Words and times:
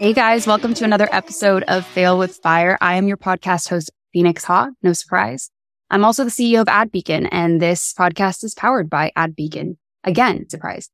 Hey 0.00 0.14
guys, 0.14 0.46
welcome 0.46 0.72
to 0.72 0.84
another 0.84 1.10
episode 1.12 1.62
of 1.64 1.84
Fail 1.84 2.16
with 2.16 2.38
Fire. 2.38 2.78
I 2.80 2.94
am 2.94 3.06
your 3.06 3.18
podcast 3.18 3.68
host, 3.68 3.90
Phoenix 4.14 4.44
Ha. 4.44 4.70
No 4.82 4.94
surprise. 4.94 5.50
I'm 5.90 6.06
also 6.06 6.24
the 6.24 6.30
CEO 6.30 6.62
of 6.62 6.68
AdBeacon, 6.68 7.28
and 7.30 7.60
this 7.60 7.92
podcast 7.92 8.42
is 8.42 8.54
powered 8.54 8.88
by 8.88 9.12
AdBeacon. 9.14 9.76
Again, 10.02 10.48
surprise. 10.48 10.88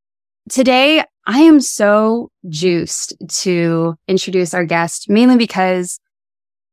Today, 0.49 1.05
I 1.25 1.39
am 1.39 1.61
so 1.61 2.33
juiced 2.49 3.15
to 3.43 3.95
introduce 4.09 4.53
our 4.55 4.65
guest, 4.65 5.09
mainly 5.09 5.37
because 5.37 6.01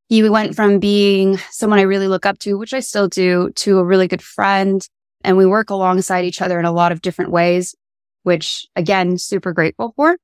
he 0.09 0.27
went 0.27 0.55
from 0.55 0.80
being 0.80 1.38
someone 1.52 1.77
I 1.77 1.84
really 1.84 2.08
look 2.08 2.25
up 2.25 2.39
to, 2.39 2.58
which 2.58 2.73
I 2.73 2.80
still 2.80 3.08
do, 3.08 3.52
to 3.58 3.77
a 3.77 3.86
really 3.86 4.08
good 4.08 4.23
friend. 4.23 4.81
And 5.23 5.38
we 5.38 5.45
work 5.45 5.70
alongside 5.70 6.25
each 6.25 6.41
other 6.41 6.58
in 6.58 6.66
a 6.66 6.72
lot 6.72 6.91
of 6.91 7.03
different 7.03 7.30
ways, 7.30 7.75
which 8.23 8.66
again, 8.75 9.20
super 9.20 9.53
grateful 9.53 9.94
for. 9.95 10.17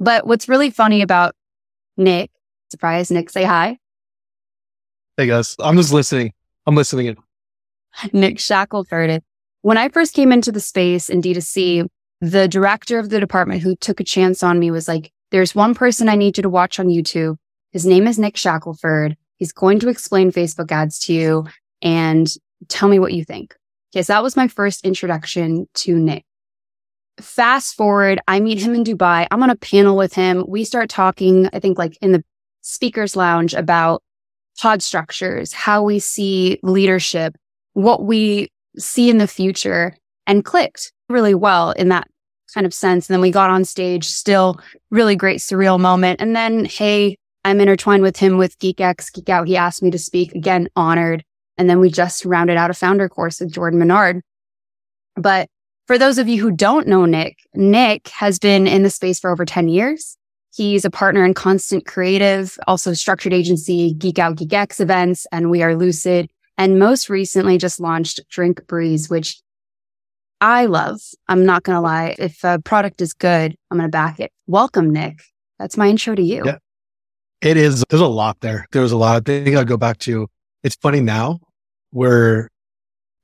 But 0.00 0.26
what's 0.26 0.48
really 0.48 0.70
funny 0.70 1.02
about 1.02 1.34
Nick, 1.96 2.30
surprise, 2.70 3.10
Nick, 3.10 3.30
say 3.30 3.44
hi. 3.44 3.78
Hey 5.16 5.26
guys, 5.26 5.54
I'm 5.60 5.76
just 5.76 5.92
listening. 5.92 6.32
I'm 6.66 6.74
listening 6.74 7.06
in. 7.06 7.16
Nick 8.12 8.38
Shackelford. 8.40 9.22
When 9.62 9.78
I 9.78 9.88
first 9.88 10.14
came 10.14 10.32
into 10.32 10.50
the 10.50 10.60
space 10.60 11.08
in 11.08 11.22
D2C, 11.22 11.86
the 12.20 12.48
director 12.48 12.98
of 12.98 13.10
the 13.10 13.20
department 13.20 13.62
who 13.62 13.76
took 13.76 14.00
a 14.00 14.04
chance 14.04 14.42
on 14.42 14.58
me 14.58 14.70
was 14.70 14.88
like, 14.88 15.12
there's 15.30 15.54
one 15.54 15.74
person 15.74 16.08
I 16.08 16.16
need 16.16 16.36
you 16.36 16.42
to 16.42 16.50
watch 16.50 16.78
on 16.78 16.88
YouTube. 16.88 17.36
His 17.70 17.86
name 17.86 18.06
is 18.06 18.18
Nick 18.18 18.36
Shackelford. 18.36 19.16
He's 19.36 19.52
going 19.52 19.80
to 19.80 19.88
explain 19.88 20.32
Facebook 20.32 20.70
ads 20.70 20.98
to 21.06 21.12
you 21.12 21.46
and 21.82 22.32
tell 22.68 22.88
me 22.88 22.98
what 22.98 23.12
you 23.12 23.24
think. 23.24 23.54
Yes, 23.92 24.08
that 24.08 24.22
was 24.22 24.36
my 24.36 24.48
first 24.48 24.84
introduction 24.84 25.68
to 25.74 25.98
Nick. 25.98 26.24
Fast 27.20 27.76
forward, 27.76 28.20
I 28.26 28.40
meet 28.40 28.60
him 28.60 28.74
in 28.74 28.84
Dubai. 28.84 29.26
I'm 29.30 29.42
on 29.42 29.50
a 29.50 29.56
panel 29.56 29.96
with 29.96 30.14
him. 30.14 30.44
We 30.48 30.64
start 30.64 30.90
talking, 30.90 31.48
I 31.52 31.60
think 31.60 31.78
like 31.78 31.96
in 32.00 32.12
the 32.12 32.24
speakers 32.60 33.14
lounge 33.14 33.54
about 33.54 34.02
pod 34.60 34.82
structures, 34.82 35.52
how 35.52 35.82
we 35.82 35.98
see 35.98 36.58
leadership, 36.62 37.36
what 37.74 38.04
we 38.04 38.48
see 38.78 39.10
in 39.10 39.18
the 39.18 39.28
future 39.28 39.96
and 40.26 40.44
clicked 40.44 40.92
really 41.08 41.34
well 41.34 41.70
in 41.72 41.88
that 41.90 42.08
kind 42.52 42.66
of 42.66 42.74
sense. 42.74 43.08
And 43.08 43.14
then 43.14 43.20
we 43.20 43.30
got 43.30 43.50
on 43.50 43.64
stage, 43.64 44.06
still 44.06 44.60
really 44.90 45.16
great 45.16 45.40
surreal 45.40 45.78
moment. 45.78 46.20
And 46.20 46.34
then, 46.34 46.64
hey, 46.64 47.16
I'm 47.44 47.60
intertwined 47.60 48.02
with 48.02 48.16
him 48.16 48.38
with 48.38 48.58
GeekX, 48.58 49.12
Geek 49.12 49.28
Out. 49.28 49.48
He 49.48 49.56
asked 49.56 49.82
me 49.82 49.90
to 49.90 49.98
speak 49.98 50.34
again, 50.34 50.68
honored. 50.76 51.24
And 51.58 51.68
then 51.68 51.78
we 51.78 51.90
just 51.90 52.24
rounded 52.24 52.56
out 52.56 52.70
a 52.70 52.74
founder 52.74 53.08
course 53.08 53.40
with 53.40 53.52
Jordan 53.52 53.78
Menard. 53.78 54.22
But 55.16 55.48
for 55.86 55.98
those 55.98 56.18
of 56.18 56.28
you 56.28 56.40
who 56.40 56.50
don't 56.50 56.86
know 56.86 57.04
Nick, 57.04 57.38
Nick 57.54 58.08
has 58.08 58.38
been 58.38 58.66
in 58.66 58.82
the 58.82 58.90
space 58.90 59.18
for 59.20 59.30
over 59.30 59.44
10 59.44 59.68
years. 59.68 60.16
He's 60.54 60.84
a 60.84 60.90
partner 60.90 61.24
in 61.24 61.34
Konstant 61.34 61.82
Kreative, 61.82 62.56
also 62.68 62.92
structured 62.94 63.32
agency, 63.32 63.92
Geek 63.94 64.18
Out 64.18 64.36
GeekX 64.36 64.80
events, 64.80 65.26
and 65.32 65.50
We 65.50 65.62
Are 65.62 65.74
Lucid. 65.74 66.30
And 66.56 66.78
most 66.78 67.10
recently 67.10 67.58
just 67.58 67.80
launched 67.80 68.20
Drink 68.28 68.64
Breeze, 68.68 69.10
which 69.10 69.40
I 70.40 70.66
love. 70.66 71.00
I'm 71.26 71.44
not 71.44 71.64
going 71.64 71.74
to 71.74 71.80
lie. 71.80 72.14
If 72.18 72.44
a 72.44 72.60
product 72.60 73.00
is 73.00 73.12
good, 73.12 73.56
I'm 73.70 73.78
going 73.78 73.88
to 73.88 73.92
back 73.92 74.20
it. 74.20 74.30
Welcome, 74.46 74.90
Nick. 74.90 75.20
That's 75.58 75.76
my 75.76 75.88
intro 75.88 76.14
to 76.14 76.22
you. 76.22 76.42
Yeah. 76.44 76.58
It 77.40 77.56
is. 77.56 77.84
There's 77.90 78.00
a 78.00 78.06
lot 78.06 78.40
there. 78.40 78.66
There's 78.70 78.92
a 78.92 78.96
lot. 78.96 79.16
I 79.16 79.20
think 79.20 79.56
I'll 79.56 79.64
go 79.64 79.76
back 79.76 79.98
to 80.00 80.28
it's 80.62 80.76
funny 80.76 81.00
now 81.00 81.40
where 81.90 82.48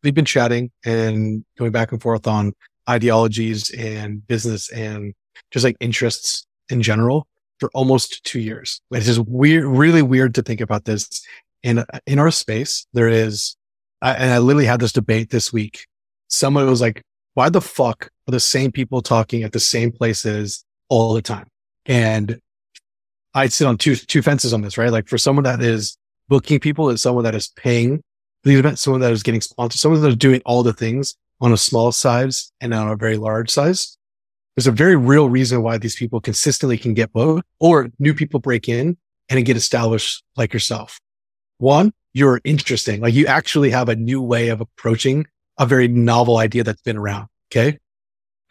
we've 0.03 0.15
been 0.15 0.25
chatting 0.25 0.71
and 0.85 1.45
going 1.59 1.73
back 1.73 1.93
and 1.93 2.01
forth 2.01 2.27
on 2.27 2.53
ideologies 2.89 3.71
and 3.71 4.27
business 4.27 4.71
and 4.73 5.15
just 5.51 5.65
like 5.65 5.77
interests 5.81 6.47
in 6.71 6.83
general 6.83 7.27
for 7.59 7.71
almost 7.75 8.25
two 8.25 8.41
years. 8.41 8.81
It's 8.91 9.07
just 9.07 9.21
weird, 9.27 9.65
really 9.65 10.03
weird 10.03 10.35
to 10.37 10.43
think 10.43 10.61
about 10.61 10.85
this. 10.85 11.25
In, 11.63 11.81
uh, 11.81 11.85
in 12.07 12.19
our 12.19 12.31
space, 12.31 12.87
there 12.95 13.09
is, 13.09 13.55
I, 14.01 14.15
and 14.15 14.31
I 14.31 14.39
literally 14.39 14.67
had 14.67 14.81
this 14.81 14.93
debate 14.93 15.31
this 15.31 15.53
week. 15.53 15.87
Someone 16.29 16.69
was 16.69 16.81
like, 16.81 17.03
why 17.35 17.51
the 17.51 17.61
fuck 17.61 18.11
are 18.27 18.33
the 18.33 18.41
same 18.41 18.73
people 18.73 19.03
talking 19.03 19.43
at 19.43 19.53
the 19.53 19.61
same 19.61 19.93
places 19.93 20.65
all 20.89 21.13
the 21.13 21.23
time? 21.23 21.47
And 21.85 22.41
I'd 23.35 23.53
sit 23.53 23.67
on 23.67 23.77
two, 23.77 23.95
two 23.95 24.23
fences 24.23 24.55
on 24.55 24.63
this, 24.63 24.79
right? 24.79 24.91
Like 24.91 25.07
for 25.07 25.19
someone 25.19 25.45
that 25.45 25.61
is 25.61 25.97
booking 26.29 26.61
people 26.61 26.89
is 26.89 27.03
someone 27.03 27.25
that 27.25 27.35
is 27.35 27.49
paying 27.49 28.03
the 28.45 28.55
event, 28.55 28.79
someone 28.79 29.01
that 29.03 29.13
is 29.13 29.23
getting 29.23 29.41
sponsored, 29.41 29.79
someone 29.79 30.01
that 30.01 30.09
is 30.09 30.17
doing 30.17 30.41
all 30.45 30.63
the 30.63 30.73
things 30.73 31.17
on 31.41 31.53
a 31.53 31.57
small 31.57 31.93
size 31.93 32.53
and 32.61 32.73
on 32.75 32.89
a 32.89 32.97
very 32.97 33.17
large 33.17 33.51
size. 33.51 33.97
There's 34.57 34.67
a 34.67 34.73
very 34.73 34.97
real 34.97 35.29
reason 35.29 35.63
why 35.63 35.79
these 35.79 35.97
people 35.97 36.21
consistently 36.21 36.77
can 36.77 36.95
get 36.95 37.13
both 37.13 37.43
or 37.61 37.91
new 37.99 38.15
people 38.15 38.41
break 38.41 38.69
in 38.69 38.97
and 39.29 39.45
get 39.45 39.57
established 39.57 40.23
like 40.37 40.53
yourself. 40.53 41.01
One, 41.59 41.93
you're 42.13 42.41
interesting. 42.45 43.01
Like 43.01 43.15
you 43.15 43.27
actually 43.27 43.71
have 43.71 43.89
a 43.89 43.97
new 43.97 44.21
way 44.21 44.49
of 44.49 44.61
approaching 44.61 45.27
a 45.59 45.67
very 45.67 45.89
novel 45.89 46.39
idea 46.39 46.65
that's 46.65 46.83
been 46.83 46.97
around. 46.97 47.29
Okay. 47.51 47.79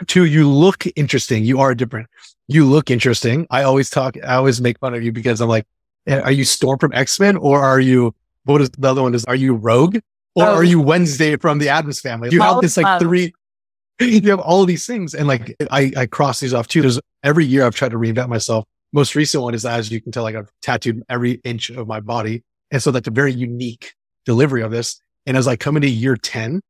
Two, 0.08 0.26
you 0.26 0.50
look 0.50 0.86
interesting. 0.96 1.44
You 1.44 1.60
are 1.60 1.76
different. 1.76 2.08
You 2.48 2.66
look 2.66 2.90
interesting. 2.90 3.46
I 3.50 3.64
always 3.64 3.90
talk, 3.90 4.16
I 4.24 4.36
always 4.36 4.62
make 4.62 4.80
fun 4.80 4.94
of 4.94 5.04
you 5.04 5.12
because 5.12 5.42
I'm 5.42 5.50
like, 5.50 5.66
are 6.08 6.32
you 6.32 6.46
Storm 6.46 6.80
from 6.80 6.94
X-Men 6.94 7.36
or 7.36 7.60
are 7.60 7.80
you, 7.80 8.16
what 8.46 8.62
is 8.62 8.70
the 8.72 8.90
other 8.90 9.02
one 9.02 9.14
is, 9.14 9.26
are 9.26 9.36
you 9.36 9.54
Rogue 9.56 9.98
or 10.36 10.46
oh. 10.46 10.56
are 10.56 10.64
you 10.64 10.80
Wednesday 10.80 11.36
from 11.38 11.60
the 11.60 11.70
Addams 11.70 12.00
family? 12.00 12.30
You 12.32 12.42
have 12.42 12.62
this 12.62 12.78
like 12.78 13.00
three, 13.00 13.34
you 14.00 14.30
have 14.30 14.40
all 14.40 14.62
of 14.62 14.68
these 14.68 14.86
things. 14.86 15.14
And 15.14 15.28
like, 15.28 15.56
I, 15.72 15.92
I 15.96 16.06
cross 16.06 16.40
these 16.40 16.54
off 16.54 16.68
too. 16.68 16.82
There's 16.82 17.00
every 17.24 17.46
year 17.46 17.66
I've 17.66 17.76
tried 17.76 17.92
to 17.92 17.98
reinvent 17.98 18.30
myself. 18.30 18.66
Most 18.92 19.16
recent 19.16 19.44
one 19.44 19.54
is, 19.54 19.66
as 19.66 19.92
you 19.92 20.02
can 20.02 20.12
tell, 20.12 20.24
like 20.24 20.36
I've 20.36 20.50
tattooed 20.62 21.04
every 21.10 21.34
inch 21.44 21.70
of 21.70 21.88
my 21.88 22.00
body. 22.00 22.44
And 22.72 22.82
so 22.82 22.92
that's 22.92 23.08
a 23.08 23.12
very 23.12 23.34
unique 23.34 23.94
delivery 24.26 24.62
of 24.62 24.72
this. 24.72 25.00
And 25.26 25.38
as 25.38 25.48
I 25.48 25.56
come 25.56 25.76
into 25.76 25.90
year 25.90 26.16
10, 26.16 26.62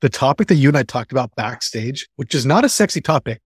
the 0.00 0.08
topic 0.08 0.48
that 0.48 0.54
you 0.54 0.68
and 0.68 0.76
I 0.76 0.82
talked 0.82 1.12
about 1.12 1.34
backstage, 1.36 2.08
which 2.16 2.34
is 2.34 2.46
not 2.46 2.64
a 2.64 2.68
sexy 2.68 3.00
topic, 3.00 3.40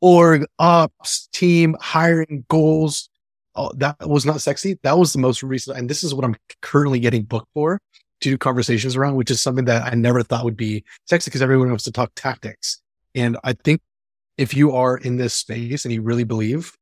org, 0.00 0.44
ops, 0.58 1.28
team, 1.32 1.76
hiring, 1.80 2.44
goals, 2.48 3.08
oh, 3.56 3.72
that 3.76 3.96
was 4.00 4.26
not 4.26 4.40
sexy. 4.40 4.78
That 4.82 4.98
was 4.98 5.12
the 5.12 5.18
most 5.18 5.42
recent. 5.42 5.78
And 5.78 5.88
this 5.88 6.04
is 6.04 6.14
what 6.14 6.24
I'm 6.24 6.36
currently 6.62 7.00
getting 7.00 7.24
booked 7.24 7.48
for 7.54 7.80
to 8.20 8.30
do 8.30 8.38
conversations 8.38 8.96
around, 8.96 9.16
which 9.16 9.30
is 9.30 9.40
something 9.40 9.64
that 9.66 9.90
I 9.90 9.94
never 9.94 10.22
thought 10.22 10.44
would 10.44 10.56
be 10.56 10.84
sexy 11.06 11.30
because 11.30 11.42
everyone 11.42 11.68
wants 11.68 11.84
to 11.84 11.92
talk 11.92 12.12
tactics. 12.14 12.80
And 13.14 13.36
I 13.44 13.52
think 13.52 13.80
if 14.38 14.54
you 14.54 14.72
are 14.72 14.96
in 14.96 15.16
this 15.16 15.34
space 15.34 15.84
and 15.84 15.92
you 15.92 16.02
really 16.02 16.24
believe 16.24 16.72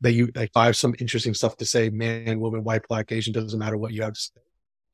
that 0.00 0.12
you 0.12 0.30
like 0.34 0.50
I 0.54 0.66
have 0.66 0.76
some 0.76 0.94
interesting 0.98 1.34
stuff 1.34 1.56
to 1.58 1.64
say, 1.64 1.88
man, 1.90 2.40
woman, 2.40 2.64
white, 2.64 2.86
black, 2.88 3.12
Asian, 3.12 3.32
doesn't 3.32 3.58
matter 3.58 3.76
what 3.76 3.92
you 3.92 4.02
have 4.02 4.14
to 4.14 4.20
say. 4.20 4.40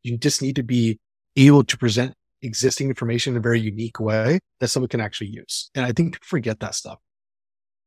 You 0.03 0.17
just 0.17 0.43
need 0.43 0.57
to 0.57 0.63
be 0.63 0.99
able 1.37 1.65
to 1.65 1.77
present 1.77 2.15
existing 2.43 2.89
information 2.89 3.33
in 3.33 3.39
a 3.39 3.41
very 3.41 3.61
unique 3.61 4.01
way 4.01 4.39
that 4.61 4.69
someone 4.69 4.89
can 4.89 5.01
actually 5.01 5.29
use. 5.29 5.71
And 5.75 5.85
I 5.85 5.93
think 5.93 6.23
forget 6.25 6.61
that 6.61 6.75
stuff. 6.75 6.99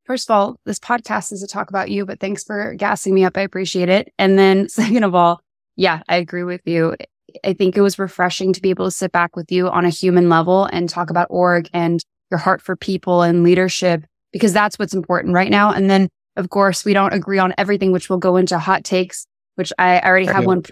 First 0.05 0.29
of 0.29 0.35
all, 0.35 0.59
this 0.65 0.77
podcast 0.77 1.31
is 1.31 1.41
to 1.41 1.47
talk 1.47 1.69
about 1.69 1.89
you, 1.89 2.05
but 2.05 2.19
thanks 2.19 2.43
for 2.43 2.75
gassing 2.75 3.13
me 3.13 3.25
up. 3.25 3.37
I 3.37 3.41
appreciate 3.41 3.89
it. 3.89 4.13
And 4.19 4.37
then 4.37 4.69
second 4.69 5.03
of 5.03 5.15
all, 5.15 5.41
yeah, 5.75 6.03
I 6.07 6.17
agree 6.17 6.43
with 6.43 6.61
you. 6.65 6.95
I 7.43 7.53
think 7.53 7.75
it 7.75 7.81
was 7.81 7.99
refreshing 7.99 8.53
to 8.53 8.61
be 8.61 8.69
able 8.69 8.85
to 8.85 8.91
sit 8.91 9.11
back 9.11 9.35
with 9.35 9.51
you 9.51 9.67
on 9.67 9.83
a 9.83 9.89
human 9.89 10.29
level 10.29 10.65
and 10.65 10.87
talk 10.87 11.09
about 11.09 11.27
org 11.29 11.69
and 11.73 12.01
your 12.29 12.37
heart 12.37 12.61
for 12.61 12.75
people 12.75 13.23
and 13.23 13.43
leadership, 13.43 14.05
because 14.31 14.53
that's 14.53 14.77
what's 14.77 14.93
important 14.93 15.33
right 15.33 15.49
now. 15.49 15.71
And 15.71 15.89
then, 15.89 16.07
of 16.35 16.49
course, 16.49 16.85
we 16.85 16.93
don't 16.93 17.13
agree 17.13 17.39
on 17.39 17.53
everything, 17.57 17.91
which 17.91 18.09
will 18.09 18.17
go 18.17 18.37
into 18.37 18.59
hot 18.59 18.83
takes, 18.83 19.25
which 19.55 19.73
I 19.79 19.99
already 19.99 20.27
have 20.27 20.45
one. 20.45 20.63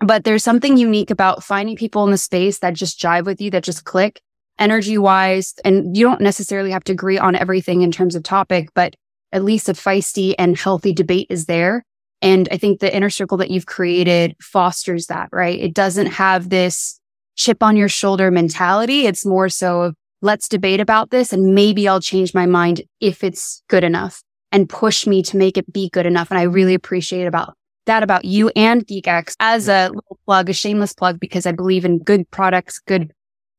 But 0.00 0.22
there's 0.22 0.44
something 0.44 0.76
unique 0.76 1.10
about 1.10 1.42
finding 1.42 1.76
people 1.76 2.04
in 2.04 2.12
the 2.12 2.18
space 2.18 2.60
that 2.60 2.74
just 2.74 3.00
jive 3.00 3.24
with 3.24 3.40
you, 3.40 3.50
that 3.50 3.64
just 3.64 3.84
click 3.84 4.22
energy 4.58 4.98
wise. 4.98 5.54
And 5.64 5.96
you 5.96 6.04
don't 6.04 6.20
necessarily 6.20 6.70
have 6.70 6.84
to 6.84 6.92
agree 6.92 7.18
on 7.18 7.36
everything 7.36 7.82
in 7.82 7.92
terms 7.92 8.14
of 8.14 8.22
topic, 8.22 8.68
but 8.74 8.94
at 9.32 9.44
least 9.44 9.68
a 9.68 9.72
feisty 9.72 10.34
and 10.38 10.56
healthy 10.56 10.92
debate 10.92 11.26
is 11.30 11.46
there. 11.46 11.84
And 12.20 12.48
I 12.50 12.56
think 12.56 12.80
the 12.80 12.94
inner 12.94 13.10
circle 13.10 13.38
that 13.38 13.50
you've 13.50 13.66
created 13.66 14.34
fosters 14.40 15.06
that, 15.06 15.28
right? 15.32 15.58
It 15.58 15.74
doesn't 15.74 16.06
have 16.06 16.48
this 16.48 16.98
chip 17.36 17.62
on 17.62 17.76
your 17.76 17.88
shoulder 17.88 18.30
mentality. 18.30 19.06
It's 19.06 19.24
more 19.24 19.48
so 19.48 19.82
of 19.82 19.94
let's 20.20 20.48
debate 20.48 20.80
about 20.80 21.10
this 21.10 21.32
and 21.32 21.54
maybe 21.54 21.86
I'll 21.86 22.00
change 22.00 22.34
my 22.34 22.46
mind 22.46 22.82
if 23.00 23.22
it's 23.22 23.62
good 23.68 23.84
enough 23.84 24.22
and 24.50 24.68
push 24.68 25.06
me 25.06 25.22
to 25.22 25.36
make 25.36 25.56
it 25.56 25.72
be 25.72 25.88
good 25.90 26.06
enough. 26.06 26.30
And 26.30 26.38
I 26.38 26.44
really 26.44 26.74
appreciate 26.74 27.26
about 27.26 27.54
that 27.86 28.02
about 28.02 28.24
you 28.24 28.50
and 28.54 28.86
GeekX 28.86 29.34
as 29.40 29.68
a 29.68 29.88
little 29.88 30.18
plug, 30.26 30.50
a 30.50 30.52
shameless 30.52 30.92
plug, 30.92 31.18
because 31.18 31.46
I 31.46 31.52
believe 31.52 31.84
in 31.84 31.98
good 31.98 32.30
products, 32.30 32.78
good 32.80 33.12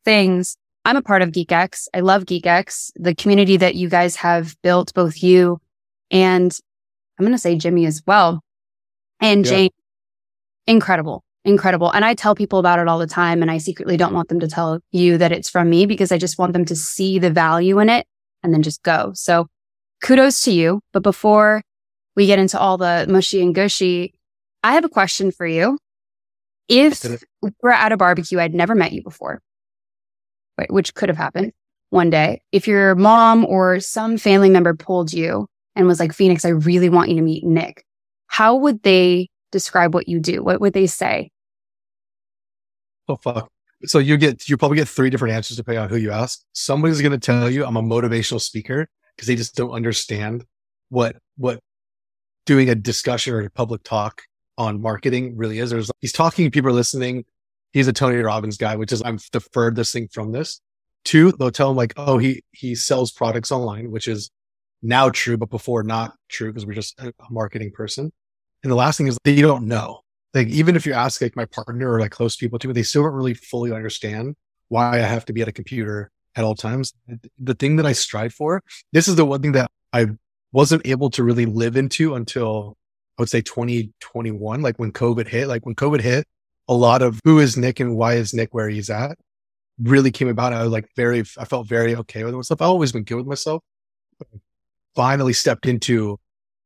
things. 0.05 0.55
I'm 0.85 0.95
a 0.95 1.01
part 1.01 1.21
of 1.21 1.29
GeekX. 1.29 1.87
I 1.93 1.99
love 1.99 2.25
GeekX, 2.25 2.91
the 2.95 3.13
community 3.13 3.57
that 3.57 3.75
you 3.75 3.89
guys 3.89 4.15
have 4.17 4.55
built, 4.61 4.93
both 4.93 5.21
you 5.21 5.59
and 6.11 6.55
I'm 7.17 7.25
going 7.25 7.35
to 7.35 7.39
say 7.39 7.55
Jimmy 7.57 7.85
as 7.85 8.01
well. 8.07 8.41
And 9.19 9.45
yeah. 9.45 9.51
Jane, 9.51 9.69
incredible, 10.65 11.23
incredible. 11.43 11.91
And 11.91 12.05
I 12.05 12.13
tell 12.13 12.33
people 12.33 12.59
about 12.59 12.79
it 12.79 12.87
all 12.87 12.97
the 12.97 13.07
time. 13.07 13.41
And 13.41 13.51
I 13.51 13.57
secretly 13.57 13.97
don't 13.97 14.13
want 14.13 14.29
them 14.29 14.39
to 14.39 14.47
tell 14.47 14.79
you 14.91 15.17
that 15.17 15.31
it's 15.31 15.49
from 15.49 15.69
me 15.69 15.85
because 15.85 16.11
I 16.11 16.17
just 16.17 16.39
want 16.39 16.53
them 16.53 16.65
to 16.65 16.75
see 16.75 17.19
the 17.19 17.29
value 17.29 17.79
in 17.79 17.89
it 17.89 18.07
and 18.41 18.53
then 18.53 18.63
just 18.63 18.81
go. 18.83 19.11
So 19.13 19.47
kudos 20.01 20.41
to 20.43 20.51
you. 20.51 20.81
But 20.93 21.03
before 21.03 21.61
we 22.19 22.25
get 22.25 22.37
into 22.37 22.59
all 22.59 22.77
the 22.77 23.05
mushy 23.07 23.41
and 23.41 23.55
gushy. 23.55 24.13
I 24.61 24.73
have 24.73 24.83
a 24.83 24.89
question 24.89 25.31
for 25.31 25.47
you. 25.47 25.77
If 26.67 27.05
we're 27.61 27.71
at 27.71 27.93
a 27.93 27.97
barbecue, 27.97 28.39
I'd 28.39 28.53
never 28.53 28.75
met 28.75 28.91
you 28.91 29.01
before, 29.01 29.41
which 30.69 30.93
could 30.93 31.09
have 31.09 31.17
happened 31.17 31.53
one 31.89 32.09
day. 32.09 32.41
If 32.51 32.67
your 32.67 32.95
mom 32.95 33.45
or 33.45 33.79
some 33.79 34.17
family 34.17 34.49
member 34.49 34.73
pulled 34.75 35.13
you 35.13 35.47
and 35.75 35.87
was 35.87 35.99
like, 35.99 36.13
Phoenix, 36.13 36.45
I 36.45 36.49
really 36.49 36.89
want 36.89 37.09
you 37.09 37.15
to 37.15 37.21
meet 37.21 37.43
Nick, 37.43 37.85
how 38.27 38.55
would 38.55 38.83
they 38.83 39.29
describe 39.51 39.93
what 39.93 40.07
you 40.07 40.19
do? 40.19 40.43
What 40.43 40.61
would 40.61 40.73
they 40.73 40.87
say? 40.87 41.31
Oh, 43.07 43.15
fuck. 43.15 43.49
So 43.85 43.97
you 43.97 44.17
get, 44.17 44.49
you 44.49 44.57
probably 44.57 44.77
get 44.77 44.87
three 44.87 45.09
different 45.09 45.33
answers 45.33 45.57
depending 45.57 45.81
on 45.81 45.89
who 45.89 45.95
you 45.95 46.11
ask. 46.11 46.41
Somebody's 46.53 47.01
going 47.01 47.13
to 47.13 47.17
tell 47.17 47.49
you 47.49 47.65
I'm 47.65 47.77
a 47.77 47.81
motivational 47.81 48.41
speaker 48.41 48.87
because 49.15 49.27
they 49.27 49.35
just 49.35 49.55
don't 49.55 49.71
understand 49.71 50.45
what, 50.89 51.15
what 51.37 51.59
doing 52.45 52.69
a 52.69 52.75
discussion 52.75 53.33
or 53.33 53.41
a 53.41 53.49
public 53.49 53.83
talk 53.83 54.21
on 54.57 54.81
marketing 54.81 55.37
really 55.37 55.59
is. 55.59 55.69
There's, 55.69 55.89
he's 56.01 56.11
talking, 56.11 56.51
people 56.51 56.69
are 56.69 56.73
listening. 56.73 57.23
He's 57.71 57.87
a 57.87 57.93
Tony 57.93 58.17
Robbins 58.17 58.57
guy, 58.57 58.75
which 58.75 58.91
is, 58.91 59.01
I'm 59.03 59.19
the 59.31 59.39
furthest 59.39 59.93
thing 59.93 60.07
from 60.11 60.31
this. 60.31 60.61
Two, 61.05 61.31
they'll 61.31 61.51
tell 61.51 61.71
him 61.71 61.77
like, 61.77 61.93
oh, 61.97 62.17
he, 62.17 62.43
he 62.51 62.75
sells 62.75 63.11
products 63.11 63.51
online, 63.51 63.91
which 63.91 64.07
is 64.07 64.31
now 64.81 65.09
true, 65.09 65.37
but 65.37 65.49
before 65.49 65.83
not 65.83 66.13
true 66.29 66.51
because 66.51 66.65
we're 66.65 66.73
just 66.73 66.99
a 66.99 67.13
marketing 67.29 67.71
person. 67.71 68.11
And 68.63 68.71
the 68.71 68.75
last 68.75 68.97
thing 68.97 69.07
is 69.07 69.17
they 69.23 69.41
don't 69.41 69.67
know. 69.67 70.01
Like, 70.33 70.47
even 70.47 70.75
if 70.75 70.85
you 70.85 70.93
ask 70.93 71.21
like 71.21 71.35
my 71.35 71.45
partner 71.45 71.91
or 71.91 71.99
like 71.99 72.11
close 72.11 72.35
people 72.35 72.59
to 72.59 72.69
it, 72.69 72.73
they 72.73 72.83
still 72.83 73.03
don't 73.03 73.13
really 73.13 73.33
fully 73.33 73.71
understand 73.71 74.35
why 74.67 74.97
I 74.97 75.03
have 75.03 75.25
to 75.25 75.33
be 75.33 75.41
at 75.41 75.47
a 75.47 75.51
computer 75.51 76.11
at 76.35 76.43
all 76.43 76.55
times. 76.55 76.93
The 77.39 77.55
thing 77.55 77.77
that 77.77 77.85
I 77.85 77.93
strive 77.93 78.33
for, 78.33 78.63
this 78.91 79.07
is 79.07 79.15
the 79.15 79.25
one 79.25 79.41
thing 79.41 79.53
that 79.53 79.71
I 79.91 80.07
wasn't 80.51 80.85
able 80.85 81.09
to 81.11 81.23
really 81.23 81.45
live 81.45 81.75
into 81.75 82.15
until 82.15 82.77
I 83.17 83.23
would 83.23 83.29
say 83.29 83.41
2021, 83.41 84.61
like 84.61 84.77
when 84.77 84.91
COVID 84.91 85.27
hit, 85.27 85.47
like 85.47 85.65
when 85.65 85.75
COVID 85.75 86.01
hit, 86.01 86.27
a 86.69 86.73
lot 86.73 87.01
of 87.01 87.19
who 87.25 87.39
is 87.39 87.57
Nick 87.57 87.79
and 87.79 87.97
why 87.97 88.13
is 88.13 88.33
Nick 88.33 88.53
where 88.53 88.69
he's 88.69 88.91
at 88.91 89.17
really 89.81 90.11
came 90.11 90.27
about. 90.27 90.53
I 90.53 90.61
was 90.61 90.71
like 90.71 90.87
very, 90.95 91.21
I 91.37 91.45
felt 91.45 91.67
very 91.67 91.95
okay 91.95 92.23
with 92.23 92.33
myself. 92.33 92.61
I've 92.61 92.67
always 92.67 92.91
been 92.91 93.03
good 93.03 93.15
with 93.15 93.25
myself. 93.25 93.63
Finally 94.95 95.33
stepped 95.33 95.65
into 95.65 96.19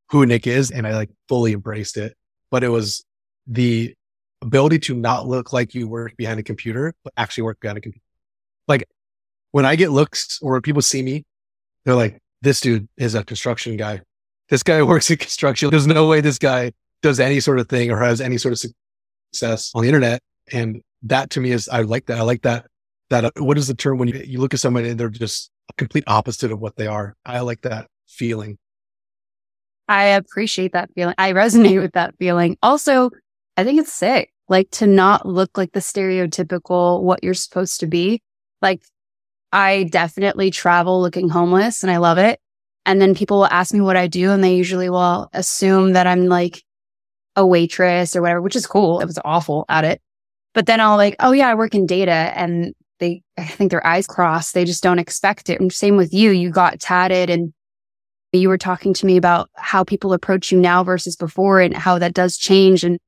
who 0.10 0.26
Nick 0.26 0.46
is 0.46 0.72
and 0.72 0.86
I 0.86 0.94
like 0.94 1.10
fully 1.30 1.54
embraced 1.54 1.98
it. 1.98 2.16
But 2.52 2.64
it 2.64 2.68
was 2.68 3.06
the 3.48 3.96
ability 4.42 4.80
to 4.80 4.94
not 4.94 5.26
look 5.26 5.54
like 5.54 5.74
you 5.74 5.88
work 5.88 6.18
behind 6.18 6.40
a 6.40 6.44
computer, 6.44 6.94
but 7.04 7.14
actually 7.16 7.44
work 7.44 7.62
behind 7.62 7.78
a 7.78 7.82
computer. 7.82 8.04
Like 8.68 8.86
when 9.52 9.66
I 9.66 9.78
get 9.78 9.92
looks 9.92 10.40
or 10.42 10.54
when 10.54 10.62
people 10.62 10.82
see 10.82 11.02
me, 11.02 11.24
they're 11.86 11.96
like, 11.96 12.20
this 12.42 12.60
dude 12.60 12.90
is 12.98 13.16
a 13.16 13.24
construction 13.24 13.78
guy. 13.78 14.02
This 14.50 14.64
guy 14.64 14.84
works 14.84 15.10
in 15.10 15.18
construction. 15.18 15.70
There's 15.70 15.88
no 15.88 16.08
way 16.08 16.20
this 16.20 16.40
guy 16.40 16.74
does 17.02 17.22
any 17.22 17.40
sort 17.40 17.60
of 17.60 17.70
thing 17.70 17.90
or 17.90 18.00
has 18.00 18.20
any 18.20 18.38
sort 18.38 18.52
of 18.52 18.72
success 19.34 19.72
on 19.76 19.82
the 19.82 19.88
internet. 19.88 20.22
And 20.52 20.82
that 21.04 21.30
to 21.32 21.42
me 21.42 21.52
is, 21.52 21.68
I 21.70 21.82
like 21.82 22.06
that. 22.08 22.20
I 22.20 22.22
like 22.22 22.44
that. 22.44 22.68
That, 23.10 23.26
uh, 23.26 23.32
what 23.38 23.58
is 23.58 23.68
the 23.68 23.74
term 23.74 23.98
when 23.98 24.08
you, 24.08 24.24
you 24.26 24.40
look 24.40 24.54
at 24.54 24.60
somebody 24.60 24.90
and 24.90 25.00
they're 25.00 25.10
just 25.10 25.52
a 25.70 25.74
complete 25.74 26.04
opposite 26.08 26.52
of 26.52 26.60
what 26.60 26.76
they 26.78 26.88
are? 26.88 27.16
I 27.26 27.42
like 27.42 27.62
that 27.62 27.88
feeling. 28.08 28.58
I 29.88 30.06
appreciate 30.06 30.74
that 30.74 30.90
feeling. 30.96 31.16
I 31.18 31.34
resonate 31.34 31.82
with 31.82 31.94
that 31.94 32.16
feeling. 32.18 32.58
Also, 32.64 33.12
I 33.58 33.64
think 33.64 33.80
it's 33.80 33.94
sick, 33.94 34.32
like 34.48 34.70
to 34.72 34.88
not 34.88 35.26
look 35.26 35.58
like 35.58 35.74
the 35.74 35.80
stereotypical 35.80 37.02
what 37.02 37.24
you're 37.24 37.34
supposed 37.34 37.80
to 37.82 37.88
be. 37.88 38.22
Like 38.62 38.84
I 39.52 39.84
definitely 39.84 40.50
travel 40.50 41.02
looking 41.02 41.30
homeless 41.30 41.84
and 41.84 41.92
I 41.92 41.98
love 41.98 42.18
it. 42.18 42.40
And 42.86 43.02
then 43.02 43.16
people 43.16 43.38
will 43.38 43.48
ask 43.48 43.74
me 43.74 43.82
what 43.82 43.98
I 43.98 44.08
do 44.08 44.32
and 44.32 44.44
they 44.44 44.56
usually 44.56 44.90
will 44.90 45.30
assume 45.34 45.94
that 45.94 46.08
I'm 46.08 46.26
like 46.26 46.64
a 47.36 47.46
waitress 47.46 48.16
or 48.16 48.22
whatever, 48.22 48.42
which 48.42 48.56
is 48.56 48.68
cool. 48.68 49.00
It 49.00 49.06
was 49.06 49.20
awful 49.24 49.66
at 49.70 49.86
it. 49.86 50.02
But 50.54 50.66
then 50.66 50.80
I'll 50.80 50.98
like, 50.98 51.16
oh 51.20 51.32
yeah, 51.32 51.50
I 51.50 51.56
work 51.56 51.74
in 51.74 51.86
data 51.86 52.12
and 52.12 52.74
they, 53.00 53.24
I 53.38 53.46
think 53.46 53.72
their 53.72 53.86
eyes 53.86 54.06
cross. 54.06 54.52
They 54.52 54.66
just 54.66 54.84
don't 54.84 55.00
expect 55.00 55.50
it. 55.50 55.60
And 55.60 55.74
same 55.74 55.98
with 55.98 56.14
you. 56.14 56.32
You 56.32 56.52
got 56.52 56.80
tatted 56.80 57.30
and 57.30 57.54
you 58.32 58.50
were 58.50 58.58
talking 58.58 58.94
to 58.96 59.06
me 59.06 59.18
about 59.18 59.50
how 59.56 59.84
people 59.84 60.14
approach 60.14 60.52
you 60.52 60.60
now 60.60 60.84
versus 60.84 61.16
before 61.16 61.60
and 61.60 61.76
how 61.76 62.00
that 62.00 62.14
does 62.14 62.38
change. 62.38 62.84
And 62.84 63.00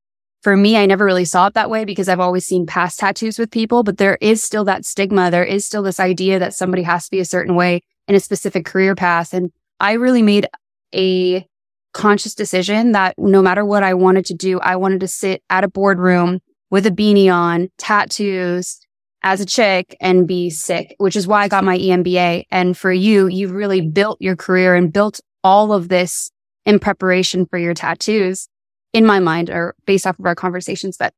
for 0.42 0.56
me, 0.56 0.77
I 0.77 0.86
never 0.86 1.06
really 1.06 1.25
saw 1.25 1.48
it 1.48 1.56
that 1.56 1.69
way 1.69 1.86
because 1.86 2.07
I've 2.07 2.19
always 2.19 2.45
seen 2.45 2.68
past 2.68 3.00
tattoos 3.00 3.39
with 3.39 3.50
people, 3.50 3.83
but 3.83 3.98
there 3.98 4.18
is 4.22 4.44
still 4.44 4.63
that 4.66 4.86
stigma. 4.86 5.31
There 5.31 5.44
is 5.44 5.66
still 5.66 5.81
this 5.81 6.00
idea 6.00 6.38
that 6.38 6.54
somebody 6.54 6.83
has 6.83 7.06
to 7.06 7.12
be 7.12 7.19
a 7.19 7.25
certain 7.25 7.56
way 7.56 7.81
in 8.07 8.16
a 8.16 8.19
specific 8.19 8.66
career 8.66 8.94
path. 8.94 9.33
And 9.33 9.51
I 9.80 9.94
really 9.94 10.22
made 10.22 10.48
a 10.94 11.48
conscious 11.95 12.36
decision 12.36 12.92
that 12.92 13.15
no 13.18 13.42
matter 13.42 13.65
what 13.65 13.81
I 13.81 13.94
wanted 13.94 14.25
to 14.25 14.36
do, 14.36 14.59
I 14.59 14.75
wanted 14.75 15.00
to 15.00 15.07
sit 15.07 15.42
at 15.50 15.63
a 15.63 15.69
boardroom 15.69 16.42
with 16.69 16.86
a 16.86 16.92
beanie 16.92 17.33
on, 17.33 17.69
tattoos 17.77 18.80
as 19.24 19.39
a 19.39 19.45
chick 19.45 19.95
and 20.01 20.27
be 20.27 20.50
sick, 20.50 20.94
which 21.00 21.15
is 21.15 21.25
why 21.25 21.44
I 21.44 21.47
got 21.47 21.63
my 21.63 21.77
EMBA. 21.77 22.44
And 22.51 22.77
for 22.77 22.92
you, 22.92 23.27
you've 23.27 23.53
really 23.53 23.81
built 23.81 24.21
your 24.21 24.36
career 24.36 24.75
and 24.75 24.92
built 24.92 25.21
all 25.44 25.71
of 25.71 25.88
this 25.88 26.30
in 26.65 26.80
preparation 26.80 27.45
for 27.45 27.57
your 27.57 27.74
tattoos 27.74 28.50
in 28.91 29.06
my 29.06 29.19
mind 29.19 29.50
or 29.50 29.74
based 29.86 30.06
off 30.06 30.19
of 30.19 30.25
our 30.25 30.36
conversations. 30.36 30.98
But 30.98 31.13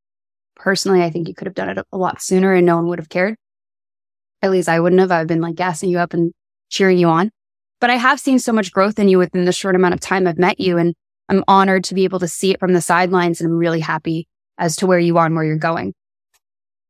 personally, 0.56 1.04
I 1.04 1.10
think 1.10 1.28
you 1.28 1.34
could 1.34 1.48
have 1.48 1.56
done 1.56 1.70
it 1.70 1.80
a 1.92 1.98
lot 1.98 2.22
sooner 2.22 2.54
and 2.54 2.66
no 2.66 2.76
one 2.76 2.88
would 2.88 3.00
have 3.00 3.10
cared. 3.10 3.36
At 4.44 4.52
least 4.52 4.70
I 4.70 4.80
wouldn't 4.80 5.00
have. 5.00 5.12
I've 5.12 5.28
been 5.28 5.42
like 5.42 5.56
gassing 5.56 5.90
you 5.90 5.98
up 5.98 6.14
and 6.14 6.34
cheering 6.70 7.00
you 7.00 7.08
on. 7.08 7.32
But 7.80 7.90
I 7.90 7.96
have 7.96 8.20
seen 8.20 8.40
so 8.40 8.52
much 8.52 8.72
growth 8.72 9.00
in 9.00 9.08
you 9.08 9.18
within 9.18 9.46
the 9.46 9.52
short 9.52 9.76
amount 9.76 9.94
of 9.94 10.00
time 10.00 10.28
I've 10.28 10.38
met 10.38 10.60
you. 10.60 10.78
And 10.78 10.96
I'm 11.30 11.44
honored 11.48 11.84
to 11.86 11.96
be 11.96 12.04
able 12.04 12.20
to 12.20 12.28
see 12.28 12.52
it 12.52 12.60
from 12.60 12.74
the 12.74 12.82
sidelines. 12.82 13.40
And 13.40 13.50
I'm 13.50 13.58
really 13.58 13.80
happy 13.80 14.28
as 14.58 14.76
to 14.78 14.88
where 14.88 15.00
you 15.00 15.18
are 15.18 15.26
and 15.26 15.36
where 15.36 15.46
you're 15.46 15.58
going. 15.58 15.94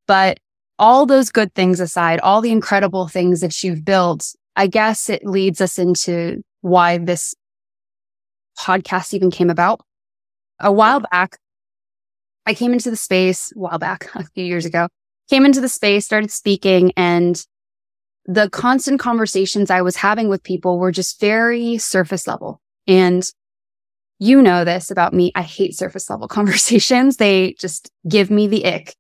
But 0.08 0.38
all 0.80 1.06
those 1.06 1.32
good 1.32 1.54
things 1.54 1.80
aside, 1.80 2.20
all 2.22 2.42
the 2.42 2.52
incredible 2.52 3.08
things 3.08 3.42
that 3.42 3.64
you've 3.64 3.84
built, 3.84 4.34
I 4.56 4.68
guess 4.68 5.10
it 5.10 5.26
leads 5.26 5.60
us 5.60 5.78
into 5.78 6.42
why 6.62 6.98
this 6.98 7.36
podcast 8.60 9.14
even 9.14 9.32
came 9.32 9.50
about 9.50 9.82
a 10.60 10.72
while 10.72 11.02
back, 11.02 11.38
I 12.46 12.54
came 12.54 12.74
into 12.74 12.90
the 12.90 12.98
space 12.98 13.52
a 13.56 13.60
while 13.60 13.80
back, 13.80 14.10
a 14.16 14.24
few 14.24 14.44
years 14.46 14.66
ago, 14.66 14.88
came 15.30 15.46
into 15.46 15.62
the 15.62 15.70
space, 15.70 16.06
started 16.06 16.32
speaking 16.32 16.92
and 16.96 17.44
the 18.28 18.50
constant 18.50 19.00
conversations 19.00 19.72
I 19.72 19.82
was 19.82 19.96
having 19.96 20.28
with 20.28 20.44
people 20.44 20.78
were 20.78 20.92
just 20.92 21.20
very 21.20 21.78
surface 21.78 22.28
level. 22.28 22.62
And 22.86 23.24
you 24.20 24.42
know 24.42 24.66
this 24.66 24.92
about 24.92 25.14
me. 25.14 25.32
I 25.36 25.42
hate 25.42 25.76
surface 25.76 26.10
level 26.10 26.28
conversations. 26.40 27.18
They 27.18 27.54
just 27.54 27.92
give 28.08 28.30
me 28.30 28.48
the 28.48 28.66
ick. 28.66 28.96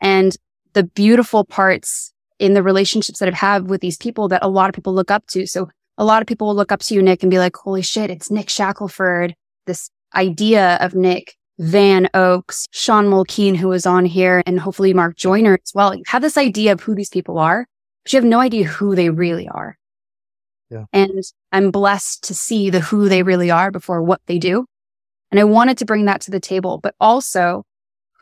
And 0.00 0.36
the 0.74 0.84
beautiful 0.84 1.44
parts 1.44 2.12
in 2.38 2.52
the 2.52 2.62
relationships 2.62 3.18
that 3.18 3.28
I've 3.28 3.34
had 3.34 3.70
with 3.70 3.80
these 3.80 3.96
people 3.96 4.28
that 4.28 4.44
a 4.44 4.48
lot 4.48 4.68
of 4.68 4.74
people 4.74 4.92
look 4.92 5.10
up 5.10 5.26
to. 5.28 5.46
So 5.46 5.70
a 5.96 6.04
lot 6.04 6.20
of 6.20 6.28
people 6.28 6.48
will 6.48 6.54
look 6.54 6.70
up 6.70 6.80
to 6.80 6.94
you, 6.94 7.00
Nick, 7.00 7.22
and 7.22 7.30
be 7.30 7.38
like, 7.38 7.56
holy 7.56 7.80
shit, 7.80 8.10
it's 8.10 8.30
Nick 8.30 8.50
Shackelford, 8.50 9.34
this 9.66 9.90
idea 10.14 10.76
of 10.82 10.94
Nick 10.94 11.34
Van 11.58 12.08
Oaks, 12.12 12.66
Sean 12.70 13.06
Mulkeen, 13.06 13.56
who 13.56 13.68
was 13.68 13.86
on 13.86 14.04
here, 14.04 14.42
and 14.44 14.60
hopefully 14.60 14.92
Mark 14.92 15.16
Joyner 15.16 15.58
as 15.64 15.72
well. 15.74 15.94
You 15.94 16.02
have 16.08 16.20
this 16.20 16.36
idea 16.36 16.72
of 16.72 16.82
who 16.82 16.94
these 16.94 17.08
people 17.08 17.38
are, 17.38 17.66
but 18.06 18.12
you 18.12 18.18
have 18.18 18.24
no 18.24 18.38
idea 18.38 18.68
who 18.68 18.94
they 18.94 19.10
really 19.10 19.48
are. 19.48 19.76
Yeah. 20.70 20.84
And 20.92 21.24
I'm 21.50 21.72
blessed 21.72 22.22
to 22.22 22.34
see 22.34 22.70
the 22.70 22.78
who 22.78 23.08
they 23.08 23.24
really 23.24 23.50
are 23.50 23.72
before 23.72 24.00
what 24.00 24.20
they 24.26 24.38
do. 24.38 24.64
And 25.32 25.40
I 25.40 25.44
wanted 25.44 25.76
to 25.78 25.84
bring 25.84 26.04
that 26.04 26.20
to 26.20 26.30
the 26.30 26.38
table, 26.38 26.78
but 26.80 26.94
also 27.00 27.64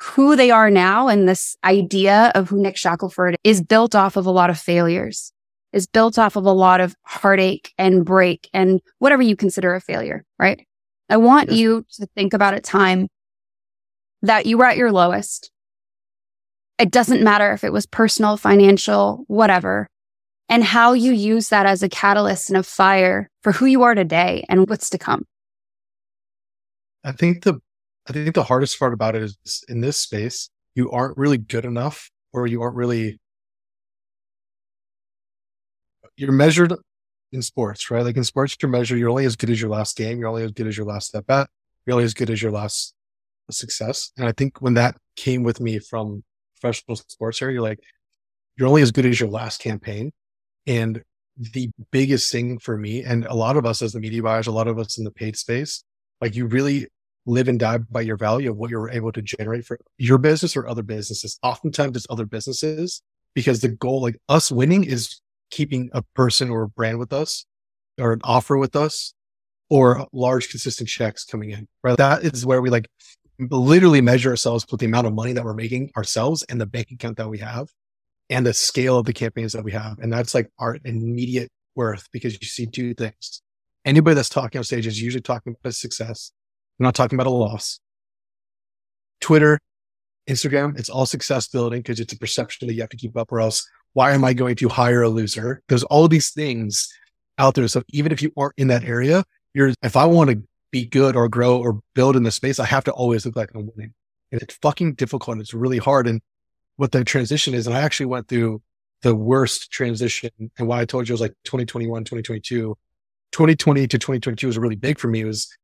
who 0.00 0.36
they 0.36 0.50
are 0.50 0.70
now 0.70 1.08
and 1.08 1.28
this 1.28 1.54
idea 1.64 2.32
of 2.34 2.48
who 2.48 2.62
Nick 2.62 2.78
Shackelford 2.78 3.36
is 3.44 3.62
built 3.62 3.94
off 3.94 4.16
of 4.16 4.24
a 4.24 4.30
lot 4.30 4.48
of 4.48 4.58
failures, 4.58 5.34
is 5.74 5.86
built 5.86 6.18
off 6.18 6.36
of 6.36 6.46
a 6.46 6.50
lot 6.50 6.80
of 6.80 6.94
heartache 7.02 7.74
and 7.76 8.06
break 8.06 8.48
and 8.54 8.80
whatever 9.00 9.20
you 9.20 9.36
consider 9.36 9.74
a 9.74 9.82
failure, 9.82 10.24
right? 10.38 10.66
I 11.10 11.18
want 11.18 11.50
yes. 11.50 11.58
you 11.58 11.86
to 11.96 12.06
think 12.16 12.32
about 12.32 12.54
a 12.54 12.60
time 12.60 13.08
that 14.22 14.46
you 14.46 14.56
were 14.56 14.64
at 14.64 14.78
your 14.78 14.92
lowest. 14.92 15.50
It 16.84 16.90
doesn't 16.90 17.22
matter 17.22 17.50
if 17.54 17.64
it 17.64 17.72
was 17.72 17.86
personal, 17.86 18.36
financial, 18.36 19.24
whatever, 19.26 19.88
and 20.50 20.62
how 20.62 20.92
you 20.92 21.12
use 21.12 21.48
that 21.48 21.64
as 21.64 21.82
a 21.82 21.88
catalyst 21.88 22.50
and 22.50 22.58
a 22.58 22.62
fire 22.62 23.30
for 23.42 23.52
who 23.52 23.64
you 23.64 23.84
are 23.84 23.94
today 23.94 24.44
and 24.50 24.68
what's 24.68 24.90
to 24.90 24.98
come. 24.98 25.24
I 27.02 27.12
think 27.12 27.44
the 27.44 27.54
I 28.06 28.12
think 28.12 28.34
the 28.34 28.42
hardest 28.42 28.78
part 28.78 28.92
about 28.92 29.16
it 29.16 29.22
is 29.22 29.64
in 29.66 29.80
this 29.80 29.96
space, 29.96 30.50
you 30.74 30.90
aren't 30.90 31.16
really 31.16 31.38
good 31.38 31.64
enough 31.64 32.10
or 32.34 32.46
you 32.46 32.60
aren't 32.60 32.76
really 32.76 33.18
you're 36.18 36.32
measured 36.32 36.74
in 37.32 37.40
sports, 37.40 37.90
right? 37.90 38.04
Like 38.04 38.18
in 38.18 38.24
sports, 38.24 38.58
you're 38.60 38.70
measured, 38.70 38.98
you're 38.98 39.08
only 39.08 39.24
as 39.24 39.36
good 39.36 39.48
as 39.48 39.58
your 39.58 39.70
last 39.70 39.96
game. 39.96 40.18
You're 40.18 40.28
only 40.28 40.44
as 40.44 40.52
good 40.52 40.66
as 40.66 40.76
your 40.76 40.84
last 40.84 41.06
step 41.06 41.24
at. 41.30 41.48
You're 41.86 41.94
only 41.94 42.04
as 42.04 42.12
good 42.12 42.28
as 42.28 42.42
your 42.42 42.52
last 42.52 42.92
success. 43.50 44.12
And 44.18 44.28
I 44.28 44.32
think 44.32 44.60
when 44.60 44.74
that 44.74 44.98
came 45.16 45.44
with 45.44 45.60
me 45.62 45.78
from 45.78 46.24
professional 46.64 46.96
sports 46.96 47.42
area, 47.42 47.54
you're 47.54 47.62
like, 47.62 47.80
you're 48.56 48.68
only 48.68 48.82
as 48.82 48.90
good 48.90 49.06
as 49.06 49.20
your 49.20 49.28
last 49.28 49.60
campaign. 49.60 50.12
And 50.66 51.02
the 51.36 51.70
biggest 51.90 52.30
thing 52.30 52.58
for 52.58 52.76
me, 52.76 53.02
and 53.02 53.26
a 53.26 53.34
lot 53.34 53.56
of 53.56 53.66
us 53.66 53.82
as 53.82 53.92
the 53.92 54.00
media 54.00 54.22
buyers, 54.22 54.46
a 54.46 54.52
lot 54.52 54.68
of 54.68 54.78
us 54.78 54.98
in 54.98 55.04
the 55.04 55.10
paid 55.10 55.36
space, 55.36 55.84
Like 56.20 56.34
you 56.34 56.46
really 56.46 56.88
live 57.26 57.48
and 57.48 57.58
die 57.58 57.78
by 57.78 58.02
your 58.02 58.16
value 58.16 58.50
of 58.50 58.56
what 58.56 58.70
you're 58.70 58.90
able 58.90 59.12
to 59.12 59.22
generate 59.22 59.64
for 59.64 59.78
your 59.98 60.18
business 60.18 60.56
or 60.56 60.66
other 60.66 60.82
businesses. 60.82 61.38
Oftentimes 61.42 61.96
it's 61.96 62.06
other 62.10 62.26
businesses 62.26 63.02
because 63.34 63.60
the 63.60 63.68
goal, 63.68 64.02
like 64.02 64.16
us 64.28 64.50
winning 64.50 64.84
is 64.84 65.20
keeping 65.50 65.90
a 65.92 66.02
person 66.14 66.50
or 66.50 66.62
a 66.62 66.68
brand 66.68 66.98
with 66.98 67.12
us 67.12 67.46
or 67.98 68.12
an 68.12 68.20
offer 68.24 68.56
with 68.56 68.76
us 68.76 69.14
or 69.70 70.06
large 70.12 70.48
consistent 70.50 70.88
checks 70.88 71.24
coming 71.24 71.50
in, 71.50 71.66
right? 71.82 71.96
That 71.96 72.24
is 72.24 72.44
where 72.44 72.62
we 72.62 72.70
like 72.70 72.88
literally 73.38 74.00
measure 74.00 74.30
ourselves 74.30 74.66
with 74.70 74.80
the 74.80 74.86
amount 74.86 75.06
of 75.06 75.14
money 75.14 75.32
that 75.32 75.44
we're 75.44 75.54
making 75.54 75.90
ourselves 75.96 76.42
and 76.44 76.60
the 76.60 76.66
bank 76.66 76.90
account 76.90 77.16
that 77.16 77.28
we 77.28 77.38
have 77.38 77.68
and 78.30 78.46
the 78.46 78.54
scale 78.54 78.98
of 78.98 79.06
the 79.06 79.12
campaigns 79.12 79.52
that 79.52 79.64
we 79.64 79.72
have. 79.72 79.98
And 79.98 80.12
that's 80.12 80.34
like 80.34 80.50
our 80.58 80.78
immediate 80.84 81.50
worth 81.74 82.08
because 82.12 82.34
you 82.34 82.46
see 82.46 82.66
two 82.66 82.94
things. 82.94 83.42
Anybody 83.84 84.14
that's 84.14 84.28
talking 84.28 84.58
on 84.58 84.64
stage 84.64 84.86
is 84.86 85.00
usually 85.00 85.20
talking 85.20 85.54
about 85.58 85.70
a 85.70 85.72
success. 85.72 86.32
They're 86.78 86.86
not 86.86 86.94
talking 86.94 87.16
about 87.16 87.26
a 87.26 87.30
loss. 87.30 87.80
Twitter, 89.20 89.58
Instagram, 90.28 90.78
it's 90.78 90.88
all 90.88 91.06
success 91.06 91.48
building 91.48 91.80
because 91.80 92.00
it's 92.00 92.12
a 92.12 92.18
perception 92.18 92.68
that 92.68 92.74
you 92.74 92.80
have 92.80 92.90
to 92.90 92.96
keep 92.96 93.16
up 93.16 93.30
or 93.30 93.40
else 93.40 93.68
why 93.94 94.12
am 94.12 94.24
I 94.24 94.34
going 94.34 94.56
to 94.56 94.68
hire 94.68 95.02
a 95.02 95.08
loser? 95.08 95.62
There's 95.68 95.84
all 95.84 96.08
these 96.08 96.30
things 96.30 96.92
out 97.38 97.54
there. 97.54 97.66
So 97.68 97.82
even 97.90 98.12
if 98.12 98.22
you 98.22 98.32
aren't 98.36 98.54
in 98.58 98.68
that 98.68 98.84
area, 98.84 99.24
you're, 99.54 99.72
if 99.82 99.96
I 99.96 100.04
want 100.04 100.30
to 100.30 100.42
be 100.74 100.84
good 100.84 101.14
or 101.14 101.28
grow 101.28 101.56
or 101.56 101.80
build 101.94 102.16
in 102.16 102.24
the 102.24 102.32
space, 102.32 102.58
I 102.58 102.66
have 102.66 102.82
to 102.84 102.90
always 102.90 103.24
look 103.24 103.36
like 103.36 103.50
I'm 103.54 103.70
winning. 103.74 103.94
And 104.32 104.42
it's 104.42 104.56
fucking 104.56 104.94
difficult. 104.94 105.38
It's 105.38 105.54
really 105.54 105.78
hard. 105.78 106.08
And 106.08 106.20
what 106.74 106.90
the 106.90 107.04
transition 107.04 107.54
is, 107.54 107.68
and 107.68 107.76
I 107.76 107.80
actually 107.80 108.06
went 108.06 108.26
through 108.26 108.60
the 109.02 109.14
worst 109.14 109.70
transition 109.70 110.30
and 110.58 110.66
why 110.66 110.80
I 110.80 110.84
told 110.84 111.08
you 111.08 111.12
it 111.12 111.14
was 111.14 111.20
like 111.20 111.34
2021, 111.44 112.02
2022, 112.02 112.76
2020 113.30 113.86
to 113.86 113.98
2022 113.98 114.48
was 114.48 114.58
really 114.58 114.74
big 114.74 114.98
for 114.98 115.06
me. 115.06 115.20
It 115.20 115.26
was 115.26 115.56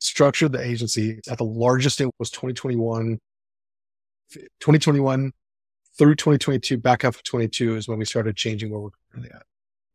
structured 0.00 0.50
the 0.50 0.60
agency 0.60 1.20
at 1.30 1.38
the 1.38 1.44
largest 1.44 2.00
it 2.00 2.10
was 2.18 2.30
2021, 2.30 3.20
2021 4.32 5.32
through 5.96 6.14
2022, 6.16 6.76
back 6.76 7.02
half 7.02 7.14
of 7.14 7.22
22 7.22 7.76
is 7.76 7.86
when 7.86 7.98
we 7.98 8.04
started 8.04 8.36
changing 8.36 8.72
where 8.72 8.80
we're 8.80 8.90
currently 9.12 9.30
at. 9.32 9.42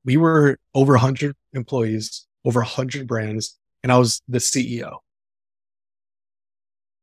We 0.05 0.15
were 0.15 0.59
over 0.73 0.93
100 0.93 1.35
employees, 1.51 2.25
over 2.45 2.59
100 2.59 3.07
brands, 3.07 3.57
and 3.83 3.91
I 3.91 3.97
was 3.97 4.21
the 4.27 4.39
CEO. 4.39 4.97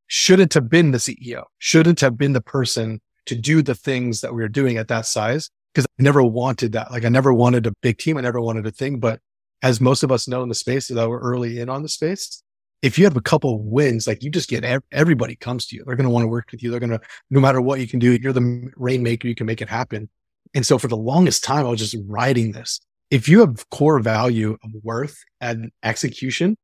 Shouldn't 0.06 0.54
have 0.54 0.68
been 0.68 0.90
the 0.90 0.98
CEO, 0.98 1.44
shouldn't 1.58 2.00
have 2.00 2.18
been 2.18 2.32
the 2.32 2.40
person 2.40 3.00
to 3.26 3.36
do 3.36 3.62
the 3.62 3.74
things 3.74 4.22
that 4.22 4.34
we 4.34 4.42
were 4.42 4.48
doing 4.48 4.76
at 4.76 4.88
that 4.88 5.06
size 5.06 5.50
because 5.72 5.86
I 5.98 6.02
never 6.02 6.22
wanted 6.22 6.72
that. 6.72 6.90
Like 6.90 7.04
I 7.04 7.08
never 7.08 7.32
wanted 7.32 7.66
a 7.66 7.72
big 7.80 7.98
team. 7.98 8.16
I 8.16 8.22
never 8.22 8.40
wanted 8.40 8.66
a 8.66 8.70
thing. 8.70 8.98
But 8.98 9.20
as 9.62 9.80
most 9.80 10.02
of 10.02 10.10
us 10.10 10.26
know 10.26 10.42
in 10.42 10.48
the 10.48 10.54
space 10.54 10.88
that 10.88 11.08
we're 11.08 11.20
early 11.20 11.60
in 11.60 11.68
on 11.68 11.82
the 11.82 11.88
space, 11.88 12.42
if 12.82 12.98
you 12.98 13.04
have 13.04 13.16
a 13.16 13.20
couple 13.20 13.62
wins, 13.62 14.06
like 14.06 14.22
you 14.22 14.30
just 14.30 14.48
get 14.48 14.64
everybody 14.90 15.36
comes 15.36 15.66
to 15.66 15.76
you. 15.76 15.84
They're 15.84 15.96
going 15.96 16.08
to 16.08 16.10
want 16.10 16.24
to 16.24 16.28
work 16.28 16.50
with 16.50 16.62
you. 16.62 16.70
They're 16.70 16.80
going 16.80 16.90
to, 16.90 17.00
no 17.28 17.40
matter 17.40 17.60
what 17.60 17.78
you 17.78 17.86
can 17.86 17.98
do, 17.98 18.12
you're 18.12 18.32
the 18.32 18.70
rainmaker. 18.76 19.28
You 19.28 19.34
can 19.34 19.46
make 19.46 19.60
it 19.60 19.68
happen. 19.68 20.08
And 20.54 20.64
so 20.64 20.78
for 20.78 20.88
the 20.88 20.96
longest 20.96 21.44
time, 21.44 21.66
I 21.66 21.68
was 21.68 21.78
just 21.78 21.96
riding 22.08 22.52
this. 22.52 22.80
If 23.10 23.28
you 23.28 23.40
have 23.40 23.68
core 23.70 23.98
value 23.98 24.56
of 24.62 24.70
worth 24.82 25.18
and 25.40 25.70
execution, 25.82 26.56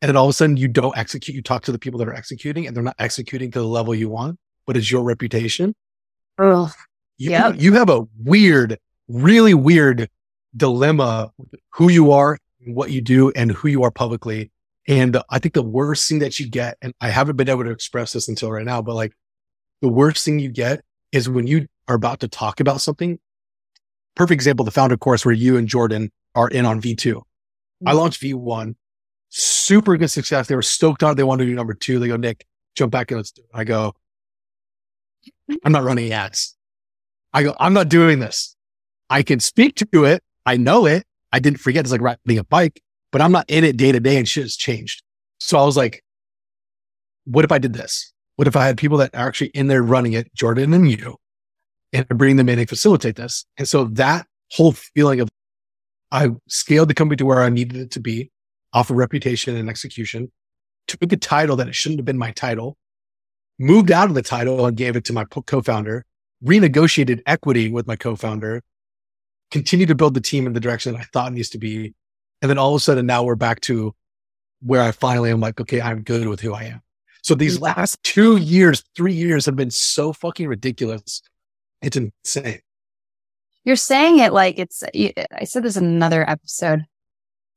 and 0.00 0.08
then 0.08 0.16
all 0.16 0.26
of 0.26 0.30
a 0.30 0.32
sudden 0.32 0.56
you 0.56 0.68
don't 0.68 0.96
execute, 0.96 1.34
you 1.34 1.42
talk 1.42 1.64
to 1.64 1.72
the 1.72 1.78
people 1.78 1.98
that 1.98 2.08
are 2.08 2.14
executing 2.14 2.66
and 2.66 2.76
they're 2.76 2.84
not 2.84 2.96
executing 2.98 3.50
to 3.50 3.58
the 3.60 3.66
level 3.66 3.94
you 3.94 4.08
want, 4.08 4.38
but 4.66 4.76
it's 4.76 4.90
your 4.90 5.02
reputation. 5.02 5.74
Oh, 6.38 6.72
you, 7.16 7.30
yep. 7.30 7.56
you 7.58 7.74
have 7.74 7.90
a 7.90 8.06
weird, 8.22 8.78
really 9.08 9.54
weird 9.54 10.08
dilemma 10.56 11.32
who 11.70 11.90
you 11.90 12.12
are, 12.12 12.38
what 12.64 12.92
you 12.92 13.00
do, 13.00 13.32
and 13.32 13.50
who 13.50 13.66
you 13.68 13.82
are 13.82 13.90
publicly 13.90 14.52
and 14.88 15.18
I 15.28 15.38
think 15.38 15.52
the 15.52 15.62
worst 15.62 16.08
thing 16.08 16.20
that 16.20 16.40
you 16.40 16.48
get, 16.48 16.78
and 16.80 16.94
I 16.98 17.10
haven't 17.10 17.36
been 17.36 17.50
able 17.50 17.64
to 17.64 17.70
express 17.70 18.14
this 18.14 18.26
until 18.26 18.50
right 18.50 18.64
now, 18.64 18.80
but 18.80 18.94
like 18.94 19.12
the 19.82 19.88
worst 19.88 20.24
thing 20.24 20.38
you 20.38 20.48
get 20.48 20.80
is 21.12 21.28
when 21.28 21.46
you 21.46 21.68
are 21.88 21.94
about 21.94 22.20
to 22.20 22.28
talk 22.28 22.58
about 22.58 22.80
something. 22.80 23.18
Perfect 24.14 24.34
example, 24.34 24.64
the 24.64 24.70
founder 24.70 24.96
course 24.96 25.24
where 25.24 25.34
you 25.34 25.56
and 25.56 25.68
Jordan 25.68 26.10
are 26.34 26.48
in 26.48 26.66
on 26.66 26.80
V2. 26.80 27.14
Mm-hmm. 27.14 27.88
I 27.88 27.92
launched 27.92 28.20
V1, 28.20 28.74
super 29.28 29.96
good 29.96 30.10
success. 30.10 30.48
They 30.48 30.56
were 30.56 30.62
stoked 30.62 31.02
on 31.02 31.12
it. 31.12 31.14
They 31.14 31.22
wanted 31.24 31.44
to 31.44 31.50
do 31.50 31.54
number 31.54 31.74
two. 31.74 31.98
They 31.98 32.08
go, 32.08 32.16
Nick, 32.16 32.46
jump 32.74 32.92
back 32.92 33.10
in. 33.10 33.16
Let's 33.16 33.30
do 33.30 33.42
it. 33.42 33.48
I 33.54 33.64
go, 33.64 33.94
I'm 35.64 35.72
not 35.72 35.84
running 35.84 36.12
ads. 36.12 36.56
I 37.32 37.42
go, 37.42 37.54
I'm 37.60 37.74
not 37.74 37.88
doing 37.88 38.18
this. 38.18 38.56
I 39.10 39.22
can 39.22 39.40
speak 39.40 39.76
to 39.76 40.04
it. 40.04 40.22
I 40.44 40.56
know 40.56 40.86
it. 40.86 41.04
I 41.32 41.38
didn't 41.40 41.60
forget. 41.60 41.84
It's 41.84 41.92
like 41.92 42.00
riding 42.00 42.38
a 42.38 42.44
bike 42.44 42.82
but 43.10 43.20
I'm 43.20 43.32
not 43.32 43.48
in 43.48 43.64
it 43.64 43.76
day 43.76 43.92
to 43.92 44.00
day 44.00 44.16
and 44.16 44.28
shit 44.28 44.44
has 44.44 44.56
changed. 44.56 45.02
So 45.38 45.58
I 45.58 45.64
was 45.64 45.76
like, 45.76 46.04
what 47.24 47.44
if 47.44 47.52
I 47.52 47.58
did 47.58 47.72
this? 47.72 48.12
What 48.36 48.48
if 48.48 48.56
I 48.56 48.66
had 48.66 48.76
people 48.76 48.98
that 48.98 49.14
are 49.14 49.26
actually 49.26 49.48
in 49.48 49.66
there 49.66 49.82
running 49.82 50.12
it, 50.12 50.32
Jordan 50.34 50.72
and 50.72 50.90
you, 50.90 51.16
and 51.92 52.06
I 52.10 52.14
bring 52.14 52.36
them 52.36 52.48
in 52.48 52.58
and 52.58 52.68
facilitate 52.68 53.16
this? 53.16 53.44
And 53.56 53.68
so 53.68 53.84
that 53.84 54.26
whole 54.50 54.72
feeling 54.72 55.20
of 55.20 55.28
I 56.10 56.30
scaled 56.48 56.88
the 56.88 56.94
company 56.94 57.16
to 57.16 57.26
where 57.26 57.42
I 57.42 57.50
needed 57.50 57.76
it 57.76 57.90
to 57.92 58.00
be 58.00 58.30
off 58.72 58.90
of 58.90 58.96
reputation 58.96 59.56
and 59.56 59.68
execution, 59.68 60.30
took 60.86 61.12
a 61.12 61.16
title 61.16 61.56
that 61.56 61.68
it 61.68 61.74
shouldn't 61.74 61.98
have 61.98 62.06
been 62.06 62.18
my 62.18 62.32
title, 62.32 62.76
moved 63.58 63.90
out 63.90 64.08
of 64.08 64.14
the 64.14 64.22
title 64.22 64.66
and 64.66 64.76
gave 64.76 64.96
it 64.96 65.04
to 65.04 65.12
my 65.12 65.24
co-founder, 65.24 66.04
renegotiated 66.44 67.20
equity 67.26 67.70
with 67.70 67.86
my 67.86 67.96
co-founder, 67.96 68.62
continued 69.50 69.88
to 69.88 69.94
build 69.94 70.14
the 70.14 70.20
team 70.20 70.46
in 70.46 70.52
the 70.52 70.60
direction 70.60 70.96
I 70.96 71.02
thought 71.12 71.32
needs 71.32 71.50
to 71.50 71.58
be, 71.58 71.94
and 72.40 72.48
then 72.48 72.58
all 72.58 72.74
of 72.74 72.78
a 72.78 72.80
sudden 72.80 73.06
now 73.06 73.22
we're 73.22 73.34
back 73.34 73.60
to 73.62 73.94
where 74.60 74.82
I 74.82 74.92
finally 74.92 75.30
am 75.30 75.40
like, 75.40 75.60
okay, 75.60 75.80
I'm 75.80 76.02
good 76.02 76.28
with 76.28 76.40
who 76.40 76.54
I 76.54 76.64
am. 76.64 76.82
So 77.22 77.34
these 77.34 77.60
last 77.60 78.02
two 78.02 78.36
years, 78.36 78.82
three 78.96 79.12
years 79.12 79.46
have 79.46 79.56
been 79.56 79.70
so 79.70 80.12
fucking 80.12 80.48
ridiculous. 80.48 81.22
It's 81.82 81.96
insane. 81.96 82.60
You're 83.64 83.76
saying 83.76 84.18
it 84.18 84.32
like 84.32 84.58
it's, 84.58 84.82
I 84.82 85.44
said 85.44 85.62
this 85.62 85.76
in 85.76 85.84
another 85.84 86.28
episode. 86.28 86.86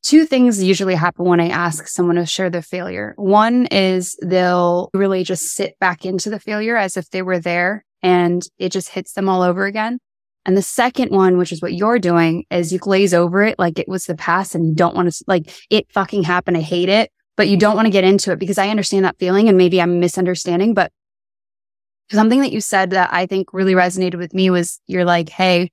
Two 0.03 0.25
things 0.25 0.61
usually 0.61 0.95
happen 0.95 1.25
when 1.25 1.39
I 1.39 1.49
ask 1.49 1.87
someone 1.87 2.15
to 2.15 2.25
share 2.25 2.49
their 2.49 2.61
failure. 2.61 3.13
One 3.17 3.67
is 3.67 4.17
they'll 4.21 4.89
really 4.93 5.23
just 5.23 5.53
sit 5.53 5.77
back 5.79 6.05
into 6.05 6.29
the 6.29 6.39
failure 6.39 6.75
as 6.75 6.97
if 6.97 7.09
they 7.11 7.21
were 7.21 7.39
there 7.39 7.85
and 8.01 8.43
it 8.57 8.71
just 8.71 8.89
hits 8.89 9.13
them 9.13 9.29
all 9.29 9.43
over 9.43 9.65
again. 9.65 9.99
And 10.43 10.57
the 10.57 10.63
second 10.63 11.11
one, 11.11 11.37
which 11.37 11.51
is 11.51 11.61
what 11.61 11.73
you're 11.73 11.99
doing, 11.99 12.45
is 12.49 12.73
you 12.73 12.79
glaze 12.79 13.13
over 13.13 13.43
it 13.43 13.59
like 13.59 13.77
it 13.77 13.87
was 13.87 14.05
the 14.05 14.15
past 14.15 14.55
and 14.55 14.65
you 14.65 14.73
don't 14.73 14.95
want 14.95 15.13
to, 15.13 15.23
like, 15.27 15.53
it 15.69 15.85
fucking 15.93 16.23
happened. 16.23 16.57
I 16.57 16.61
hate 16.61 16.89
it, 16.89 17.11
but 17.37 17.47
you 17.47 17.57
don't 17.57 17.75
want 17.75 17.85
to 17.85 17.91
get 17.91 18.03
into 18.03 18.31
it 18.31 18.39
because 18.39 18.57
I 18.57 18.69
understand 18.69 19.05
that 19.05 19.19
feeling 19.19 19.49
and 19.49 19.57
maybe 19.57 19.79
I'm 19.79 19.99
misunderstanding. 19.99 20.73
But 20.73 20.91
something 22.11 22.41
that 22.41 22.51
you 22.51 22.61
said 22.61 22.91
that 22.91 23.09
I 23.11 23.25
think 23.25 23.53
really 23.53 23.73
resonated 23.73 24.15
with 24.15 24.33
me 24.33 24.49
was 24.49 24.79
you're 24.87 25.05
like, 25.05 25.29
hey, 25.29 25.71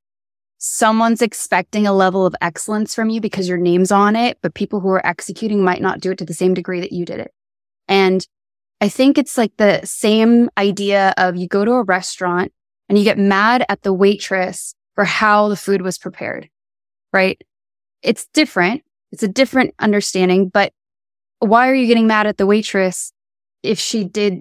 someone's 0.58 1.22
expecting 1.22 1.86
a 1.86 1.92
level 1.92 2.26
of 2.26 2.34
excellence 2.40 2.94
from 2.94 3.10
you 3.10 3.20
because 3.20 3.48
your 3.48 3.58
name's 3.58 3.92
on 3.92 4.16
it, 4.16 4.38
but 4.42 4.54
people 4.54 4.80
who 4.80 4.88
are 4.88 5.06
executing 5.06 5.62
might 5.62 5.80
not 5.80 6.00
do 6.00 6.10
it 6.10 6.18
to 6.18 6.24
the 6.24 6.34
same 6.34 6.54
degree 6.54 6.80
that 6.80 6.92
you 6.92 7.04
did 7.04 7.20
it. 7.20 7.32
And 7.86 8.26
I 8.80 8.88
think 8.88 9.18
it's 9.18 9.38
like 9.38 9.56
the 9.56 9.80
same 9.84 10.50
idea 10.58 11.14
of 11.16 11.36
you 11.36 11.48
go 11.48 11.64
to 11.64 11.72
a 11.72 11.82
restaurant 11.82 12.52
and 12.88 12.98
you 12.98 13.04
get 13.04 13.18
mad 13.18 13.64
at 13.68 13.82
the 13.82 13.92
waitress 13.92 14.74
for 14.94 15.04
how 15.04 15.48
the 15.48 15.56
food 15.56 15.82
was 15.82 15.98
prepared, 15.98 16.48
right? 17.12 17.40
It's 18.02 18.26
different. 18.34 18.82
It's 19.12 19.22
a 19.22 19.28
different 19.28 19.74
understanding, 19.78 20.48
but 20.48 20.72
why 21.38 21.68
are 21.68 21.74
you 21.74 21.86
getting 21.86 22.06
mad 22.06 22.26
at 22.26 22.36
the 22.36 22.46
waitress 22.46 23.12
if 23.62 23.78
she 23.78 24.04
did? 24.04 24.40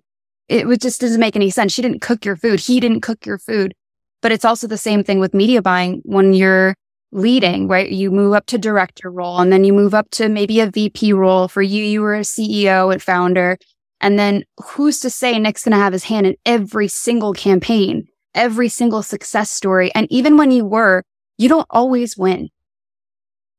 It 0.50 0.82
just 0.82 1.02
doesn't 1.02 1.20
make 1.20 1.36
any 1.36 1.50
sense. 1.50 1.74
She 1.74 1.82
didn't 1.82 2.02
cook 2.02 2.24
your 2.24 2.36
food. 2.36 2.60
He 2.60 2.80
didn't 2.80 3.02
cook 3.02 3.26
your 3.26 3.38
food. 3.38 3.74
But 4.22 4.32
it's 4.32 4.46
also 4.46 4.68
the 4.68 4.78
same 4.78 5.04
thing 5.04 5.20
with 5.20 5.34
media 5.34 5.62
buying 5.62 6.02
when 6.04 6.34
you're 6.34 6.76
leading, 7.12 7.68
right? 7.68 7.92
You 7.92 8.12
move 8.12 8.34
up 8.34 8.46
to 8.48 8.58
director 8.58 9.12
role 9.12 9.40
and 9.40 9.52
then 9.52 9.64
you 9.64 9.74
move 9.74 9.94
up 9.94 10.10
to 10.12 10.30
maybe 10.30 10.60
a 10.60 10.72
VP 10.72 11.14
role. 11.14 11.48
For 11.48 11.62
you, 11.62 11.84
you 11.84 12.02
were 12.02 12.16
a 12.16 12.22
CEO 12.22 12.92
and 12.92 13.02
founder. 13.02 13.58
And 14.02 14.18
then 14.18 14.44
who's 14.64 15.00
to 15.02 15.10
say 15.10 15.38
Nick's 15.38 15.64
going 15.64 15.74
to 15.74 15.78
have 15.78 15.94
his 15.94 16.06
hand 16.06 16.28
in 16.28 16.36
every 16.46 16.88
single 16.88 17.34
campaign? 17.34 18.08
every 18.38 18.70
single 18.70 19.04
success 19.04 19.52
story. 19.52 19.94
And 19.94 20.08
even 20.10 20.38
when 20.38 20.52
you 20.52 20.64
were, 20.64 21.04
you 21.38 21.50
don't 21.50 21.68
always 21.70 22.16
win. 22.16 22.50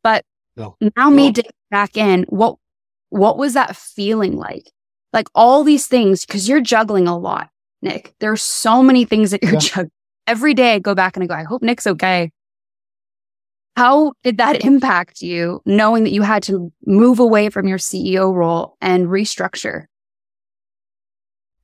But 0.02 0.25
no. 0.57 0.76
now 0.80 1.11
no. 1.11 1.11
me 1.11 1.33
dig 1.33 1.50
back 1.71 1.97
in, 1.97 2.25
what, 2.28 2.57
what 3.11 3.37
was 3.37 3.54
that 3.54 3.76
feeling 3.76 4.37
like? 4.37 4.71
Like 5.12 5.28
all 5.34 5.64
these 5.64 5.86
things, 5.86 6.24
cause 6.26 6.48
you're 6.48 6.60
juggling 6.60 7.08
a 7.08 7.16
lot, 7.16 7.50
Nick. 7.82 8.14
There's 8.20 8.42
so 8.42 8.82
many 8.82 9.04
things 9.04 9.30
that 9.30 9.42
you're 9.42 9.54
yeah. 9.54 9.58
juggling. 9.58 9.90
Every 10.26 10.54
day 10.54 10.74
I 10.74 10.78
go 10.78 10.94
back 10.94 11.16
and 11.16 11.24
I 11.24 11.26
go, 11.26 11.34
I 11.34 11.44
hope 11.44 11.62
Nick's 11.62 11.86
okay. 11.86 12.30
How 13.76 14.12
did 14.24 14.38
that 14.38 14.64
impact 14.64 15.22
you 15.22 15.62
knowing 15.64 16.02
that 16.04 16.10
you 16.10 16.22
had 16.22 16.42
to 16.44 16.72
move 16.84 17.20
away 17.20 17.48
from 17.48 17.68
your 17.68 17.78
CEO 17.78 18.34
role 18.34 18.76
and 18.80 19.06
restructure? 19.06 19.84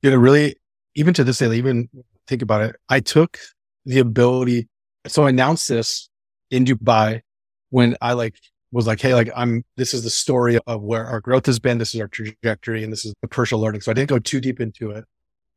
You 0.01 0.11
know, 0.11 0.17
really, 0.17 0.55
even 0.95 1.13
to 1.15 1.23
this 1.23 1.39
day, 1.39 1.53
even 1.53 1.89
think 2.27 2.41
about 2.41 2.61
it. 2.61 2.75
I 2.89 3.01
took 3.01 3.37
the 3.85 3.99
ability. 3.99 4.67
So 5.07 5.25
I 5.25 5.29
announced 5.29 5.67
this 5.67 6.09
in 6.49 6.65
Dubai 6.65 7.21
when 7.69 7.95
I 8.01 8.13
like 8.13 8.35
was 8.75 8.87
like, 8.87 8.99
Hey, 8.99 9.13
like 9.13 9.29
I'm, 9.35 9.63
this 9.77 9.93
is 9.93 10.03
the 10.03 10.09
story 10.09 10.59
of 10.67 10.81
where 10.81 11.05
our 11.05 11.21
growth 11.21 11.45
has 11.45 11.59
been. 11.59 11.77
This 11.77 11.95
is 11.95 12.01
our 12.01 12.09
trajectory 12.09 12.83
and 12.83 12.91
this 12.91 13.05
is 13.05 13.13
the 13.21 13.27
personal 13.29 13.61
learning. 13.61 13.79
So 13.79 13.89
I 13.89 13.93
didn't 13.93 14.09
go 14.09 14.19
too 14.19 14.41
deep 14.41 14.59
into 14.59 14.91
it, 14.91 15.05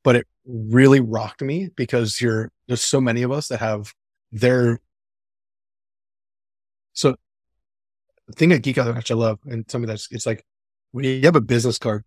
but 0.04 0.14
it 0.14 0.26
really 0.46 1.00
rocked 1.00 1.42
me 1.42 1.68
because 1.74 2.20
you're, 2.20 2.52
there's 2.68 2.80
so 2.80 3.00
many 3.00 3.22
of 3.22 3.32
us 3.32 3.48
that 3.48 3.58
have 3.58 3.92
their, 4.30 4.78
so 6.92 7.16
the 8.28 8.34
thing 8.34 8.52
at 8.52 8.62
Geek 8.62 8.78
Out 8.78 8.94
which 8.94 9.10
I 9.10 9.14
love 9.14 9.40
and 9.46 9.68
something 9.68 9.88
that's, 9.88 10.06
it's 10.12 10.24
like 10.24 10.44
when 10.92 11.04
you 11.04 11.20
have 11.22 11.34
a 11.34 11.40
business 11.40 11.76
card, 11.76 12.04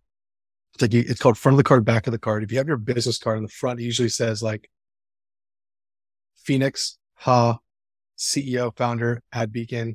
it's 0.72 0.80
like, 0.80 0.94
it's 0.94 1.20
called 1.20 1.36
front 1.36 1.54
of 1.54 1.58
the 1.58 1.64
card, 1.64 1.84
back 1.84 2.06
of 2.06 2.12
the 2.12 2.18
card. 2.18 2.42
If 2.42 2.50
you 2.50 2.56
have 2.56 2.68
your 2.68 2.78
business 2.78 3.18
card 3.18 3.36
on 3.36 3.42
the 3.42 3.50
front, 3.50 3.80
it 3.80 3.84
usually 3.84 4.08
says 4.08 4.42
like 4.42 4.70
Phoenix, 6.38 6.96
Ha, 7.16 7.58
CEO, 8.16 8.74
founder, 8.74 9.22
Ad 9.30 9.52
Beacon, 9.52 9.94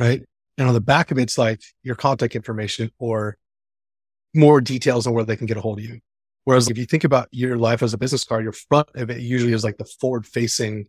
right? 0.00 0.22
And 0.58 0.66
on 0.66 0.74
the 0.74 0.80
back 0.80 1.10
of 1.10 1.18
it's 1.18 1.38
like 1.38 1.60
your 1.82 1.94
contact 1.94 2.34
information 2.34 2.90
or 2.98 3.36
more 4.34 4.60
details 4.60 5.06
on 5.06 5.12
where 5.12 5.24
they 5.24 5.36
can 5.36 5.46
get 5.46 5.56
a 5.56 5.60
hold 5.60 5.78
of 5.78 5.84
you. 5.84 6.00
Whereas 6.44 6.68
if 6.68 6.78
you 6.78 6.86
think 6.86 7.04
about 7.04 7.28
your 7.30 7.56
life 7.56 7.82
as 7.82 7.92
a 7.92 7.98
business 7.98 8.24
card, 8.24 8.42
your 8.42 8.52
front 8.52 8.88
of 8.94 9.10
it 9.10 9.20
usually 9.20 9.52
is 9.52 9.62
like 9.62 9.76
the 9.76 9.84
forward 9.84 10.26
facing 10.26 10.86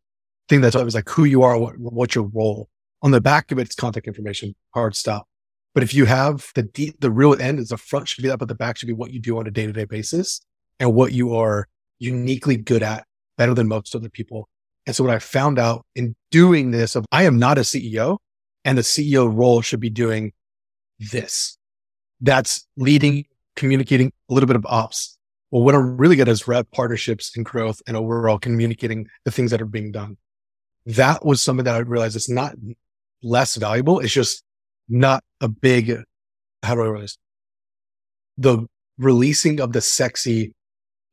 thing 0.48 0.62
that's 0.62 0.75
always 0.75 0.96
like 0.96 1.10
who 1.10 1.25
you 1.25 1.44
are, 1.44 1.58
what, 1.58 1.77
what's 1.77 2.15
your 2.15 2.30
role. 2.34 2.70
On 3.03 3.12
the 3.12 3.22
back 3.22 3.51
of 3.51 3.60
it, 3.60 3.63
it's 3.63 3.75
contact 3.75 4.08
information, 4.08 4.56
hard 4.74 4.96
stop. 4.96 5.27
But 5.74 5.84
if 5.84 5.94
you 5.94 6.06
have 6.06 6.50
the 6.56 6.63
deep, 6.63 7.00
the 7.00 7.12
real 7.12 7.39
end 7.39 7.60
is 7.60 7.70
the 7.70 7.77
front 7.77 8.08
should 8.08 8.22
be 8.22 8.30
that, 8.30 8.39
but 8.39 8.48
the 8.48 8.56
back 8.56 8.77
should 8.77 8.88
be 8.88 8.94
what 8.94 9.12
you 9.12 9.20
do 9.20 9.38
on 9.38 9.48
a 9.48 9.51
day 9.51 9.65
to 9.65 9.74
day 9.74 9.86
basis 9.86 10.41
and 10.80 10.94
what 10.94 11.12
you 11.12 11.36
are 11.36 11.68
uniquely 12.00 12.58
good 12.58 12.84
at 12.84 13.06
better 13.38 13.53
than 13.53 13.68
most 13.68 13.96
other 13.96 14.10
people. 14.10 14.50
And 14.86 14.96
so 14.96 15.03
what 15.03 15.13
I 15.13 15.20
found 15.20 15.60
out 15.60 15.86
in 15.96 16.15
doing 16.32 16.72
this 16.72 16.96
of 16.96 17.06
I 17.12 17.24
am 17.24 17.39
not 17.39 17.58
a 17.58 17.62
CEO 17.62 18.18
and 18.65 18.77
the 18.77 18.84
CEO 18.84 19.32
role 19.34 19.62
should 19.62 19.80
be 19.80 19.89
doing 19.89 20.34
this. 21.00 21.58
That's 22.20 22.68
leading, 22.77 23.25
communicating 23.56 24.12
a 24.30 24.34
little 24.34 24.48
bit 24.48 24.56
of 24.56 24.65
ops. 24.65 25.18
Well, 25.50 25.63
what 25.63 25.75
I'm 25.75 25.98
really 25.98 26.15
good 26.15 26.30
at 26.30 26.32
is 26.32 26.48
rep 26.48 26.70
partnerships 26.72 27.36
and 27.36 27.44
growth 27.44 27.82
and 27.88 27.98
overall 27.98 28.39
communicating 28.39 29.08
the 29.25 29.32
things 29.32 29.51
that 29.51 29.62
are 29.62 29.65
being 29.65 29.91
done. 29.91 30.18
That 30.86 31.25
was 31.25 31.41
something 31.41 31.65
that 31.65 31.75
I 31.75 31.80
realized 31.80 32.15
it's 32.15 32.30
not 32.30 32.56
less 33.22 33.56
valuable. 33.56 34.00
It's 34.00 34.13
just 34.13 34.44
not 34.88 35.24
a 35.41 35.48
big, 35.48 35.89
how 36.63 36.75
do 36.75 36.82
I 36.82 36.88
realize 36.88 37.18
the 38.38 38.65
releasing 38.98 39.60
of 39.60 39.74
the 39.74 39.82
sexy 39.82 40.53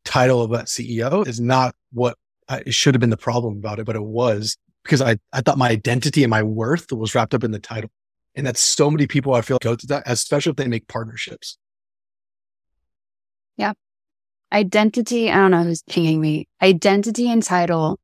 title 0.04 0.42
of 0.42 0.50
that 0.50 0.66
CEO 0.66 1.26
is 1.26 1.40
not 1.40 1.74
what 1.92 2.16
I, 2.48 2.62
it 2.66 2.74
should 2.74 2.94
have 2.94 3.00
been 3.00 3.10
the 3.10 3.16
problem 3.16 3.58
about 3.58 3.78
it, 3.78 3.86
but 3.86 3.96
it 3.96 4.04
was 4.04 4.56
because 4.88 5.02
I, 5.02 5.18
I 5.34 5.42
thought 5.42 5.58
my 5.58 5.68
identity 5.68 6.24
and 6.24 6.30
my 6.30 6.42
worth 6.42 6.90
was 6.90 7.14
wrapped 7.14 7.34
up 7.34 7.44
in 7.44 7.50
the 7.50 7.58
title. 7.58 7.90
And 8.34 8.46
that's 8.46 8.60
so 8.60 8.90
many 8.90 9.06
people 9.06 9.34
I 9.34 9.42
feel 9.42 9.58
go 9.60 9.76
to 9.76 9.86
that, 9.88 10.04
especially 10.06 10.50
if 10.50 10.56
they 10.56 10.66
make 10.66 10.88
partnerships. 10.88 11.58
Yeah. 13.58 13.74
Identity, 14.50 15.30
I 15.30 15.36
don't 15.36 15.50
know 15.50 15.62
who's 15.62 15.82
pinging 15.82 16.22
me. 16.22 16.48
Identity 16.62 17.30
and 17.30 17.42
title, 17.42 18.00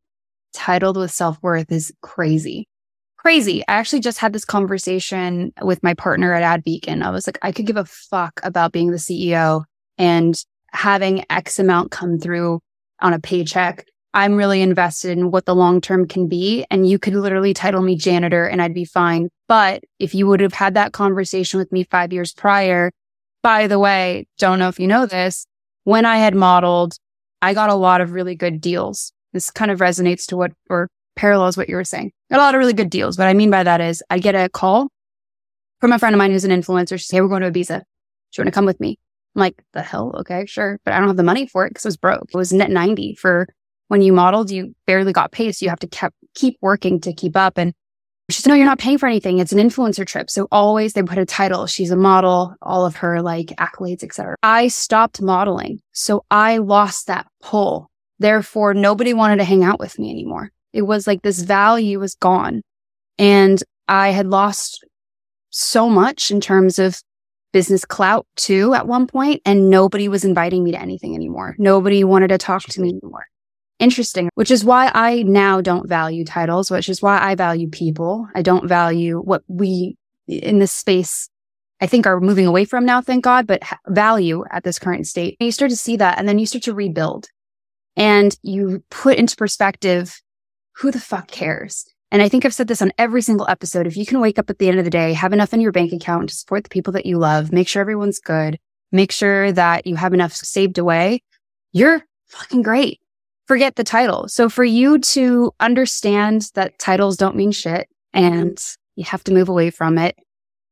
titled 0.53 0.99
with 0.99 1.11
self 1.11 1.39
worth 1.43 1.73
is 1.73 1.91
crazy. 2.03 2.69
Crazy. 3.17 3.63
I 3.67 3.73
actually 3.77 4.01
just 4.01 4.19
had 4.19 4.35
this 4.35 4.45
conversation 4.45 5.55
with 5.63 5.83
my 5.83 5.95
partner 5.95 6.35
at 6.35 6.43
Ad 6.43 6.65
Beacon. 6.65 7.03
I 7.03 7.09
was 7.11 7.27
like, 7.27 7.39
I 7.41 7.51
could 7.51 7.67
give 7.67 7.79
a 7.79 7.87
fuck 7.87 8.41
about 8.43 8.73
being 8.73 8.91
the 8.91 8.99
CEO 8.99 9.65
and 9.97 10.35
having 10.73 11.25
X 11.31 11.59
amount 11.59 11.93
come 11.93 12.19
through 12.19 12.61
on 13.01 13.15
a 13.15 13.19
paycheck 13.19 13.87
I'm 14.15 14.37
really 14.37 14.63
invested 14.63 15.19
in 15.19 15.33
what 15.33 15.45
the 15.45 15.57
long 15.57 15.81
term 15.81 16.07
can 16.07 16.29
be. 16.29 16.65
And 16.71 16.89
you 16.89 16.99
could 17.01 17.15
literally 17.15 17.53
title 17.53 17.83
me 17.83 17.97
janitor 17.97 18.47
and 18.47 18.63
I'd 18.63 18.73
be 18.73 18.85
fine. 18.85 19.29
But 19.49 19.83
if 19.99 20.15
you 20.15 20.29
would 20.29 20.41
have 20.41 20.55
had 20.55 20.75
that 20.75 20.93
conversation 20.93 21.59
with 21.59 21.73
me 21.73 21.85
five 21.85 22.13
years 22.13 22.33
prior, 22.33 22.93
by 23.43 23.67
the 23.67 23.79
way, 23.79 24.27
don't 24.39 24.61
know 24.61 24.69
if 24.69 24.79
you 24.79 24.87
know 24.87 25.05
this, 25.05 25.47
when 25.83 26.07
I 26.07 26.19
had 26.19 26.35
modeled, 26.35 26.95
I 27.43 27.55
got 27.55 27.71
a 27.71 27.75
lot 27.75 28.01
of 28.01 28.13
really 28.13 28.37
good 28.37 28.61
deals. 28.61 29.13
This 29.33 29.51
kind 29.51 29.71
of 29.71 29.81
resonates 29.81 30.27
to 30.27 30.37
what 30.37 30.53
or 30.71 30.89
parallels 31.17 31.57
what 31.57 31.69
you 31.69 31.75
were 31.75 31.85
saying. 31.85 32.13
Got 32.31 32.39
a 32.39 32.43
lot 32.43 32.55
of 32.55 32.61
really 32.61 32.73
good 32.73 32.91
deals. 32.91 33.19
What 33.19 33.27
I 33.27 33.35
mean 33.35 33.51
by 33.51 33.65
that 33.65 33.81
is 33.81 34.03
I 34.11 34.21
get 34.21 34.37
a 34.37 34.49
call 34.49 34.89
from 35.81 35.93
a 35.93 35.99
friend 35.99 36.15
of 36.15 36.19
mine 36.19 36.31
who's 36.31 36.45
an 36.45 36.53
influencer. 36.53 36.99
She 36.99 37.07
says, 37.07 37.11
Hey, 37.11 37.21
we're 37.21 37.29
going 37.29 37.43
to 37.43 37.51
Ibiza. 37.51 37.81
Do 37.81 37.83
you 38.39 38.43
want 38.43 38.47
to 38.47 38.53
come 38.53 38.65
with 38.65 38.81
me? 38.81 38.97
I'm 39.35 39.41
like, 39.41 39.61
the 39.73 39.83
hell? 39.83 40.15
Okay, 40.21 40.47
sure. 40.47 40.79
But 40.85 40.95
I 40.95 40.99
don't 40.99 41.09
have 41.09 41.17
the 41.17 41.25
money 41.25 41.47
for 41.47 41.67
it 41.67 41.71
because 41.71 41.85
I 41.85 41.89
was 41.89 41.97
broke. 41.97 42.29
It 42.33 42.37
was 42.37 42.53
net 42.53 42.71
90 42.71 43.17
for 43.17 43.49
when 43.89 44.03
you 44.03 44.13
modeled, 44.13 44.51
you 44.51 44.75
barely 44.87 45.13
got 45.13 45.33
paid. 45.33 45.55
So 45.55 45.65
you 45.65 45.71
have 45.71 45.81
to 45.81 45.87
kept, 45.87 46.17
keep 46.35 46.57
working 46.61 47.01
to 47.01 47.13
keep 47.13 47.37
up. 47.37 47.59
And 47.59 47.73
she 48.31 48.41
said, 48.41 48.49
no, 48.49 48.55
you're 48.55 48.65
not 48.65 48.79
paying 48.79 48.99
for 48.99 49.07
anything. 49.07 49.39
It's 49.39 49.53
an 49.53 49.59
influencer 49.59 50.07
trip. 50.07 50.31
So 50.31 50.49
always 50.51 50.95
they 50.95 51.03
put 51.03 51.19
a 51.19 51.27
title. 51.27 51.67
She's 51.67 51.91
a 51.91 51.97
model, 51.97 52.55
all 52.63 52.87
of 52.87 52.97
her 52.97 53.21
like 53.21 53.49
accolades, 53.59 54.03
etc. 54.03 54.37
I 54.43 54.69
stopped 54.69 55.21
modeling. 55.21 55.81
So 55.93 56.25
I 56.31 56.59
lost 56.59 57.07
that 57.09 57.27
pull. 57.43 57.91
Therefore, 58.19 58.73
nobody 58.73 59.13
wanted 59.13 59.37
to 59.37 59.45
hang 59.45 59.63
out 59.63 59.79
with 59.79 59.99
me 59.99 60.11
anymore. 60.11 60.51
It 60.73 60.83
was 60.83 61.07
like 61.07 61.23
this 61.23 61.43
value 61.43 62.01
was 62.01 62.15
gone. 62.15 62.63
And 63.19 63.63
I 63.89 64.11
had 64.11 64.27
lost 64.27 64.85
so 65.51 65.89
much 65.91 66.31
in 66.31 66.41
terms 66.41 66.79
of 66.79 67.01
business 67.53 67.85
clout 67.85 68.27
too 68.37 68.75
at 68.75 68.89
one 68.89 69.07
point, 69.07 69.43
and 69.45 69.71
nobody 69.71 70.09
was 70.09 70.25
inviting 70.25 70.65
me 70.65 70.73
to 70.73 70.81
anything 70.81 71.15
anymore. 71.15 71.55
Nobody 71.59 72.03
wanted 72.03 72.29
to 72.29 72.39
talk 72.39 72.63
to 72.63 72.81
me 72.81 72.89
anymore 72.89 73.27
interesting, 73.79 74.31
which 74.35 74.51
is 74.51 74.65
why 74.65 74.91
I 74.95 75.23
now 75.23 75.61
don't 75.61 75.89
value 75.89 76.25
titles, 76.25 76.71
which 76.71 76.89
is 76.89 77.03
why 77.03 77.21
I 77.21 77.35
value 77.35 77.69
people. 77.69 78.29
I 78.35 78.43
don't 78.43 78.69
value 78.69 79.21
what 79.21 79.43
we 79.49 79.97
in 80.27 80.59
this 80.59 80.73
space, 80.73 81.29
I 81.81 81.87
think 81.87 82.07
are 82.07 82.21
moving 82.21 82.47
away 82.47 82.65
from 82.65 82.87
now, 82.87 83.01
thank 83.01 83.25
God, 83.25 83.47
but 83.47 83.63
value 83.89 84.45
at 84.51 84.65
this 84.65 84.79
current 84.79 85.07
state. 85.07 85.37
And 85.39 85.47
you 85.47 85.53
start 85.53 85.71
to 85.71 85.77
see 85.77 85.97
that 85.97 86.19
and 86.19 86.29
then 86.29 86.39
you 86.39 86.47
start 86.47 86.63
to 86.65 86.75
rebuild 86.75 87.29
and 87.97 88.37
you 88.43 88.83
put 88.91 89.19
into 89.19 89.37
perspective 89.37 90.21
who 90.77 90.91
the 90.91 91.01
fuck 91.01 91.29
cares? 91.29 91.87
And 92.11 92.23
I 92.23 92.29
think 92.29 92.45
I've 92.45 92.55
said 92.55 92.69
this 92.69 92.83
on 92.83 92.93
every 92.97 93.23
single 93.23 93.49
episode. 93.49 93.87
If 93.87 93.97
you 93.97 94.07
can 94.07 94.21
wake 94.21 94.39
up 94.39 94.51
at 94.51 94.59
the 94.59 94.69
end 94.69 94.79
of 94.79 94.85
the 94.85 94.91
day, 94.91 95.13
have 95.13 95.33
enough 95.33 95.53
in 95.53 95.61
your 95.61 95.73
bank 95.73 95.93
account 95.93 96.29
to 96.29 96.35
support 96.35 96.65
the 96.65 96.71
people 96.71 96.93
that 96.93 97.07
you 97.07 97.19
love, 97.19 97.53
make 97.53 97.69
sure 97.69 97.81
everyone's 97.81 98.21
good, 98.21 98.59
make 98.93 99.13
sure 99.13 99.53
that 99.53 99.87
you 99.87 99.97
have 99.97 100.15
enough 100.15 100.33
saved 100.33 100.79
away, 100.79 101.23
you're 101.73 102.03
fucking 102.29 102.63
great 102.63 103.01
forget 103.47 103.77
the 103.77 103.85
title. 103.85 104.29
So 104.29 104.49
for 104.49 104.65
you 104.65 104.99
to 104.99 105.53
understand 105.61 106.51
that 106.55 106.79
titles 106.79 107.17
don't 107.17 107.37
mean 107.37 107.53
shit 107.53 107.89
and 108.13 108.59
you 108.97 109.05
have 109.05 109.25
to 109.25 109.33
move 109.33 109.49
away 109.49 109.71
from 109.71 109.99
it 109.99 110.17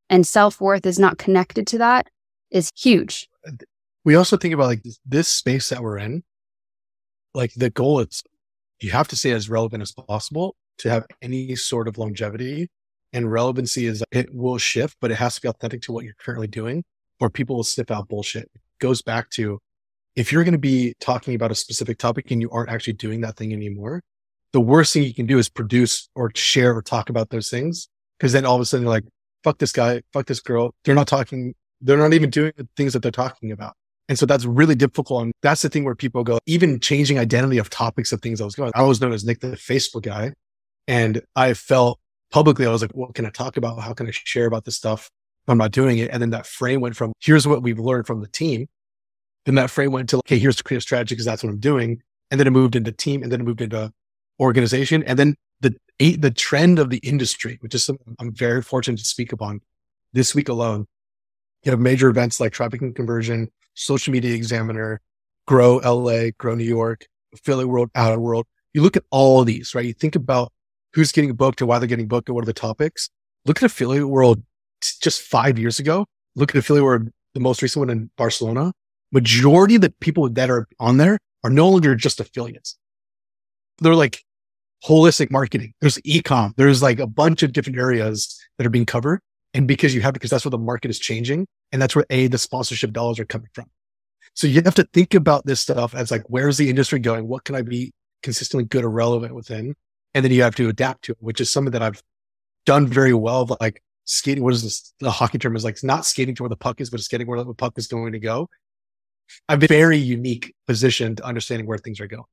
and 0.08 0.26
self 0.26 0.60
worth 0.60 0.86
is 0.86 0.98
not 0.98 1.18
connected 1.18 1.66
to 1.68 1.78
that 1.78 2.08
is 2.50 2.70
huge. 2.76 3.28
We 4.04 4.14
also 4.14 4.36
think 4.36 4.54
about 4.54 4.66
like 4.66 4.82
this 5.06 5.28
space 5.28 5.68
that 5.70 5.82
we're 5.82 5.98
in. 5.98 6.22
Like 7.34 7.52
the 7.54 7.70
goal 7.70 8.00
is 8.00 8.22
you 8.80 8.90
have 8.90 9.08
to 9.08 9.16
stay 9.16 9.30
as 9.30 9.48
relevant 9.48 9.82
as 9.82 9.92
possible 9.92 10.54
to 10.78 10.90
have 10.90 11.06
any 11.22 11.56
sort 11.56 11.88
of 11.88 11.98
longevity 11.98 12.68
and 13.12 13.30
relevancy 13.30 13.86
is 13.86 14.02
it 14.10 14.34
will 14.34 14.58
shift, 14.58 14.96
but 15.00 15.10
it 15.10 15.16
has 15.16 15.36
to 15.36 15.40
be 15.40 15.48
authentic 15.48 15.82
to 15.82 15.92
what 15.92 16.04
you're 16.04 16.14
currently 16.18 16.46
doing 16.46 16.84
or 17.20 17.30
people 17.30 17.56
will 17.56 17.64
sniff 17.64 17.90
out 17.90 18.08
bullshit. 18.08 18.50
It 18.54 18.60
goes 18.80 19.02
back 19.02 19.30
to 19.30 19.60
if 20.16 20.32
you're 20.32 20.44
going 20.44 20.52
to 20.52 20.58
be 20.58 20.94
talking 21.00 21.34
about 21.34 21.50
a 21.50 21.54
specific 21.54 21.98
topic 21.98 22.30
and 22.30 22.40
you 22.40 22.50
aren't 22.50 22.70
actually 22.70 22.92
doing 22.94 23.20
that 23.22 23.36
thing 23.36 23.52
anymore, 23.52 24.02
the 24.52 24.60
worst 24.60 24.92
thing 24.92 25.02
you 25.02 25.14
can 25.14 25.26
do 25.26 25.38
is 25.38 25.48
produce 25.48 26.08
or 26.14 26.30
share 26.34 26.76
or 26.76 26.82
talk 26.82 27.08
about 27.08 27.30
those 27.30 27.48
things. 27.48 27.88
Cause 28.20 28.32
then 28.32 28.44
all 28.44 28.54
of 28.54 28.60
a 28.60 28.64
sudden 28.64 28.84
you're 28.84 28.92
like, 28.92 29.04
fuck 29.42 29.58
this 29.58 29.72
guy, 29.72 30.02
fuck 30.12 30.26
this 30.26 30.40
girl. 30.40 30.74
They're 30.84 30.94
not 30.94 31.08
talking. 31.08 31.54
They're 31.80 31.96
not 31.96 32.12
even 32.12 32.30
doing 32.30 32.52
the 32.56 32.68
things 32.76 32.92
that 32.92 33.02
they're 33.02 33.10
talking 33.10 33.50
about. 33.50 33.74
And 34.08 34.18
so 34.18 34.26
that's 34.26 34.44
really 34.44 34.74
difficult. 34.74 35.22
And 35.22 35.32
that's 35.42 35.62
the 35.62 35.68
thing 35.68 35.84
where 35.84 35.94
people 35.94 36.22
go, 36.22 36.38
even 36.46 36.78
changing 36.80 37.18
identity 37.18 37.58
of 37.58 37.70
topics 37.70 38.12
of 38.12 38.20
things 38.20 38.40
I 38.40 38.44
was 38.44 38.54
going. 38.54 38.72
I 38.74 38.82
was 38.82 39.00
known 39.00 39.12
as 39.12 39.24
Nick, 39.24 39.40
the 39.40 39.48
Facebook 39.48 40.02
guy. 40.02 40.34
And 40.86 41.22
I 41.34 41.54
felt 41.54 41.98
publicly, 42.30 42.66
I 42.66 42.70
was 42.70 42.82
like, 42.82 42.92
what 42.92 43.14
can 43.14 43.24
I 43.24 43.30
talk 43.30 43.56
about? 43.56 43.80
How 43.80 43.94
can 43.94 44.06
I 44.06 44.10
share 44.12 44.46
about 44.46 44.64
this 44.64 44.76
stuff? 44.76 45.10
I'm 45.48 45.58
not 45.58 45.70
doing 45.70 45.98
it. 45.98 46.10
And 46.10 46.20
then 46.20 46.30
that 46.30 46.46
frame 46.46 46.80
went 46.80 46.96
from 46.96 47.12
here's 47.20 47.46
what 47.46 47.62
we've 47.62 47.78
learned 47.78 48.06
from 48.06 48.20
the 48.20 48.28
team 48.28 48.68
then 49.44 49.56
that 49.56 49.70
frame 49.70 49.92
went 49.92 50.08
to, 50.10 50.18
okay, 50.18 50.38
here's 50.38 50.56
the 50.56 50.62
creative 50.62 50.82
strategy 50.82 51.14
because 51.14 51.24
that's 51.24 51.42
what 51.42 51.50
I'm 51.50 51.58
doing. 51.58 52.02
And 52.30 52.38
then 52.38 52.46
it 52.46 52.50
moved 52.50 52.76
into 52.76 52.92
team 52.92 53.22
and 53.22 53.30
then 53.30 53.40
it 53.40 53.44
moved 53.44 53.60
into 53.60 53.92
organization. 54.40 55.02
And 55.02 55.18
then 55.18 55.36
the, 55.60 55.74
the 55.98 56.30
trend 56.30 56.78
of 56.78 56.90
the 56.90 56.98
industry, 56.98 57.58
which 57.60 57.74
is 57.74 57.84
something 57.84 58.16
I'm 58.18 58.32
very 58.32 58.62
fortunate 58.62 58.98
to 58.98 59.04
speak 59.04 59.32
upon 59.32 59.60
this 60.12 60.34
week 60.34 60.48
alone. 60.48 60.86
You 61.64 61.70
have 61.70 61.80
major 61.80 62.08
events 62.08 62.40
like 62.40 62.52
Traffic 62.52 62.82
and 62.82 62.94
Conversion, 62.94 63.48
Social 63.74 64.12
Media 64.12 64.34
Examiner, 64.34 65.00
Grow 65.46 65.76
LA, 65.76 66.30
Grow 66.38 66.54
New 66.54 66.64
York, 66.64 67.06
Affiliate 67.34 67.68
World, 67.68 67.90
Outer 67.94 68.18
World. 68.18 68.46
You 68.72 68.82
look 68.82 68.96
at 68.96 69.04
all 69.10 69.40
of 69.40 69.46
these, 69.46 69.74
right? 69.74 69.84
You 69.84 69.92
think 69.92 70.16
about 70.16 70.52
who's 70.94 71.12
getting 71.12 71.32
booked 71.34 71.60
and 71.60 71.68
why 71.68 71.78
they're 71.78 71.88
getting 71.88 72.08
booked 72.08 72.28
and 72.28 72.34
what 72.34 72.42
are 72.42 72.46
the 72.46 72.52
topics. 72.52 73.10
Look 73.44 73.58
at 73.58 73.66
Affiliate 73.66 74.08
World 74.08 74.42
just 75.00 75.22
five 75.22 75.58
years 75.58 75.78
ago. 75.78 76.06
Look 76.34 76.50
at 76.50 76.56
Affiliate 76.56 76.84
World, 76.84 77.08
the 77.34 77.40
most 77.40 77.62
recent 77.62 77.80
one 77.80 77.90
in 77.90 78.10
Barcelona 78.16 78.72
majority 79.12 79.76
of 79.76 79.82
the 79.82 79.90
people 80.00 80.28
that 80.28 80.50
are 80.50 80.66
on 80.80 80.96
there 80.96 81.18
are 81.44 81.50
no 81.50 81.68
longer 81.68 81.94
just 81.94 82.20
affiliates. 82.20 82.76
They're 83.78 83.94
like 83.94 84.24
holistic 84.84 85.30
marketing. 85.30 85.74
There's 85.80 85.98
ecom. 85.98 86.54
There's 86.56 86.82
like 86.82 86.98
a 86.98 87.06
bunch 87.06 87.42
of 87.42 87.52
different 87.52 87.78
areas 87.78 88.40
that 88.58 88.66
are 88.66 88.70
being 88.70 88.86
covered. 88.86 89.20
And 89.54 89.68
because 89.68 89.94
you 89.94 90.00
have, 90.00 90.14
because 90.14 90.30
that's 90.30 90.44
where 90.44 90.50
the 90.50 90.58
market 90.58 90.90
is 90.90 90.98
changing. 90.98 91.46
And 91.72 91.80
that's 91.80 91.94
where 91.94 92.06
A, 92.10 92.26
the 92.26 92.38
sponsorship 92.38 92.92
dollars 92.92 93.18
are 93.18 93.24
coming 93.24 93.48
from. 93.52 93.66
So 94.34 94.46
you 94.46 94.62
have 94.64 94.74
to 94.76 94.88
think 94.92 95.14
about 95.14 95.44
this 95.44 95.60
stuff 95.60 95.94
as 95.94 96.10
like, 96.10 96.22
where's 96.26 96.56
the 96.56 96.70
industry 96.70 96.98
going? 96.98 97.28
What 97.28 97.44
can 97.44 97.54
I 97.54 97.62
be 97.62 97.92
consistently 98.22 98.64
good 98.64 98.84
or 98.84 98.90
relevant 98.90 99.34
within? 99.34 99.74
And 100.14 100.24
then 100.24 100.32
you 100.32 100.42
have 100.42 100.54
to 100.56 100.68
adapt 100.68 101.04
to 101.04 101.12
it, 101.12 101.18
which 101.20 101.40
is 101.40 101.52
something 101.52 101.72
that 101.72 101.82
I've 101.82 102.02
done 102.64 102.86
very 102.86 103.14
well. 103.14 103.56
Like 103.60 103.82
skating, 104.04 104.42
what 104.42 104.54
is 104.54 104.62
this? 104.62 104.94
The 105.00 105.10
hockey 105.10 105.38
term 105.38 105.54
is 105.54 105.64
like, 105.64 105.74
it's 105.74 105.84
not 105.84 106.06
skating 106.06 106.34
to 106.36 106.42
where 106.42 106.50
the 106.50 106.56
puck 106.56 106.80
is, 106.80 106.88
but 106.88 106.98
it's 107.00 107.06
skating 107.06 107.26
where 107.26 107.42
the 107.42 107.54
puck 107.54 107.74
is 107.76 107.86
going 107.86 108.12
to 108.12 108.18
go. 108.18 108.48
Been 109.48 109.60
very 109.60 109.98
unique 109.98 110.54
position 110.66 111.16
to 111.16 111.24
understanding 111.24 111.66
where 111.66 111.78
things 111.78 112.00
are 112.00 112.06
going. 112.06 112.24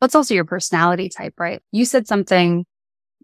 That's 0.00 0.14
also 0.14 0.34
your 0.34 0.44
personality 0.44 1.08
type, 1.08 1.34
right? 1.38 1.62
You 1.72 1.84
said 1.84 2.06
something 2.06 2.64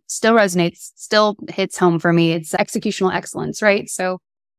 still 0.06 0.32
resonates, 0.34 0.92
still 0.96 1.36
hits 1.48 1.78
home 1.78 1.98
for 1.98 2.12
me. 2.12 2.32
It's 2.32 2.52
executional 2.52 3.14
excellence, 3.14 3.62
right? 3.62 3.88
So 3.88 4.18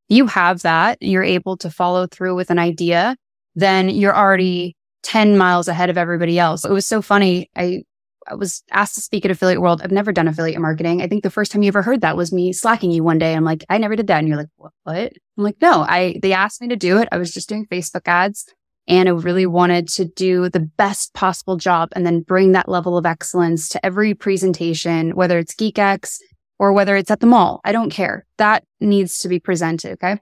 you 0.09 0.27
have 0.27 0.61
that, 0.61 0.97
you're 1.01 1.23
able 1.23 1.57
to 1.57 1.69
follow 1.69 2.07
through 2.07 2.35
with 2.35 2.49
an 2.49 2.59
idea, 2.59 3.15
then 3.55 3.89
you're 3.89 4.15
already 4.15 4.75
10 5.03 5.37
miles 5.37 5.67
ahead 5.67 5.89
of 5.89 5.97
everybody 5.97 6.39
else. 6.39 6.65
It 6.65 6.71
was 6.71 6.85
so 6.85 7.01
funny. 7.01 7.49
I 7.55 7.83
I 8.27 8.35
was 8.35 8.63
asked 8.71 8.95
to 8.95 9.01
speak 9.01 9.25
at 9.25 9.31
Affiliate 9.31 9.61
World. 9.61 9.81
I've 9.83 9.91
never 9.91 10.11
done 10.11 10.27
affiliate 10.27 10.61
marketing. 10.61 11.01
I 11.01 11.07
think 11.07 11.23
the 11.23 11.29
first 11.29 11.51
time 11.51 11.63
you 11.63 11.67
ever 11.67 11.81
heard 11.81 12.01
that 12.01 12.17
was 12.17 12.31
me 12.31 12.53
slacking 12.53 12.91
you 12.91 13.03
one 13.03 13.17
day. 13.17 13.33
I'm 13.33 13.43
like, 13.43 13.63
I 13.69 13.77
never 13.77 13.95
did 13.95 14.07
that. 14.07 14.19
And 14.19 14.27
you're 14.27 14.37
like, 14.37 14.49
what? 14.57 14.71
I'm 14.87 15.43
like, 15.43 15.57
no, 15.61 15.81
I, 15.81 16.19
they 16.21 16.33
asked 16.33 16.61
me 16.61 16.67
to 16.69 16.75
do 16.75 16.97
it. 16.99 17.09
I 17.11 17.17
was 17.17 17.33
just 17.33 17.49
doing 17.49 17.65
Facebook 17.65 18.07
ads 18.07 18.45
and 18.87 19.07
I 19.07 19.11
really 19.13 19.45
wanted 19.45 19.87
to 19.89 20.05
do 20.05 20.49
the 20.49 20.59
best 20.59 21.13
possible 21.13 21.57
job 21.57 21.89
and 21.93 22.05
then 22.05 22.21
bring 22.21 22.51
that 22.51 22.69
level 22.69 22.97
of 22.97 23.05
excellence 23.05 23.69
to 23.69 23.85
every 23.85 24.13
presentation, 24.13 25.15
whether 25.15 25.37
it's 25.39 25.55
GeekX 25.55 26.19
or 26.59 26.73
whether 26.73 26.95
it's 26.95 27.11
at 27.11 27.19
the 27.19 27.27
mall. 27.27 27.61
I 27.63 27.71
don't 27.71 27.89
care. 27.89 28.25
That 28.37 28.63
needs 28.79 29.19
to 29.19 29.29
be 29.29 29.39
presented. 29.39 29.93
Okay. 29.93 30.19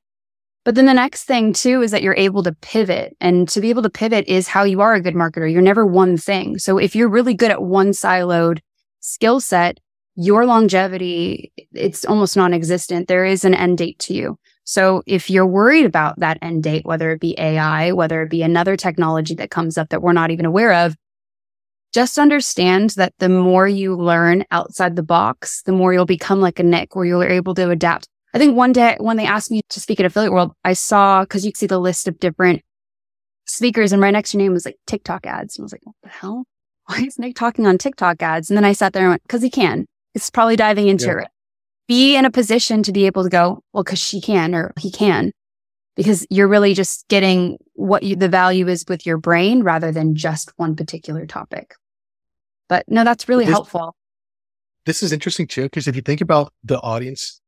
But 0.63 0.75
then 0.75 0.85
the 0.85 0.93
next 0.93 1.23
thing 1.23 1.53
too 1.53 1.81
is 1.81 1.91
that 1.91 2.03
you're 2.03 2.15
able 2.15 2.43
to 2.43 2.53
pivot 2.53 3.17
and 3.19 3.49
to 3.49 3.61
be 3.61 3.71
able 3.71 3.81
to 3.81 3.89
pivot 3.89 4.27
is 4.27 4.47
how 4.47 4.63
you 4.63 4.81
are 4.81 4.93
a 4.93 5.01
good 5.01 5.15
marketer. 5.15 5.51
You're 5.51 5.61
never 5.61 5.85
one 5.85 6.17
thing. 6.17 6.59
So 6.59 6.77
if 6.77 6.95
you're 6.95 7.09
really 7.09 7.33
good 7.33 7.49
at 7.49 7.63
one 7.63 7.91
siloed 7.91 8.59
skill 8.99 9.39
set, 9.39 9.79
your 10.15 10.45
longevity, 10.45 11.51
it's 11.71 12.05
almost 12.05 12.37
non-existent. 12.37 13.07
There 13.07 13.25
is 13.25 13.43
an 13.43 13.55
end 13.55 13.79
date 13.79 13.97
to 13.99 14.13
you. 14.13 14.37
So 14.63 15.01
if 15.07 15.29
you're 15.29 15.47
worried 15.47 15.85
about 15.85 16.19
that 16.19 16.37
end 16.41 16.63
date, 16.63 16.85
whether 16.85 17.11
it 17.11 17.19
be 17.19 17.33
AI, 17.39 17.91
whether 17.93 18.21
it 18.21 18.29
be 18.29 18.43
another 18.43 18.77
technology 18.77 19.33
that 19.35 19.49
comes 19.49 19.77
up 19.77 19.89
that 19.89 20.03
we're 20.03 20.13
not 20.13 20.29
even 20.29 20.45
aware 20.45 20.73
of, 20.73 20.95
just 21.93 22.19
understand 22.19 22.91
that 22.91 23.13
the 23.17 23.29
more 23.29 23.67
you 23.67 23.95
learn 23.95 24.45
outside 24.51 24.95
the 24.95 25.03
box, 25.03 25.63
the 25.63 25.71
more 25.71 25.91
you'll 25.91 26.05
become 26.05 26.39
like 26.39 26.59
a 26.59 26.63
Nick 26.63 26.95
where 26.95 27.05
you're 27.05 27.27
able 27.27 27.55
to 27.55 27.69
adapt. 27.69 28.07
I 28.33 28.37
think 28.37 28.55
one 28.55 28.71
day 28.71 28.97
when 28.99 29.17
they 29.17 29.25
asked 29.25 29.51
me 29.51 29.61
to 29.69 29.79
speak 29.79 29.99
at 29.99 30.05
Affiliate 30.05 30.31
World, 30.31 30.53
I 30.63 30.73
saw, 30.73 31.25
cause 31.25 31.45
you 31.45 31.51
see 31.55 31.67
the 31.67 31.79
list 31.79 32.07
of 32.07 32.19
different 32.19 32.61
speakers 33.45 33.91
and 33.91 34.01
right 34.01 34.11
next 34.11 34.31
to 34.31 34.37
your 34.37 34.45
name 34.45 34.53
was 34.53 34.65
like 34.65 34.77
TikTok 34.87 35.25
ads. 35.25 35.57
And 35.57 35.63
I 35.63 35.65
was 35.65 35.71
like, 35.73 35.85
what 35.85 35.95
the 36.03 36.09
hell? 36.09 36.45
Why 36.85 37.01
is 37.01 37.19
Nick 37.19 37.35
talking 37.35 37.67
on 37.67 37.77
TikTok 37.77 38.21
ads? 38.21 38.49
And 38.49 38.57
then 38.57 38.65
I 38.65 38.73
sat 38.73 38.93
there 38.93 39.03
and 39.03 39.11
went, 39.11 39.27
cause 39.27 39.41
he 39.41 39.49
can. 39.49 39.85
It's 40.13 40.29
probably 40.29 40.55
diving 40.55 40.87
into 40.87 41.07
yeah. 41.07 41.21
it 41.21 41.27
be 41.91 42.15
in 42.15 42.23
a 42.23 42.31
position 42.31 42.83
to 42.83 42.93
be 42.93 43.05
able 43.05 43.21
to 43.21 43.29
go, 43.29 43.61
well, 43.73 43.83
cause 43.83 43.99
she 43.99 44.21
can 44.21 44.55
or 44.55 44.71
he 44.79 44.89
can, 44.89 45.33
because 45.97 46.25
you're 46.29 46.47
really 46.47 46.73
just 46.73 47.05
getting 47.09 47.57
what 47.73 48.01
you, 48.01 48.15
the 48.15 48.29
value 48.29 48.69
is 48.69 48.85
with 48.87 49.05
your 49.05 49.17
brain 49.17 49.61
rather 49.61 49.91
than 49.91 50.15
just 50.15 50.53
one 50.55 50.73
particular 50.73 51.25
topic. 51.25 51.75
But 52.69 52.85
no, 52.87 53.03
that's 53.03 53.27
really 53.27 53.43
this, 53.43 53.51
helpful. 53.51 53.93
This 54.85 55.03
is 55.03 55.11
interesting 55.11 55.47
too, 55.47 55.63
because 55.63 55.85
if 55.85 55.97
you 55.97 56.01
think 56.01 56.21
about 56.21 56.53
the 56.63 56.79
audience, 56.79 57.40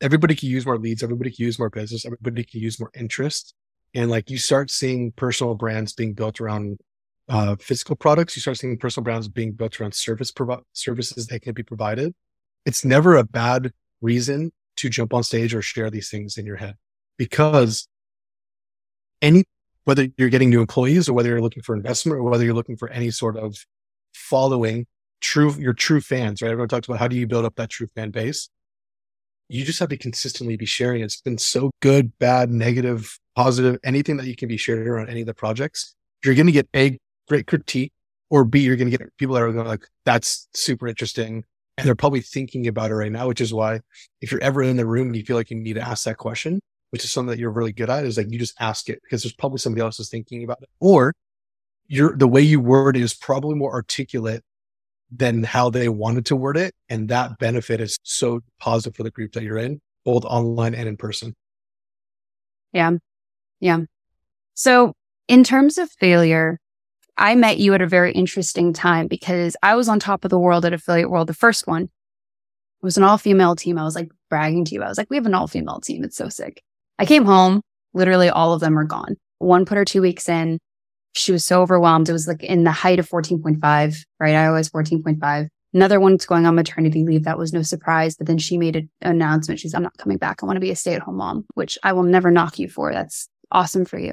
everybody 0.00 0.34
can 0.34 0.48
use 0.48 0.66
more 0.66 0.78
leads, 0.78 1.02
everybody 1.02 1.30
can 1.30 1.44
use 1.44 1.58
more 1.58 1.70
business, 1.70 2.04
everybody 2.04 2.44
can 2.44 2.60
use 2.60 2.80
more 2.80 2.90
interest. 2.94 3.54
And 3.94 4.10
like 4.10 4.30
you 4.30 4.38
start 4.38 4.70
seeing 4.70 5.12
personal 5.12 5.54
brands 5.54 5.92
being 5.92 6.14
built 6.14 6.40
around 6.40 6.78
uh, 7.28 7.56
physical 7.60 7.96
products, 7.96 8.36
you 8.36 8.40
start 8.42 8.58
seeing 8.58 8.78
personal 8.78 9.04
brands 9.04 9.28
being 9.28 9.52
built 9.52 9.80
around 9.80 9.94
service 9.94 10.30
provi- 10.30 10.62
services 10.72 11.26
that 11.28 11.42
can 11.42 11.54
be 11.54 11.62
provided 11.62 12.14
it's 12.64 12.84
never 12.84 13.16
a 13.16 13.24
bad 13.24 13.72
reason 14.00 14.52
to 14.76 14.88
jump 14.88 15.12
on 15.12 15.22
stage 15.22 15.54
or 15.54 15.62
share 15.62 15.90
these 15.90 16.10
things 16.10 16.36
in 16.36 16.46
your 16.46 16.56
head 16.56 16.76
because 17.16 17.88
any, 19.22 19.44
whether 19.84 20.08
you're 20.16 20.28
getting 20.28 20.50
new 20.50 20.60
employees 20.60 21.08
or 21.08 21.12
whether 21.12 21.28
you're 21.28 21.40
looking 21.40 21.62
for 21.62 21.74
investment 21.74 22.18
or 22.18 22.22
whether 22.22 22.44
you're 22.44 22.54
looking 22.54 22.76
for 22.76 22.88
any 22.90 23.10
sort 23.10 23.36
of 23.36 23.56
following 24.14 24.86
true, 25.20 25.52
your 25.58 25.74
true 25.74 26.00
fans, 26.00 26.40
right? 26.40 26.50
Everyone 26.50 26.68
talks 26.68 26.88
about 26.88 26.98
how 26.98 27.08
do 27.08 27.16
you 27.16 27.26
build 27.26 27.44
up 27.44 27.56
that 27.56 27.70
true 27.70 27.88
fan 27.94 28.10
base? 28.10 28.48
You 29.50 29.64
just 29.64 29.80
have 29.80 29.88
to 29.88 29.96
consistently 29.96 30.56
be 30.56 30.66
sharing. 30.66 31.02
It's 31.02 31.20
been 31.20 31.38
so 31.38 31.70
good, 31.80 32.16
bad, 32.18 32.50
negative, 32.50 33.18
positive, 33.34 33.78
anything 33.84 34.16
that 34.18 34.26
you 34.26 34.36
can 34.36 34.48
be 34.48 34.56
sharing 34.56 34.86
around 34.86 35.08
any 35.08 35.20
of 35.20 35.26
the 35.26 35.34
projects. 35.34 35.94
You're 36.24 36.34
going 36.34 36.46
to 36.46 36.52
get 36.52 36.68
a 36.74 36.98
great 37.28 37.46
critique 37.46 37.92
or 38.30 38.44
B, 38.44 38.60
you're 38.60 38.76
going 38.76 38.90
to 38.90 38.96
get 38.96 39.16
people 39.16 39.34
that 39.34 39.42
are 39.42 39.52
going 39.52 39.66
like, 39.66 39.86
that's 40.04 40.48
super 40.54 40.86
interesting 40.86 41.44
and 41.76 41.86
they're 41.86 41.94
probably 41.94 42.20
thinking 42.20 42.66
about 42.66 42.90
it 42.90 42.94
right 42.94 43.10
now, 43.10 43.26
which 43.26 43.40
is 43.40 43.54
why 43.54 43.80
if 44.20 44.30
you're 44.30 44.42
ever 44.42 44.62
in 44.62 44.76
the 44.76 44.86
room 44.86 45.08
and 45.08 45.16
you 45.16 45.24
feel 45.24 45.36
like 45.36 45.50
you 45.50 45.56
need 45.56 45.74
to 45.74 45.80
ask 45.80 46.04
that 46.04 46.18
question, 46.18 46.60
which 46.90 47.04
is 47.04 47.10
something 47.10 47.30
that 47.30 47.38
you're 47.38 47.50
really 47.50 47.72
good 47.72 47.88
at, 47.88 48.04
is 48.04 48.18
like 48.18 48.30
you 48.30 48.38
just 48.38 48.54
ask 48.60 48.88
it 48.88 49.00
because 49.02 49.22
there's 49.22 49.32
probably 49.32 49.58
somebody 49.58 49.80
else 49.80 49.98
is 49.98 50.10
thinking 50.10 50.44
about 50.44 50.60
it. 50.60 50.68
Or 50.78 51.14
you're 51.86 52.14
the 52.16 52.28
way 52.28 52.42
you 52.42 52.60
word 52.60 52.96
it 52.96 53.02
is 53.02 53.14
probably 53.14 53.54
more 53.54 53.72
articulate 53.72 54.42
than 55.10 55.42
how 55.42 55.70
they 55.70 55.88
wanted 55.88 56.26
to 56.26 56.36
word 56.36 56.56
it. 56.56 56.74
And 56.88 57.08
that 57.08 57.38
benefit 57.38 57.80
is 57.80 57.98
so 58.02 58.40
positive 58.58 58.96
for 58.96 59.02
the 59.02 59.10
group 59.10 59.32
that 59.32 59.42
you're 59.42 59.58
in, 59.58 59.80
both 60.04 60.24
online 60.24 60.74
and 60.74 60.88
in 60.88 60.96
person. 60.96 61.34
Yeah. 62.72 62.92
Yeah. 63.58 63.80
So 64.54 64.94
in 65.28 65.44
terms 65.44 65.78
of 65.78 65.90
failure, 65.92 66.58
I 67.16 67.34
met 67.34 67.58
you 67.58 67.74
at 67.74 67.82
a 67.82 67.86
very 67.86 68.12
interesting 68.12 68.72
time 68.72 69.06
because 69.06 69.56
I 69.62 69.74
was 69.74 69.88
on 69.88 69.98
top 69.98 70.24
of 70.24 70.30
the 70.30 70.38
world 70.38 70.64
at 70.64 70.72
Affiliate 70.72 71.10
World, 71.10 71.28
the 71.28 71.34
first 71.34 71.66
one. 71.66 71.84
It 71.84 71.90
was 72.82 72.96
an 72.96 73.04
all 73.04 73.18
female 73.18 73.56
team. 73.56 73.78
I 73.78 73.84
was 73.84 73.94
like 73.94 74.10
bragging 74.30 74.64
to 74.66 74.74
you. 74.74 74.82
I 74.82 74.88
was 74.88 74.96
like, 74.96 75.10
we 75.10 75.16
have 75.16 75.26
an 75.26 75.34
all 75.34 75.46
female 75.46 75.80
team. 75.80 76.02
It's 76.02 76.16
so 76.16 76.30
sick. 76.30 76.62
I 76.98 77.04
came 77.04 77.26
home. 77.26 77.60
Literally 77.92 78.30
all 78.30 78.54
of 78.54 78.60
them 78.60 78.78
are 78.78 78.84
gone. 78.84 79.16
One 79.38 79.66
put 79.66 79.76
her 79.76 79.84
two 79.84 80.00
weeks 80.00 80.28
in. 80.28 80.58
She 81.12 81.32
was 81.32 81.44
so 81.44 81.62
overwhelmed. 81.62 82.08
It 82.08 82.12
was 82.12 82.28
like 82.28 82.42
in 82.42 82.64
the 82.64 82.70
height 82.70 82.98
of 82.98 83.08
14.5, 83.08 84.04
right? 84.18 84.34
I 84.34 84.50
was 84.50 84.70
14.5. 84.70 85.48
Another 85.72 86.00
one's 86.00 86.26
going 86.26 86.46
on 86.46 86.54
maternity 86.54 87.04
leave. 87.04 87.24
That 87.24 87.38
was 87.38 87.52
no 87.52 87.62
surprise. 87.62 88.16
But 88.16 88.26
then 88.26 88.38
she 88.38 88.58
made 88.58 88.76
an 88.76 88.90
announcement. 89.02 89.60
She's, 89.60 89.74
I'm 89.74 89.82
not 89.82 89.98
coming 89.98 90.18
back. 90.18 90.42
I 90.42 90.46
want 90.46 90.56
to 90.56 90.60
be 90.60 90.70
a 90.70 90.76
stay 90.76 90.94
at 90.94 91.02
home 91.02 91.16
mom, 91.16 91.46
which 91.54 91.78
I 91.82 91.92
will 91.92 92.02
never 92.02 92.30
knock 92.30 92.58
you 92.58 92.68
for. 92.68 92.92
That's 92.92 93.28
awesome 93.52 93.84
for 93.84 93.98
you. 93.98 94.12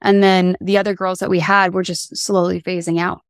And 0.00 0.22
then 0.22 0.56
the 0.60 0.78
other 0.78 0.94
girls 0.94 1.18
that 1.18 1.30
we 1.30 1.40
had 1.40 1.74
were 1.74 1.82
just 1.82 2.16
slowly 2.16 2.60
phasing 2.60 3.00
out. 3.00 3.22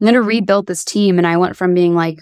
I'm 0.00 0.06
going 0.06 0.14
to 0.14 0.22
rebuild 0.22 0.66
this 0.66 0.84
team. 0.84 1.18
And 1.18 1.26
I 1.26 1.36
went 1.36 1.56
from 1.56 1.74
being 1.74 1.94
like, 1.94 2.18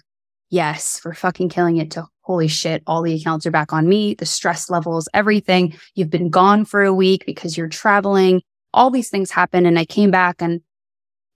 yes, 0.50 1.00
we're 1.04 1.14
fucking 1.14 1.48
killing 1.48 1.78
it 1.78 1.92
to 1.92 2.06
holy 2.30 2.46
shit, 2.46 2.80
all 2.86 3.02
the 3.02 3.14
accounts 3.14 3.44
are 3.44 3.50
back 3.50 3.72
on 3.72 3.88
me, 3.88 4.14
the 4.14 4.24
stress 4.24 4.70
levels, 4.70 5.08
everything. 5.12 5.74
You've 5.96 6.10
been 6.10 6.30
gone 6.30 6.64
for 6.64 6.84
a 6.84 6.94
week 6.94 7.24
because 7.26 7.56
you're 7.56 7.68
traveling. 7.68 8.40
All 8.72 8.90
these 8.90 9.10
things 9.10 9.30
happen. 9.30 9.66
And 9.66 9.78
I 9.78 9.84
came 9.84 10.10
back 10.10 10.40
and 10.40 10.60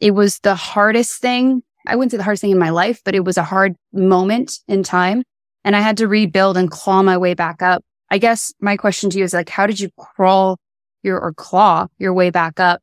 it 0.01 0.12
was 0.12 0.38
the 0.40 0.55
hardest 0.55 1.20
thing. 1.20 1.62
I 1.87 1.97
wouldn't 1.97 2.12
say 2.12 2.16
the 2.16 2.23
hardest 2.23 2.42
thing 2.42 2.51
in 2.51 2.59
my 2.59 2.70
life, 2.70 3.01
but 3.05 3.14
it 3.14 3.25
was 3.25 3.37
a 3.37 3.42
hard 3.42 3.75
moment 3.92 4.53
in 4.68 4.83
time. 4.83 5.23
And 5.64 5.75
I 5.75 5.81
had 5.81 5.97
to 5.99 6.09
rebuild 6.09 6.57
and 6.57 6.70
claw 6.70 7.03
my 7.03 7.16
way 7.16 7.35
back 7.35 7.62
up. 7.62 7.83
I 8.11 8.18
guess 8.18 8.53
my 8.61 8.77
question 8.77 9.11
to 9.11 9.18
you 9.18 9.25
is 9.25 9.35
like, 9.35 9.49
how 9.49 9.66
did 9.66 9.81
you 9.81 9.90
crawl 9.99 10.59
your 11.03 11.18
or 11.20 11.33
claw 11.33 11.88
your 11.99 12.12
way 12.12 12.31
back 12.31 12.61
up, 12.61 12.81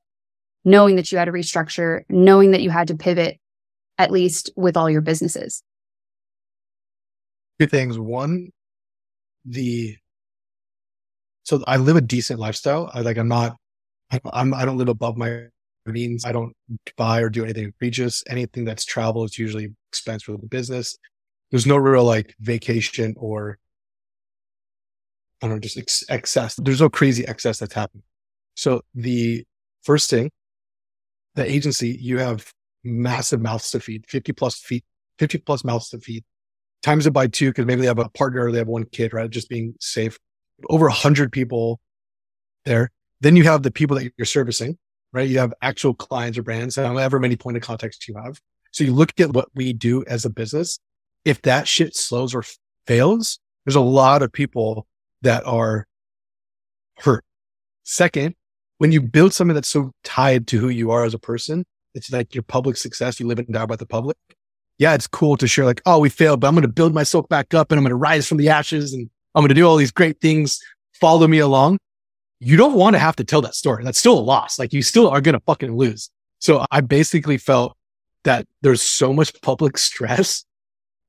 knowing 0.66 0.96
that 0.96 1.12
you 1.12 1.18
had 1.18 1.26
to 1.26 1.32
restructure, 1.32 2.02
knowing 2.10 2.52
that 2.52 2.62
you 2.62 2.70
had 2.70 2.88
to 2.88 2.96
pivot, 2.96 3.40
at 3.98 4.12
least 4.12 4.52
with 4.56 4.76
all 4.76 4.90
your 4.90 5.02
businesses? 5.02 5.64
Two 7.60 7.68
things. 7.68 8.00
One, 8.00 8.50
the 9.46 9.96
so 11.44 11.64
I 11.68 11.78
live 11.78 11.96
a 11.96 12.02
decent 12.02 12.40
lifestyle. 12.40 12.90
I 12.94 13.02
like 13.02 13.18
I'm 13.18 13.28
not 13.28 13.58
I'm 14.34 14.54
I 14.54 14.66
don't 14.66 14.78
live 14.78 14.90
above 14.90 15.18
my 15.18 15.46
means. 15.86 16.26
I 16.26 16.32
don't 16.32 16.56
buy 16.98 17.22
or 17.22 17.30
do 17.30 17.44
anything 17.44 17.66
egregious. 17.66 18.24
Anything 18.30 18.66
that's 18.66 18.86
travel 18.86 19.24
is 19.24 19.38
usually 19.38 19.74
expense 19.90 20.24
for 20.24 20.34
the 20.34 20.48
business. 20.48 20.98
There's 21.50 21.66
no 21.66 21.78
real 21.78 22.04
like 22.04 22.36
vacation 22.40 23.16
or 23.18 23.58
I 25.42 25.48
don't 25.48 25.56
know, 25.56 25.60
just 25.60 25.78
ex- 25.78 26.06
excess. 26.08 26.56
There's 26.56 26.82
no 26.82 26.90
crazy 26.90 27.28
excess 27.28 27.60
that's 27.60 27.74
happening. 27.74 28.04
So 28.56 28.82
the 28.94 29.44
first 29.82 30.10
thing, 30.10 30.30
the 31.36 31.50
agency, 31.50 31.98
you 32.00 32.20
have 32.20 32.52
massive 32.84 33.42
mouths 33.42 33.72
to 33.72 33.80
feed, 33.80 34.06
50 34.08 34.34
plus 34.34 34.60
feet, 34.60 34.84
50 35.18 35.40
plus 35.40 35.64
mouths 35.64 35.90
to 35.90 36.00
feed. 36.00 36.24
Times 36.84 37.08
it 37.08 37.12
by 37.12 37.28
two, 37.28 37.50
because 37.50 37.66
maybe 37.66 37.82
they 37.82 37.88
have 37.88 38.00
a 38.00 38.10
partner 38.10 38.46
or 38.46 38.52
they 38.52 38.60
have 38.60 38.68
one 38.68 38.86
kid, 38.86 39.14
right? 39.14 39.30
Just 39.30 39.50
being 39.50 39.74
safe. 39.80 40.20
Over 40.70 40.88
a 40.88 40.94
hundred 40.94 41.32
people 41.32 41.80
there. 42.66 42.92
Then 43.22 43.36
you 43.36 43.44
have 43.44 43.64
the 43.64 43.72
people 43.72 43.96
that 43.98 44.12
you're 44.18 44.26
servicing, 44.26 44.78
right? 45.14 45.30
You 45.30 45.40
have 45.40 45.54
actual 45.62 45.94
clients 45.94 46.38
or 46.38 46.44
brands, 46.44 46.76
however 46.76 47.20
many 47.20 47.36
point 47.36 47.58
of 47.58 47.64
contacts 47.64 48.08
you 48.08 48.16
have. 48.16 48.40
So 48.72 48.84
you 48.84 48.94
look 48.94 49.20
at 49.20 49.34
what 49.34 49.50
we 49.54 49.74
do 49.74 50.04
as 50.06 50.26
a 50.26 50.30
business. 50.30 50.80
If 51.24 51.42
that 51.44 51.68
shit 51.68 51.96
slows 51.96 52.34
or 52.34 52.44
fails, 52.88 53.40
There's 53.66 53.76
a 53.76 53.82
lot 53.82 54.24
of 54.24 54.32
people 54.32 54.88
that 55.22 55.46
are 55.46 55.86
hurt. 56.98 57.24
Second, 57.84 58.36
when 58.80 58.92
you 58.92 59.02
build 59.02 59.34
something 59.34 59.54
that's 59.54 59.68
so 59.68 59.92
tied 60.04 60.48
to 60.48 60.58
who 60.58 60.70
you 60.70 60.90
are 60.90 61.06
as 61.06 61.14
a 61.14 61.20
person, 61.20 61.64
it's 61.94 62.12
like 62.12 62.34
your 62.34 62.42
public 62.44 62.78
success. 62.78 63.20
You 63.20 63.28
live 63.28 63.38
and 63.38 63.54
die 63.54 63.66
by 63.68 63.76
the 63.76 63.86
public. 63.86 64.18
Yeah, 64.80 64.96
it's 64.96 65.06
cool 65.06 65.38
to 65.38 65.48
share 65.48 65.66
like, 65.66 65.82
oh, 65.86 66.00
we 66.00 66.10
failed, 66.10 66.40
but 66.40 66.48
I'm 66.48 66.56
going 66.56 66.64
to 66.64 66.68
build 66.68 66.94
myself 66.96 67.30
back 67.30 67.54
up 67.54 67.72
and 67.72 67.78
I'm 67.78 67.84
going 67.84 67.92
to 67.92 67.96
rise 67.96 68.28
from 68.28 68.38
the 68.38 68.50
ashes 68.50 68.94
and 68.94 69.08
I'm 69.36 69.42
going 69.42 69.50
to 69.50 69.56
do 69.56 69.68
all 69.68 69.76
these 69.76 69.92
great 69.92 70.20
things. 70.22 70.60
Follow 71.00 71.28
me 71.28 71.38
along. 71.38 71.78
You 72.44 72.58
don't 72.58 72.74
want 72.74 72.96
to 72.96 73.00
have 73.00 73.16
to 73.18 73.24
tell 73.24 73.42
that 73.42 73.54
story. 73.54 73.84
That's 73.84 74.00
still 74.00 74.18
a 74.18 74.20
loss. 74.20 74.58
Like 74.58 74.74
you 74.74 74.82
still 74.82 75.08
are 75.08 75.22
going 75.22 75.34
to 75.34 75.40
fucking 75.42 75.78
lose. 75.78 76.10
So 76.40 76.66
I 76.72 76.82
basically 76.82 77.38
felt 77.38 77.78
that 78.24 78.48
there's 78.64 78.82
so 78.82 79.14
much 79.14 79.40
public 79.42 79.78
stress 79.90 80.44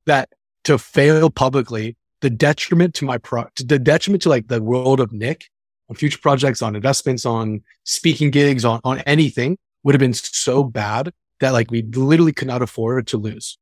that 0.05 0.29
to 0.65 0.77
fail 0.77 1.31
publicly, 1.31 1.97
the 2.21 2.29
detriment 2.29 2.93
to 2.95 3.05
my 3.05 3.17
pro, 3.17 3.45
the 3.57 3.79
detriment 3.79 4.21
to 4.23 4.29
like 4.29 4.47
the 4.47 4.61
world 4.61 4.99
of 4.99 5.11
Nick 5.11 5.49
on 5.89 5.95
future 5.95 6.19
projects, 6.21 6.61
on 6.61 6.75
investments, 6.75 7.25
on 7.25 7.61
speaking 7.83 8.29
gigs, 8.29 8.63
on, 8.63 8.79
on 8.83 8.99
anything 8.99 9.57
would 9.83 9.95
have 9.95 9.99
been 9.99 10.13
so 10.13 10.63
bad 10.63 11.11
that 11.39 11.51
like 11.51 11.71
we 11.71 11.81
literally 11.81 12.31
could 12.31 12.47
not 12.47 12.61
afford 12.61 13.07
to 13.07 13.17
lose. 13.17 13.57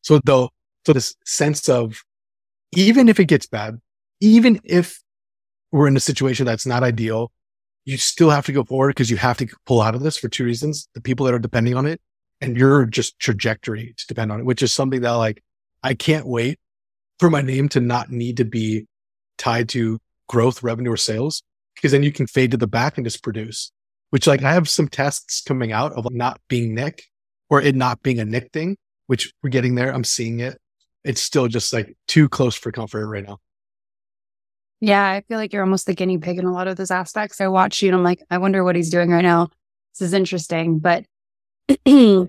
So 0.00 0.18
though, 0.24 0.48
so 0.86 0.94
this 0.94 1.14
sense 1.26 1.68
of 1.68 2.02
even 2.72 3.08
if 3.08 3.20
it 3.20 3.26
gets 3.26 3.46
bad, 3.46 3.80
even 4.20 4.60
if 4.64 5.02
we're 5.72 5.88
in 5.88 5.96
a 5.96 6.00
situation 6.00 6.46
that's 6.46 6.66
not 6.66 6.82
ideal, 6.82 7.32
you 7.84 7.96
still 7.96 8.30
have 8.30 8.46
to 8.46 8.52
go 8.52 8.64
forward 8.64 8.90
because 8.90 9.10
you 9.10 9.16
have 9.16 9.38
to 9.38 9.46
pull 9.64 9.80
out 9.80 9.94
of 9.94 10.02
this 10.02 10.16
for 10.16 10.28
two 10.28 10.44
reasons. 10.44 10.88
The 10.94 11.00
people 11.00 11.26
that 11.26 11.34
are 11.34 11.38
depending 11.38 11.74
on 11.74 11.86
it 11.86 12.00
and 12.40 12.56
your 12.56 12.84
just 12.86 13.18
trajectory 13.18 13.94
to 13.96 14.06
depend 14.06 14.32
on 14.32 14.40
it, 14.40 14.46
which 14.46 14.62
is 14.62 14.72
something 14.72 15.00
that 15.00 15.12
like 15.12 15.42
I 15.82 15.94
can't 15.94 16.26
wait 16.26 16.58
for 17.18 17.30
my 17.30 17.42
name 17.42 17.68
to 17.70 17.80
not 17.80 18.10
need 18.10 18.36
to 18.38 18.44
be 18.44 18.86
tied 19.38 19.68
to 19.70 19.98
growth, 20.28 20.62
revenue, 20.62 20.92
or 20.92 20.96
sales, 20.96 21.42
because 21.74 21.92
then 21.92 22.02
you 22.02 22.12
can 22.12 22.26
fade 22.26 22.50
to 22.50 22.56
the 22.56 22.66
back 22.66 22.98
and 22.98 23.06
just 23.06 23.22
produce. 23.22 23.72
Which 24.10 24.26
like 24.26 24.42
I 24.42 24.52
have 24.52 24.68
some 24.68 24.88
tests 24.88 25.42
coming 25.42 25.72
out 25.72 25.92
of 25.92 26.06
not 26.12 26.40
being 26.48 26.74
Nick 26.74 27.04
or 27.50 27.60
it 27.60 27.74
not 27.74 28.02
being 28.02 28.18
a 28.18 28.24
Nick 28.24 28.52
thing, 28.52 28.76
which 29.06 29.32
we're 29.42 29.50
getting 29.50 29.74
there. 29.74 29.92
I'm 29.92 30.04
seeing 30.04 30.40
it. 30.40 30.58
It's 31.04 31.20
still 31.20 31.48
just 31.48 31.72
like 31.72 31.96
too 32.08 32.28
close 32.28 32.56
for 32.56 32.72
comfort 32.72 33.06
right 33.06 33.24
now. 33.24 33.38
Yeah, 34.80 35.08
I 35.08 35.22
feel 35.22 35.38
like 35.38 35.52
you're 35.52 35.62
almost 35.62 35.86
the 35.86 35.94
guinea 35.94 36.18
pig 36.18 36.38
in 36.38 36.44
a 36.44 36.52
lot 36.52 36.68
of 36.68 36.76
those 36.76 36.90
aspects. 36.90 37.40
I 37.40 37.48
watch 37.48 37.82
you 37.82 37.88
and 37.88 37.96
I'm 37.96 38.04
like, 38.04 38.22
I 38.30 38.38
wonder 38.38 38.62
what 38.62 38.76
he's 38.76 38.90
doing 38.90 39.10
right 39.10 39.22
now. 39.22 39.48
This 39.94 40.08
is 40.08 40.12
interesting. 40.12 40.78
But 40.78 41.04
no, 41.86 42.28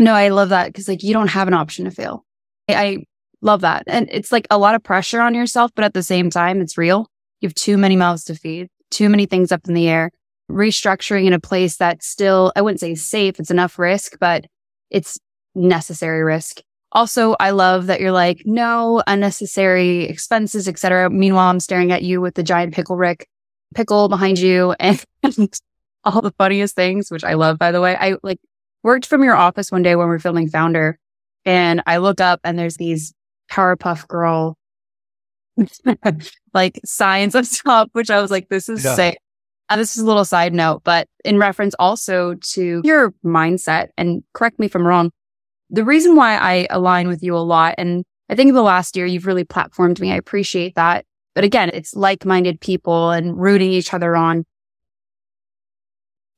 I 0.00 0.28
love 0.28 0.48
that 0.50 0.68
because 0.68 0.88
like 0.88 1.02
you 1.02 1.12
don't 1.12 1.28
have 1.28 1.48
an 1.48 1.54
option 1.54 1.84
to 1.84 1.90
fail. 1.90 2.24
I 2.68 3.04
love 3.42 3.60
that. 3.60 3.84
And 3.86 4.08
it's 4.10 4.32
like 4.32 4.46
a 4.50 4.58
lot 4.58 4.74
of 4.74 4.82
pressure 4.82 5.20
on 5.20 5.34
yourself, 5.34 5.70
but 5.74 5.84
at 5.84 5.94
the 5.94 6.02
same 6.02 6.30
time, 6.30 6.60
it's 6.60 6.78
real. 6.78 7.10
You 7.40 7.48
have 7.48 7.54
too 7.54 7.76
many 7.76 7.96
mouths 7.96 8.24
to 8.24 8.34
feed, 8.34 8.68
too 8.90 9.08
many 9.08 9.26
things 9.26 9.52
up 9.52 9.68
in 9.68 9.74
the 9.74 9.88
air. 9.88 10.10
Restructuring 10.50 11.26
in 11.26 11.32
a 11.32 11.40
place 11.40 11.76
that's 11.76 12.06
still, 12.06 12.52
I 12.56 12.62
wouldn't 12.62 12.80
say 12.80 12.94
safe, 12.94 13.38
it's 13.38 13.50
enough 13.50 13.78
risk, 13.78 14.16
but 14.18 14.46
it's 14.90 15.18
necessary 15.54 16.22
risk. 16.22 16.60
Also, 16.96 17.36
I 17.38 17.50
love 17.50 17.88
that 17.88 18.00
you're 18.00 18.10
like, 18.10 18.42
no 18.46 19.02
unnecessary 19.06 20.04
expenses, 20.04 20.66
etc. 20.66 21.10
Meanwhile, 21.10 21.50
I'm 21.50 21.60
staring 21.60 21.92
at 21.92 22.02
you 22.02 22.22
with 22.22 22.36
the 22.36 22.42
giant 22.42 22.72
pickle 22.72 22.96
Rick 22.96 23.28
pickle 23.74 24.08
behind 24.08 24.38
you 24.38 24.74
and 24.80 25.04
all 26.04 26.22
the 26.22 26.32
funniest 26.38 26.74
things, 26.74 27.10
which 27.10 27.22
I 27.22 27.34
love, 27.34 27.58
by 27.58 27.70
the 27.70 27.82
way. 27.82 27.96
I 27.96 28.16
like 28.22 28.40
worked 28.82 29.04
from 29.04 29.22
your 29.22 29.36
office 29.36 29.70
one 29.70 29.82
day 29.82 29.94
when 29.94 30.08
we 30.08 30.14
are 30.14 30.18
filming 30.18 30.48
Founder 30.48 30.98
and 31.44 31.82
I 31.86 31.98
look 31.98 32.18
up 32.18 32.40
and 32.44 32.58
there's 32.58 32.78
these 32.78 33.12
Powerpuff 33.50 34.08
Girl 34.08 34.56
like 36.54 36.80
signs 36.82 37.34
up 37.34 37.44
top, 37.62 37.90
which 37.92 38.08
I 38.08 38.22
was 38.22 38.30
like, 38.30 38.48
this 38.48 38.70
is 38.70 38.82
yeah. 38.82 38.94
sick. 38.94 39.18
Uh, 39.68 39.76
this 39.76 39.96
is 39.96 40.02
a 40.02 40.06
little 40.06 40.24
side 40.24 40.54
note, 40.54 40.80
but 40.82 41.08
in 41.26 41.38
reference 41.38 41.74
also 41.78 42.36
to 42.36 42.80
your 42.84 43.10
mindset, 43.22 43.88
and 43.98 44.22
correct 44.32 44.58
me 44.58 44.66
if 44.66 44.74
I'm 44.74 44.86
wrong, 44.86 45.10
the 45.70 45.84
reason 45.84 46.16
why 46.16 46.36
I 46.36 46.66
align 46.70 47.08
with 47.08 47.22
you 47.22 47.36
a 47.36 47.38
lot, 47.38 47.74
and 47.78 48.04
I 48.28 48.34
think 48.34 48.48
in 48.48 48.54
the 48.54 48.62
last 48.62 48.96
year 48.96 49.06
you've 49.06 49.26
really 49.26 49.44
platformed 49.44 50.00
me. 50.00 50.12
I 50.12 50.16
appreciate 50.16 50.74
that. 50.74 51.04
But 51.34 51.44
again, 51.44 51.70
it's 51.74 51.94
like 51.94 52.24
minded 52.24 52.60
people 52.60 53.10
and 53.10 53.38
rooting 53.38 53.70
each 53.70 53.92
other 53.92 54.16
on. 54.16 54.44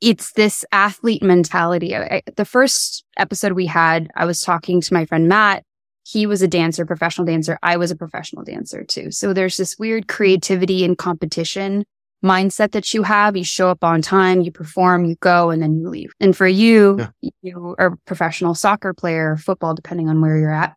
It's 0.00 0.32
this 0.32 0.64
athlete 0.72 1.22
mentality. 1.22 1.96
I, 1.96 2.22
the 2.36 2.44
first 2.44 3.04
episode 3.16 3.52
we 3.52 3.66
had, 3.66 4.08
I 4.16 4.24
was 4.24 4.40
talking 4.40 4.80
to 4.80 4.94
my 4.94 5.04
friend 5.04 5.28
Matt, 5.28 5.64
he 6.04 6.26
was 6.26 6.40
a 6.40 6.48
dancer, 6.48 6.86
professional 6.86 7.26
dancer. 7.26 7.58
I 7.62 7.76
was 7.76 7.90
a 7.90 7.96
professional 7.96 8.42
dancer 8.42 8.82
too. 8.82 9.10
So 9.10 9.32
there's 9.32 9.56
this 9.56 9.78
weird 9.78 10.08
creativity 10.08 10.84
and 10.84 10.96
competition 10.96 11.84
mindset 12.24 12.72
that 12.72 12.92
you 12.92 13.02
have. 13.02 13.37
You 13.37 13.44
show 13.44 13.68
up 13.68 13.85
on 13.85 14.02
time, 14.02 14.40
you 14.40 14.50
perform, 14.50 15.04
you 15.04 15.16
go, 15.16 15.50
and 15.50 15.62
then 15.62 15.78
you 15.78 15.88
leave. 15.88 16.12
And 16.20 16.37
for 16.37 16.46
you, 16.46 16.98
yeah. 17.20 17.31
you 17.42 17.74
are 17.78 17.87
a 17.87 17.96
professional 17.98 18.54
soccer 18.54 18.92
player, 18.92 19.37
football, 19.37 19.74
depending 19.74 20.09
on 20.09 20.20
where 20.20 20.37
you're 20.37 20.52
at. 20.52 20.74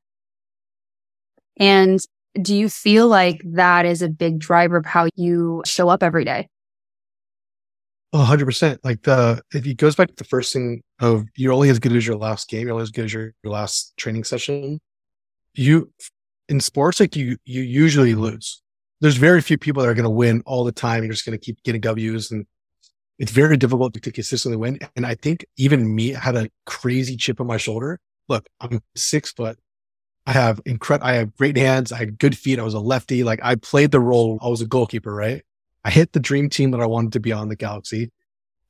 And 1.57 1.99
do 2.41 2.55
you 2.55 2.69
feel 2.69 3.07
like 3.07 3.41
that 3.43 3.85
is 3.85 4.01
a 4.01 4.09
big 4.09 4.39
driver 4.39 4.77
of 4.77 4.85
how 4.85 5.07
you 5.15 5.61
show 5.65 5.89
up 5.89 6.03
every 6.03 6.25
day? 6.25 6.47
Oh, 8.13 8.25
100%. 8.29 8.79
Like 8.83 9.03
the, 9.03 9.41
if 9.53 9.65
it 9.65 9.77
goes 9.77 9.95
back 9.95 10.09
to 10.09 10.15
the 10.15 10.23
first 10.25 10.51
thing 10.51 10.81
of 10.99 11.25
you're 11.35 11.53
only 11.53 11.69
as 11.69 11.79
good 11.79 11.95
as 11.95 12.05
your 12.05 12.17
last 12.17 12.49
game, 12.49 12.67
you're 12.67 12.73
only 12.73 12.83
as 12.83 12.91
good 12.91 13.05
as 13.05 13.13
your, 13.13 13.33
your 13.43 13.53
last 13.53 13.95
training 13.97 14.23
session 14.23 14.79
you 15.53 15.91
in 16.49 16.59
sports, 16.59 16.99
like 16.99 17.15
you, 17.15 17.37
you 17.45 17.61
usually 17.61 18.15
lose. 18.15 18.61
There's 19.01 19.17
very 19.17 19.41
few 19.41 19.57
people 19.57 19.81
that 19.81 19.89
are 19.89 19.93
going 19.93 20.03
to 20.03 20.09
win 20.09 20.43
all 20.45 20.63
the 20.63 20.71
time. 20.71 21.03
You're 21.03 21.11
just 21.11 21.25
going 21.25 21.37
to 21.37 21.43
keep 21.43 21.61
getting 21.63 21.81
W's 21.81 22.31
and 22.31 22.45
it's 23.21 23.31
very 23.31 23.55
difficult 23.55 23.93
to 23.93 24.11
consistently 24.11 24.57
win. 24.57 24.79
And 24.95 25.05
I 25.05 25.13
think 25.13 25.45
even 25.55 25.93
me 25.93 26.09
had 26.09 26.35
a 26.35 26.49
crazy 26.65 27.15
chip 27.15 27.39
on 27.39 27.45
my 27.45 27.57
shoulder. 27.57 27.99
Look, 28.27 28.47
I'm 28.59 28.81
six 28.95 29.31
foot. 29.31 29.59
I 30.25 30.31
have 30.31 30.59
incredible, 30.65 31.07
I 31.07 31.13
have 31.13 31.35
great 31.35 31.57
hands. 31.57 31.91
I 31.91 31.97
had 31.97 32.17
good 32.17 32.35
feet. 32.35 32.57
I 32.57 32.63
was 32.63 32.73
a 32.73 32.79
lefty. 32.79 33.23
Like 33.23 33.39
I 33.43 33.55
played 33.55 33.91
the 33.91 33.99
role. 33.99 34.39
I 34.41 34.47
was 34.47 34.61
a 34.61 34.65
goalkeeper, 34.65 35.13
right? 35.13 35.43
I 35.83 35.91
hit 35.91 36.13
the 36.13 36.19
dream 36.19 36.49
team 36.49 36.71
that 36.71 36.81
I 36.81 36.85
wanted 36.85 37.13
to 37.13 37.19
be 37.19 37.31
on 37.31 37.49
the 37.49 37.55
galaxy. 37.55 38.11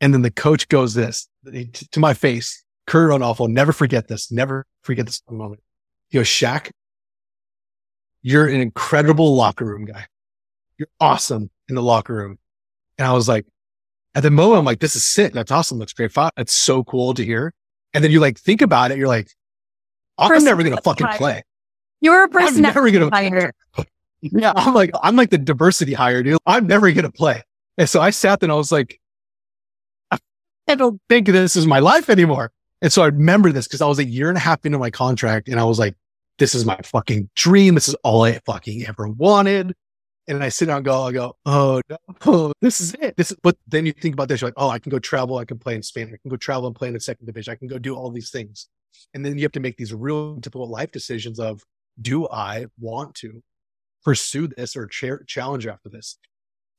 And 0.02 0.14
then 0.14 0.22
the 0.22 0.32
coach 0.32 0.68
goes 0.68 0.96
this 0.96 1.30
eh, 1.54 1.66
to 1.92 2.00
my 2.00 2.14
face, 2.14 2.64
Kurt 2.88 3.10
Runoff. 3.12 3.40
I'll 3.40 3.48
never 3.48 3.72
forget 3.72 4.10
this. 4.10 4.32
Never 4.32 4.66
forget 4.82 5.06
this 5.06 5.22
moment. 5.30 5.62
He 6.10 6.18
goes, 6.18 6.28
Shaq, 6.28 6.72
you're 8.22 8.48
an 8.48 8.60
incredible 8.60 9.36
locker 9.36 9.64
room 9.64 9.86
guy. 9.86 10.08
You're 10.78 10.88
awesome 11.00 11.50
in 11.70 11.76
the 11.76 11.84
locker 11.84 12.14
room. 12.14 12.40
And 12.98 13.08
I 13.08 13.14
was 13.14 13.28
like, 13.28 13.46
at 14.14 14.24
the 14.24 14.32
moment, 14.32 14.60
I'm 14.60 14.66
like, 14.66 14.80
this 14.80 14.96
is 14.96 15.08
sick. 15.08 15.34
That's 15.34 15.52
awesome. 15.52 15.80
That's 15.80 15.94
great. 15.94 16.12
That's 16.14 16.54
so 16.54 16.84
cool 16.84 17.14
to 17.14 17.24
hear. 17.24 17.54
And 17.94 18.04
then 18.04 18.12
you 18.12 18.20
like 18.20 18.38
think 18.38 18.62
about 18.62 18.92
it. 18.92 18.98
You're 18.98 19.08
like, 19.08 19.30
I'm 20.18 20.44
never 20.44 20.64
going 20.64 20.76
to 20.76 20.82
fucking 20.82 21.08
play. 21.18 21.44
You're 22.02 22.24
a 22.24 22.30
person 22.30 22.58
I'm 22.58 22.62
never 22.62 22.92
going 22.92 23.10
to 23.10 23.16
hire. 23.16 23.54
Yeah. 24.22 24.54
I'm 24.56 24.74
like, 24.74 24.92
I'm 25.02 25.16
like 25.16 25.30
the 25.30 25.38
diversity 25.38 25.94
hire, 25.94 26.24
dude. 26.24 26.40
I'm 26.46 26.68
never 26.68 26.92
going 26.92 27.06
to 27.06 27.12
play. 27.12 27.44
And 27.78 27.90
so 27.90 28.02
I 28.02 28.10
sat 28.10 28.40
there 28.40 28.48
and 28.48 28.52
I 28.52 28.56
was 28.56 28.72
like, 28.72 29.00
I 30.68 30.76
don't 30.76 31.02
think 31.10 31.28
this 31.28 31.56
is 31.56 31.66
my 31.66 31.80
life 31.80 32.10
anymore. 32.10 32.52
And 32.82 32.92
so 32.94 33.02
I 33.02 33.08
remember 33.08 33.52
this 33.52 33.68
because 33.68 33.82
I 33.82 33.88
was 33.88 34.00
a 34.00 34.06
year 34.06 34.30
and 34.30 34.38
a 34.38 34.42
half 34.42 34.66
into 34.66 34.78
my 34.78 34.90
contract 34.90 35.48
and 35.48 35.60
I 35.60 35.64
was 35.64 35.80
like, 35.80 35.96
this 36.38 36.56
is 36.56 36.66
my 36.66 36.78
fucking 36.84 37.30
dream. 37.36 37.76
This 37.76 37.88
is 37.88 37.96
all 38.04 38.24
I 38.24 38.40
fucking 38.46 38.86
ever 38.88 39.08
wanted. 39.08 39.76
And 40.32 40.42
I 40.42 40.48
sit 40.48 40.68
down 40.68 40.78
and 40.78 40.86
go, 40.86 41.04
I 41.04 41.12
go, 41.12 41.36
oh 41.46 41.82
no, 41.90 42.54
this 42.62 42.80
is 42.80 42.94
it. 43.02 43.18
This 43.18 43.32
is, 43.32 43.38
but 43.44 43.58
then 43.68 43.86
you 43.86 43.92
think 43.92 44.14
about 44.14 44.30
this, 44.30 44.40
you're 44.40 44.48
like, 44.48 44.54
oh, 44.56 44.70
I 44.70 44.80
can 44.80 44.90
go 44.90 44.98
travel. 44.98 45.38
I 45.38 45.44
can 45.44 45.60
play 45.60 45.76
in 45.76 45.84
Spain. 45.84 46.08
I 46.08 46.18
can 46.22 46.30
go 46.30 46.38
travel 46.38 46.68
and 46.68 46.76
play 46.76 46.88
in 46.88 46.94
the 46.94 47.02
second 47.02 47.26
division. 47.26 47.52
I 47.52 47.56
can 47.56 47.68
go 47.68 47.78
do 47.78 47.96
all 47.96 48.10
these 48.10 48.32
things. 48.32 48.70
And 49.14 49.26
then 49.26 49.38
you 49.38 49.44
have 49.44 49.52
to 49.52 49.60
make 49.60 49.76
these 49.76 49.94
real 49.94 50.36
difficult 50.36 50.70
life 50.70 50.94
decisions 50.94 51.38
of, 51.38 51.62
do 52.02 52.30
I 52.30 52.68
want 52.80 53.14
to 53.16 53.44
pursue 54.06 54.48
this 54.48 54.78
or 54.78 54.88
cha- 54.88 55.24
challenge 55.28 55.68
after 55.68 55.90
this? 55.90 56.18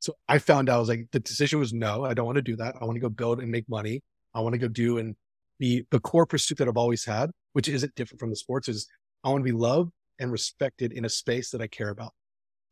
So 0.01 0.15
I 0.27 0.39
found 0.39 0.71
out 0.71 0.77
I 0.77 0.79
was 0.79 0.89
like, 0.89 1.09
the 1.13 1.21
decision 1.21 1.59
was 1.59 1.75
no, 1.75 2.07
I 2.07 2.15
don't 2.15 2.27
want 2.27 2.37
to 2.37 2.43
do 2.43 2.57
that. 2.57 2.77
I 2.81 2.87
want 2.87 2.97
to 2.97 3.01
go 3.01 3.11
build 3.11 3.39
and 3.41 3.51
make 3.51 3.69
money. 3.69 4.03
I 4.35 4.41
want 4.41 4.55
to 4.55 4.59
go 4.59 4.69
do 4.69 4.97
and 4.97 5.15
be 5.59 5.87
the 5.91 6.01
core 6.01 6.25
pursuit 6.25 6.57
that 6.57 6.69
I've 6.69 6.79
always 6.79 7.05
had, 7.05 7.31
which 7.53 7.69
isn't 7.69 7.95
different 7.97 8.19
from 8.19 8.31
the 8.31 8.37
sports 8.37 8.69
is 8.71 8.89
I 9.23 9.29
want 9.29 9.43
to 9.43 9.53
be 9.53 9.57
loved 9.57 9.93
and 10.19 10.33
respected 10.33 10.93
in 10.93 11.05
a 11.05 11.11
space 11.11 11.51
that 11.51 11.61
I 11.61 11.67
care 11.67 11.91
about. 11.91 12.15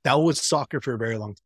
That 0.05 0.15
was 0.15 0.41
soccer 0.41 0.81
for 0.81 0.95
a 0.95 0.99
very 0.99 1.19
long 1.19 1.35
time. 1.35 1.45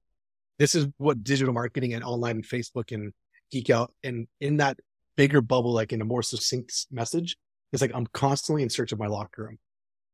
This 0.59 0.75
is 0.75 0.87
what 0.99 1.25
digital 1.25 1.53
marketing 1.53 1.95
and 1.95 2.05
online 2.05 2.37
and 2.37 2.45
Facebook 2.45 2.93
and 2.93 3.13
geek 3.51 3.71
out 3.71 3.93
and 4.03 4.27
in 4.41 4.59
that 4.59 4.79
bigger 5.17 5.41
bubble, 5.41 5.73
like 5.73 5.93
in 5.93 6.01
a 6.01 6.05
more 6.05 6.23
succinct 6.23 6.87
message, 6.91 7.37
it's 7.73 7.83
like 7.83 7.93
I'm 7.95 8.07
constantly 8.07 8.63
in 8.63 8.71
search 8.71 8.93
of 8.93 8.99
my 8.99 9.07
locker 9.07 9.45
room, 9.45 9.59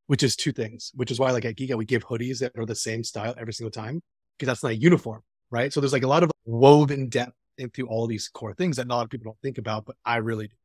which 0.06 0.22
is 0.22 0.36
two 0.36 0.52
things, 0.52 0.92
which 0.94 1.10
is 1.10 1.18
why 1.18 1.30
like 1.30 1.44
at 1.44 1.56
Geek 1.56 1.70
Out, 1.70 1.78
we 1.78 1.84
give 1.84 2.06
hoodies 2.06 2.38
that 2.40 2.52
are 2.56 2.66
the 2.66 2.74
same 2.74 3.04
style 3.04 3.34
every 3.38 3.52
single 3.52 3.70
time 3.70 4.00
because 4.38 4.46
that's 4.46 4.62
not 4.62 4.72
a 4.72 4.76
uniform, 4.76 5.22
right? 5.50 5.72
So 5.72 5.80
there's 5.80 5.92
like 5.92 6.02
a 6.02 6.08
lot 6.08 6.22
of 6.22 6.30
woven 6.44 7.08
depth 7.08 7.34
into 7.58 7.86
all 7.86 8.06
these 8.06 8.28
core 8.28 8.54
things 8.54 8.76
that 8.76 8.86
a 8.86 8.88
lot 8.88 9.04
of 9.04 9.10
people 9.10 9.32
don't 9.32 9.40
think 9.42 9.58
about, 9.58 9.84
but 9.84 9.96
I 10.04 10.16
really 10.16 10.48
do. 10.48 10.56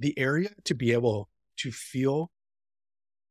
The 0.00 0.18
area 0.18 0.50
to 0.64 0.74
be 0.74 0.92
able 0.92 1.28
to 1.58 1.70
feel 1.70 2.30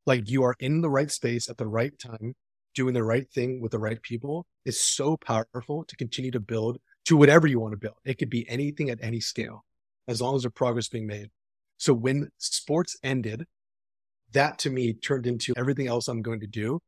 like 0.05 0.29
you 0.29 0.43
are 0.43 0.55
in 0.60 0.81
the 0.81 0.89
right 0.89 1.12
space 1.12 1.49
at 1.49 1.57
the 1.57 1.67
right 1.67 1.97
time 1.97 2.34
doing 2.75 2.93
the 2.93 3.03
right 3.03 3.29
thing 3.31 3.62
with 3.62 3.71
the 3.71 3.79
right 3.79 4.01
people 4.01 4.45
is 4.65 4.79
so 4.79 5.17
powerful 5.17 5.84
to 5.86 5.95
continue 5.95 6.31
to 6.31 6.39
build 6.39 6.77
to 7.05 7.17
whatever 7.17 7.47
you 7.47 7.60
want 7.60 7.73
to 7.73 7.77
build. 7.77 7.95
It 8.05 8.17
could 8.17 8.29
be 8.29 8.47
anything 8.49 8.89
at 8.89 8.99
any 9.01 9.19
scale, 9.19 9.65
as 10.07 10.21
long 10.21 10.36
as 10.36 10.43
there's 10.43 10.53
progress 10.53 10.88
being 10.88 11.07
made. 11.07 11.29
So 11.77 11.93
when 11.93 12.29
sports 12.38 12.95
ended, 13.03 13.45
that 14.34 14.60
to 14.60 14.69
me 14.69 14.93
turned 14.93 15.27
into 15.27 15.53
everything 15.57 15.88
else 15.88 16.07
I'm 16.07 16.21
going 16.21 16.39
to 16.41 16.47
do 16.47 16.79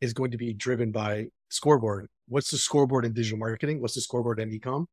is 0.00 0.12
going 0.12 0.30
to 0.32 0.36
be 0.36 0.52
driven 0.52 0.92
by 0.92 1.26
scoreboard. 1.48 2.08
What's 2.28 2.50
the 2.50 2.58
scoreboard 2.58 3.04
in 3.04 3.14
digital 3.14 3.38
marketing? 3.38 3.80
What's 3.80 3.94
the 3.94 4.00
scoreboard 4.00 4.38
in 4.38 4.50
ecom? 4.50 4.86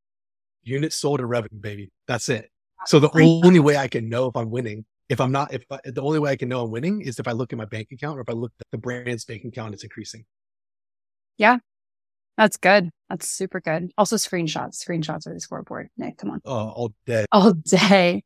Units 0.63 0.95
sold 0.95 1.19
and 1.19 1.29
revenue, 1.29 1.59
baby. 1.59 1.91
That's 2.07 2.29
it. 2.29 2.49
So 2.85 2.99
the 2.99 3.11
only 3.43 3.59
way 3.59 3.77
I 3.77 3.87
can 3.87 4.09
know 4.09 4.27
if 4.27 4.35
I'm 4.35 4.49
winning, 4.49 4.85
if 5.11 5.19
I'm 5.19 5.31
not, 5.33 5.53
if 5.53 5.65
I, 5.69 5.77
the 5.83 6.01
only 6.01 6.19
way 6.19 6.31
I 6.31 6.37
can 6.37 6.47
know 6.47 6.63
I'm 6.63 6.71
winning 6.71 7.01
is 7.01 7.19
if 7.19 7.27
I 7.27 7.33
look 7.33 7.51
at 7.51 7.57
my 7.57 7.65
bank 7.65 7.89
account 7.91 8.17
or 8.17 8.21
if 8.21 8.29
I 8.29 8.31
look 8.31 8.53
at 8.61 8.67
the 8.71 8.77
brand's 8.77 9.25
bank 9.25 9.43
account, 9.43 9.73
it's 9.73 9.83
increasing. 9.83 10.23
Yeah. 11.37 11.57
That's 12.37 12.55
good. 12.55 12.89
That's 13.09 13.27
super 13.27 13.59
good. 13.59 13.91
Also 13.97 14.15
screenshots. 14.15 14.81
Screenshots 14.81 15.27
are 15.27 15.33
the 15.33 15.41
scoreboard. 15.41 15.89
Nick, 15.97 16.17
come 16.17 16.31
on. 16.31 16.39
Oh, 16.45 16.69
all 16.69 16.93
day. 17.05 17.25
All 17.33 17.51
day. 17.51 18.23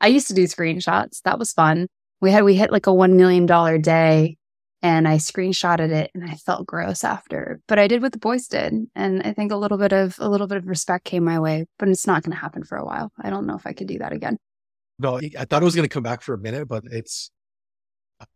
I 0.00 0.06
used 0.06 0.28
to 0.28 0.34
do 0.34 0.44
screenshots. 0.44 1.22
That 1.22 1.40
was 1.40 1.52
fun. 1.52 1.88
We 2.20 2.30
had, 2.30 2.44
we 2.44 2.54
hit 2.54 2.70
like 2.70 2.86
a 2.86 2.90
$1 2.90 3.14
million 3.14 3.44
day 3.82 4.36
and 4.80 5.08
I 5.08 5.16
screenshotted 5.16 5.90
it 5.90 6.12
and 6.14 6.24
I 6.24 6.36
felt 6.36 6.68
gross 6.68 7.02
after, 7.02 7.60
but 7.66 7.80
I 7.80 7.88
did 7.88 8.00
what 8.00 8.12
the 8.12 8.18
boys 8.18 8.46
did. 8.46 8.74
And 8.94 9.22
I 9.24 9.32
think 9.32 9.50
a 9.50 9.56
little 9.56 9.76
bit 9.76 9.92
of, 9.92 10.14
a 10.20 10.28
little 10.28 10.46
bit 10.46 10.58
of 10.58 10.68
respect 10.68 11.04
came 11.04 11.24
my 11.24 11.40
way, 11.40 11.66
but 11.80 11.88
it's 11.88 12.06
not 12.06 12.22
going 12.22 12.32
to 12.32 12.40
happen 12.40 12.62
for 12.62 12.78
a 12.78 12.84
while. 12.84 13.10
I 13.20 13.28
don't 13.28 13.48
know 13.48 13.56
if 13.56 13.66
I 13.66 13.72
could 13.72 13.88
do 13.88 13.98
that 13.98 14.12
again. 14.12 14.38
No, 15.02 15.18
I 15.18 15.44
thought 15.44 15.62
it 15.62 15.64
was 15.64 15.74
going 15.74 15.88
to 15.88 15.92
come 15.92 16.04
back 16.04 16.22
for 16.22 16.32
a 16.32 16.38
minute, 16.38 16.68
but 16.68 16.84
it's, 16.90 17.32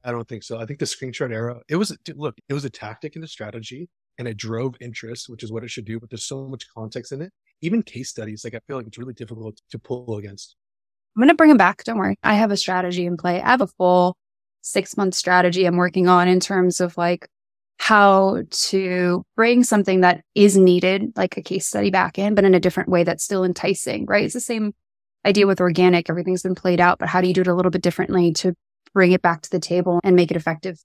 I 0.05 0.11
don't 0.11 0.27
think 0.27 0.43
so. 0.43 0.59
I 0.59 0.67
think 0.67 0.81
the 0.81 0.85
screenshot 0.85 1.33
era, 1.33 1.61
it 1.69 1.77
was, 1.77 1.97
look, 2.17 2.37
it 2.49 2.55
was 2.55 2.65
a 2.65 2.71
tactic 2.71 3.15
and 3.15 3.25
a 3.25 3.29
strategy 3.29 3.89
and 4.19 4.27
it 4.27 4.37
drove 4.37 4.75
interest, 4.81 5.29
which 5.29 5.45
is 5.45 5.53
what 5.53 5.63
it 5.63 5.71
should 5.71 5.85
do. 5.85 6.01
But 6.01 6.11
there's 6.11 6.27
so 6.27 6.49
much 6.49 6.67
context 6.75 7.13
in 7.13 7.23
it. 7.23 7.33
Even 7.63 7.85
case 7.85 8.11
studies, 8.11 8.43
like 8.43 8.55
I 8.55 8.61
feel 8.67 8.77
like 8.79 8.89
it's 8.89 8.99
really 8.99 9.15
difficult 9.15 9.61
to 9.71 9.79
pull 9.79 10.17
against. 10.17 10.57
I'm 11.17 11.21
going 11.21 11.29
to 11.29 11.37
bring 11.37 11.51
him 11.51 11.57
back. 11.57 11.85
Don't 11.85 11.99
worry. 11.99 12.19
I 12.25 12.35
have 12.35 12.51
a 12.51 12.57
strategy 12.57 13.07
in 13.07 13.17
play. 13.17 13.41
I 13.41 13.51
have 13.51 13.61
a 13.61 13.69
full 13.69 14.17
six 14.63 14.97
month 14.97 15.15
strategy 15.15 15.67
I'm 15.67 15.77
working 15.77 16.09
on 16.09 16.27
in 16.27 16.41
terms 16.41 16.81
of 16.81 16.97
like 16.97 17.29
how 17.79 18.43
to 18.51 19.23
bring 19.37 19.63
something 19.63 20.01
that 20.01 20.23
is 20.35 20.57
needed, 20.57 21.13
like 21.15 21.37
a 21.37 21.43
case 21.43 21.69
study 21.69 21.91
back 21.91 22.19
in, 22.19 22.35
but 22.35 22.45
in 22.45 22.55
a 22.55 22.61
different 22.61 22.89
way 22.89 23.05
that's 23.05 23.23
still 23.23 23.45
enticing, 23.45 24.05
right? 24.07 24.25
It's 24.25 24.35
the 24.35 24.41
same 24.41 24.75
idea 25.27 25.47
with 25.47 25.61
organic. 25.61 26.09
Everything's 26.09 26.43
been 26.43 26.55
played 26.55 26.81
out, 26.81 26.99
but 26.99 27.09
how 27.09 27.21
do 27.21 27.29
you 27.29 27.35
do 27.35 27.41
it 27.43 27.47
a 27.47 27.55
little 27.55 27.71
bit 27.71 27.83
differently 27.83 28.33
to 28.35 28.55
bring 28.95 29.13
it 29.13 29.23
back 29.23 29.43
to 29.43 29.51
the 29.51 29.61
table 29.61 30.01
and 30.03 30.17
make 30.17 30.31
it 30.31 30.37
effective, 30.37 30.83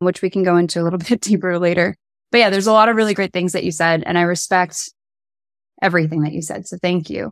which 0.00 0.20
we 0.20 0.28
can 0.28 0.42
go 0.42 0.56
into 0.56 0.80
a 0.80 0.84
little 0.84 0.98
bit 1.08 1.20
deeper 1.20 1.58
later. 1.58 1.96
But 2.30 2.38
yeah, 2.38 2.50
there's 2.50 2.66
a 2.66 2.72
lot 2.72 2.88
of 2.88 2.96
really 2.96 3.14
great 3.14 3.32
things 3.32 3.52
that 3.52 3.64
you 3.64 3.72
said, 3.72 4.02
and 4.04 4.18
I 4.18 4.22
respect 4.22 4.92
everything 5.80 6.22
that 6.22 6.32
you 6.32 6.42
said. 6.42 6.66
So 6.66 6.76
thank 6.76 7.08
you. 7.08 7.30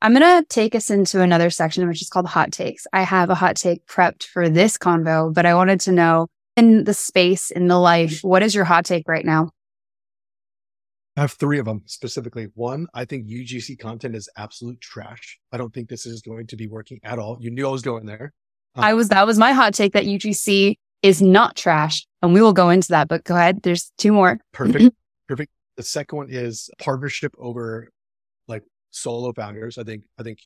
I'm 0.00 0.14
going 0.14 0.22
to 0.22 0.46
take 0.48 0.74
us 0.74 0.90
into 0.90 1.20
another 1.20 1.50
section, 1.50 1.86
which 1.88 2.00
is 2.00 2.08
called 2.08 2.26
hot 2.26 2.52
takes. 2.52 2.86
I 2.92 3.02
have 3.02 3.30
a 3.30 3.34
hot 3.34 3.56
take 3.56 3.84
prepped 3.86 4.24
for 4.24 4.48
this 4.48 4.78
convo, 4.78 5.34
but 5.34 5.44
I 5.44 5.54
wanted 5.54 5.80
to 5.80 5.92
know 5.92 6.28
in 6.56 6.84
the 6.84 6.94
space, 6.94 7.50
in 7.50 7.66
the 7.66 7.78
life, 7.78 8.20
what 8.22 8.42
is 8.42 8.54
your 8.54 8.64
hot 8.64 8.84
take 8.84 9.08
right 9.08 9.24
now? 9.24 9.50
I 11.18 11.22
have 11.22 11.32
three 11.32 11.58
of 11.58 11.64
them 11.64 11.82
specifically. 11.86 12.46
One, 12.54 12.86
I 12.94 13.04
think 13.04 13.26
UGC 13.26 13.80
content 13.80 14.14
is 14.14 14.28
absolute 14.36 14.80
trash. 14.80 15.40
I 15.50 15.56
don't 15.56 15.74
think 15.74 15.88
this 15.88 16.06
is 16.06 16.22
going 16.22 16.46
to 16.46 16.56
be 16.56 16.68
working 16.68 17.00
at 17.02 17.18
all. 17.18 17.36
You 17.40 17.50
knew 17.50 17.66
I 17.66 17.72
was 17.72 17.82
going 17.82 18.06
there. 18.06 18.32
Um, 18.76 18.84
I 18.84 18.94
was, 18.94 19.08
that 19.08 19.26
was 19.26 19.36
my 19.36 19.50
hot 19.50 19.74
take 19.74 19.94
that 19.94 20.04
UGC 20.04 20.76
is 21.02 21.20
not 21.20 21.56
trash. 21.56 22.06
And 22.22 22.32
we 22.32 22.40
will 22.40 22.52
go 22.52 22.70
into 22.70 22.88
that, 22.90 23.08
but 23.08 23.24
go 23.24 23.34
ahead. 23.34 23.62
There's 23.64 23.90
two 23.98 24.12
more. 24.12 24.38
Perfect. 24.52 24.94
Perfect. 25.28 25.50
The 25.76 25.82
second 25.82 26.18
one 26.18 26.28
is 26.30 26.70
partnership 26.78 27.34
over 27.36 27.88
like 28.46 28.62
solo 28.90 29.32
founders. 29.32 29.76
I 29.76 29.82
think, 29.82 30.04
I 30.20 30.22
think 30.22 30.38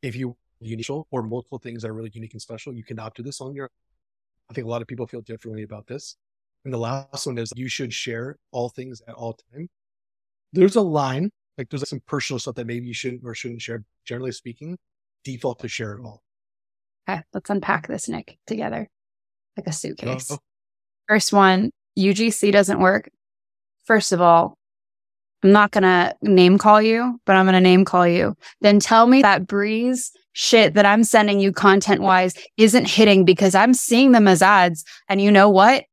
if 0.00 0.16
you 0.16 0.34
unique 0.60 0.88
or 0.88 1.22
multiple 1.22 1.58
things 1.58 1.82
that 1.82 1.90
are 1.90 1.94
really 1.94 2.10
unique 2.14 2.32
and 2.32 2.40
special, 2.40 2.72
you 2.72 2.84
cannot 2.84 3.14
do 3.14 3.22
this 3.22 3.42
on 3.42 3.54
your 3.54 3.68
I 4.50 4.52
think 4.52 4.66
a 4.66 4.68
lot 4.70 4.82
of 4.82 4.88
people 4.88 5.06
feel 5.06 5.20
differently 5.20 5.62
about 5.62 5.86
this. 5.86 6.16
And 6.64 6.74
the 6.74 6.78
last 6.78 7.26
one 7.26 7.38
is 7.38 7.52
you 7.56 7.68
should 7.68 7.92
share 7.92 8.36
all 8.52 8.68
things 8.68 9.00
at 9.08 9.14
all 9.14 9.38
time. 9.52 9.68
There's 10.52 10.76
a 10.76 10.82
line, 10.82 11.30
like 11.56 11.70
there's 11.70 11.82
like 11.82 11.88
some 11.88 12.02
personal 12.06 12.38
stuff 12.38 12.56
that 12.56 12.66
maybe 12.66 12.86
you 12.86 12.94
shouldn't 12.94 13.22
or 13.24 13.34
shouldn't 13.34 13.62
share. 13.62 13.82
Generally 14.04 14.32
speaking, 14.32 14.76
default 15.24 15.60
to 15.60 15.68
share 15.68 15.92
it 15.92 16.04
all. 16.04 16.22
Okay, 17.08 17.22
let's 17.32 17.50
unpack 17.50 17.86
this, 17.88 18.08
Nick, 18.08 18.38
together 18.46 18.88
like 19.56 19.66
a 19.66 19.72
suitcase. 19.72 20.30
Oh. 20.30 20.38
First 21.08 21.32
one, 21.32 21.70
UGC 21.98 22.52
doesn't 22.52 22.80
work. 22.80 23.10
First 23.84 24.12
of 24.12 24.20
all, 24.20 24.56
I'm 25.42 25.52
not 25.52 25.70
going 25.70 25.82
to 25.84 26.14
name 26.22 26.58
call 26.58 26.82
you, 26.82 27.18
but 27.24 27.36
I'm 27.36 27.46
going 27.46 27.54
to 27.54 27.60
name 27.60 27.84
call 27.84 28.06
you. 28.06 28.34
Then 28.60 28.78
tell 28.78 29.06
me 29.06 29.22
that 29.22 29.46
breeze 29.46 30.12
shit 30.32 30.74
that 30.74 30.86
I'm 30.86 31.02
sending 31.02 31.40
you 31.40 31.52
content 31.52 32.02
wise 32.02 32.34
isn't 32.56 32.88
hitting 32.88 33.24
because 33.24 33.54
I'm 33.54 33.74
seeing 33.74 34.12
them 34.12 34.28
as 34.28 34.42
ads. 34.42 34.84
And 35.08 35.20
you 35.20 35.30
know 35.30 35.48
what? 35.48 35.84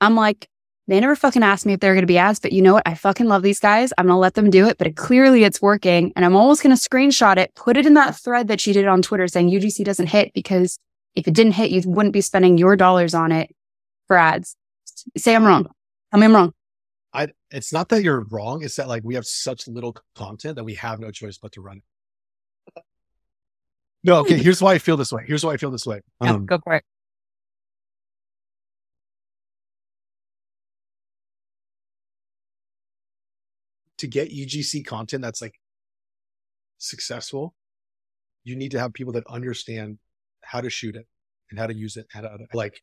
I'm 0.00 0.14
like, 0.14 0.48
they 0.88 1.00
never 1.00 1.16
fucking 1.16 1.42
asked 1.42 1.66
me 1.66 1.72
if 1.72 1.80
they 1.80 1.88
were 1.88 1.94
going 1.94 2.04
to 2.04 2.06
be 2.06 2.18
ads, 2.18 2.38
but 2.38 2.52
you 2.52 2.62
know 2.62 2.74
what? 2.74 2.86
I 2.86 2.94
fucking 2.94 3.26
love 3.26 3.42
these 3.42 3.58
guys. 3.58 3.92
I'm 3.98 4.06
going 4.06 4.14
to 4.14 4.20
let 4.20 4.34
them 4.34 4.50
do 4.50 4.68
it, 4.68 4.78
but 4.78 4.86
it, 4.86 4.96
clearly 4.96 5.42
it's 5.42 5.60
working. 5.60 6.12
And 6.14 6.24
I'm 6.24 6.36
almost 6.36 6.62
going 6.62 6.76
to 6.76 6.80
screenshot 6.80 7.38
it, 7.38 7.54
put 7.56 7.76
it 7.76 7.86
in 7.86 7.94
that 7.94 8.16
thread 8.16 8.48
that 8.48 8.60
she 8.60 8.72
did 8.72 8.86
on 8.86 9.02
Twitter 9.02 9.26
saying 9.26 9.50
UGC 9.50 9.84
doesn't 9.84 10.06
hit 10.06 10.32
because 10.32 10.78
if 11.16 11.26
it 11.26 11.34
didn't 11.34 11.52
hit, 11.52 11.70
you 11.70 11.82
wouldn't 11.84 12.12
be 12.12 12.20
spending 12.20 12.56
your 12.56 12.76
dollars 12.76 13.14
on 13.14 13.32
it 13.32 13.50
for 14.06 14.16
ads. 14.16 14.54
Say 15.16 15.34
I'm 15.34 15.44
wrong. 15.44 15.64
Tell 16.12 16.20
me 16.20 16.26
I'm 16.26 16.34
wrong. 16.34 16.52
I, 17.12 17.28
it's 17.50 17.72
not 17.72 17.88
that 17.88 18.02
you're 18.02 18.24
wrong. 18.30 18.62
It's 18.62 18.76
that 18.76 18.86
like 18.86 19.02
we 19.02 19.14
have 19.14 19.26
such 19.26 19.66
little 19.66 19.96
content 20.14 20.56
that 20.56 20.64
we 20.64 20.74
have 20.74 21.00
no 21.00 21.10
choice 21.10 21.38
but 21.38 21.52
to 21.52 21.60
run 21.60 21.78
it. 21.78 22.82
No, 24.04 24.18
okay. 24.20 24.38
Here's 24.38 24.62
why 24.62 24.74
I 24.74 24.78
feel 24.78 24.96
this 24.96 25.10
way. 25.10 25.24
Here's 25.26 25.44
why 25.44 25.54
I 25.54 25.56
feel 25.56 25.72
this 25.72 25.84
way. 25.84 26.00
Um, 26.20 26.28
yeah, 26.28 26.38
go 26.38 26.58
for 26.62 26.74
it. 26.74 26.84
To 33.98 34.06
get 34.06 34.30
UGC 34.30 34.84
content 34.86 35.22
that's 35.22 35.40
like 35.40 35.54
successful, 36.78 37.54
you 38.44 38.56
need 38.56 38.70
to 38.72 38.78
have 38.78 38.92
people 38.92 39.12
that 39.14 39.26
understand 39.26 39.98
how 40.42 40.60
to 40.60 40.70
shoot 40.70 40.96
it 40.96 41.06
and 41.50 41.58
how 41.58 41.66
to 41.66 41.74
use 41.74 41.96
it, 41.96 42.06
how 42.10 42.20
to 42.20 42.36
like 42.52 42.80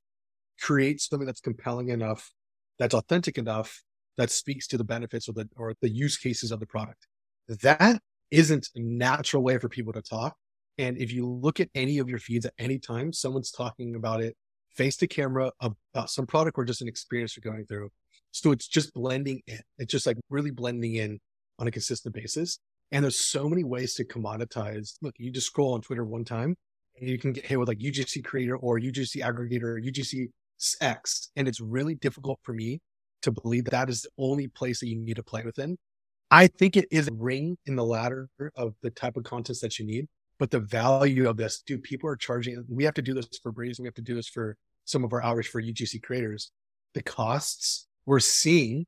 create 0.59 1.01
something 1.01 1.25
that's 1.25 1.39
compelling 1.39 1.89
enough, 1.89 2.31
that's 2.79 2.95
authentic 2.95 3.37
enough 3.37 3.83
that 4.17 4.31
speaks 4.31 4.67
to 4.67 4.77
the 4.77 4.83
benefits 4.83 5.27
or 5.27 5.33
the 5.33 5.49
or 5.55 5.73
the 5.81 5.89
use 5.89 6.17
cases 6.17 6.51
of 6.51 6.59
the 6.59 6.65
product. 6.65 7.07
That 7.47 8.01
isn't 8.31 8.69
a 8.75 8.79
natural 8.79 9.43
way 9.43 9.57
for 9.57 9.69
people 9.69 9.93
to 9.93 10.01
talk. 10.01 10.35
And 10.77 10.97
if 10.97 11.11
you 11.11 11.27
look 11.27 11.59
at 11.59 11.69
any 11.75 11.99
of 11.99 12.09
your 12.09 12.19
feeds 12.19 12.45
at 12.45 12.53
any 12.57 12.79
time, 12.79 13.13
someone's 13.13 13.51
talking 13.51 13.95
about 13.95 14.21
it 14.21 14.35
face 14.73 14.97
to 14.97 15.07
camera 15.07 15.51
about 15.59 16.09
some 16.09 16.25
product 16.25 16.57
or 16.57 16.65
just 16.65 16.81
an 16.81 16.87
experience 16.87 17.37
you're 17.37 17.51
going 17.51 17.65
through. 17.65 17.89
So 18.33 18.51
it's 18.51 18.67
just 18.67 18.93
blending 18.93 19.41
in. 19.47 19.59
It's 19.77 19.91
just 19.91 20.07
like 20.07 20.17
really 20.29 20.51
blending 20.51 20.95
in 20.95 21.19
on 21.59 21.67
a 21.67 21.71
consistent 21.71 22.15
basis. 22.15 22.57
And 22.91 23.03
there's 23.03 23.19
so 23.19 23.47
many 23.47 23.63
ways 23.63 23.93
to 23.95 24.05
commoditize. 24.05 24.93
Look, 25.01 25.15
you 25.17 25.31
just 25.31 25.47
scroll 25.47 25.73
on 25.75 25.81
Twitter 25.81 26.03
one 26.03 26.25
time 26.25 26.55
and 26.99 27.07
you 27.07 27.19
can 27.19 27.31
get 27.31 27.45
hit 27.45 27.59
with 27.59 27.67
like 27.67 27.77
UGC 27.77 28.23
creator 28.25 28.57
or 28.57 28.79
UGC 28.79 29.21
aggregator 29.21 29.63
or 29.63 29.81
UGC 29.81 30.29
X. 30.81 31.29
And 31.35 31.47
it's 31.47 31.61
really 31.61 31.95
difficult 31.95 32.39
for 32.41 32.53
me 32.53 32.79
to 33.21 33.31
believe 33.31 33.65
that, 33.65 33.71
that 33.71 33.89
is 33.89 34.01
the 34.01 34.09
only 34.17 34.47
place 34.47 34.79
that 34.79 34.87
you 34.87 34.97
need 34.97 35.15
to 35.15 35.23
play 35.23 35.43
within. 35.43 35.77
I 36.31 36.47
think 36.47 36.75
it 36.75 36.87
is 36.91 37.07
a 37.07 37.13
ring 37.13 37.57
in 37.67 37.75
the 37.75 37.85
ladder 37.85 38.29
of 38.55 38.73
the 38.81 38.89
type 38.89 39.15
of 39.15 39.23
contents 39.23 39.61
that 39.61 39.77
you 39.77 39.85
need. 39.85 40.07
But 40.39 40.49
the 40.49 40.59
value 40.59 41.29
of 41.29 41.37
this, 41.37 41.61
dude, 41.61 41.83
people 41.83 42.09
are 42.09 42.15
charging. 42.15 42.65
We 42.67 42.83
have 42.85 42.95
to 42.95 43.03
do 43.03 43.13
this 43.13 43.27
for 43.43 43.51
Breeze. 43.51 43.79
We 43.79 43.85
have 43.85 43.93
to 43.93 44.01
do 44.01 44.15
this 44.15 44.27
for 44.27 44.57
some 44.85 45.03
of 45.03 45.13
our 45.13 45.23
hours 45.23 45.45
for 45.45 45.61
UGC 45.61 46.01
creators. 46.01 46.51
The 46.95 47.03
costs 47.03 47.87
we're 48.05 48.19
seeing 48.19 48.85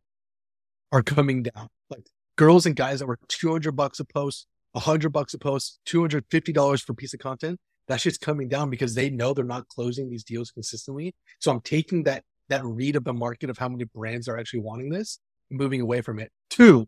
are 0.91 1.03
coming 1.03 1.43
down. 1.43 1.67
Like 1.89 2.07
girls 2.35 2.65
and 2.65 2.75
guys 2.75 2.99
that 2.99 3.07
were 3.07 3.19
200 3.27 3.73
bucks 3.73 3.99
a 3.99 4.05
post, 4.05 4.47
100 4.73 5.09
bucks 5.09 5.33
a 5.33 5.39
post, 5.39 5.79
$250 5.87 6.83
for 6.83 6.91
a 6.91 6.95
piece 6.95 7.13
of 7.13 7.19
content. 7.19 7.59
That 7.87 8.01
shit's 8.01 8.17
coming 8.17 8.47
down 8.47 8.69
because 8.69 8.95
they 8.95 9.09
know 9.09 9.33
they're 9.33 9.45
not 9.45 9.67
closing 9.67 10.09
these 10.09 10.23
deals 10.23 10.51
consistently. 10.51 11.13
So 11.39 11.51
I'm 11.51 11.61
taking 11.61 12.03
that 12.03 12.23
that 12.49 12.63
read 12.63 12.95
of 12.95 13.03
the 13.03 13.13
market 13.13 13.49
of 13.49 13.57
how 13.57 13.69
many 13.69 13.85
brands 13.85 14.27
are 14.27 14.37
actually 14.37 14.59
wanting 14.59 14.89
this, 14.89 15.19
moving 15.49 15.81
away 15.81 16.01
from 16.01 16.19
it. 16.19 16.31
Two, 16.49 16.87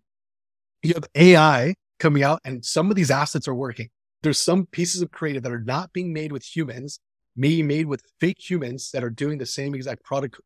you 0.83 0.93
have 0.93 1.05
AI 1.15 1.73
coming 1.99 2.23
out 2.23 2.41
and 2.45 2.63
some 2.63 2.89
of 2.89 2.95
these 2.95 3.11
assets 3.11 3.47
are 3.47 3.55
working. 3.55 3.89
There's 4.21 4.39
some 4.39 4.65
pieces 4.67 5.01
of 5.01 5.11
creative 5.11 5.43
that 5.43 5.51
are 5.51 5.59
not 5.59 5.93
being 5.93 6.13
made 6.13 6.31
with 6.31 6.43
humans, 6.43 6.99
maybe 7.35 7.63
made 7.63 7.87
with 7.87 8.03
fake 8.19 8.37
humans 8.39 8.91
that 8.91 9.03
are 9.03 9.09
doing 9.09 9.37
the 9.37 9.45
same 9.45 9.73
exact 9.73 10.03
product 10.03 10.39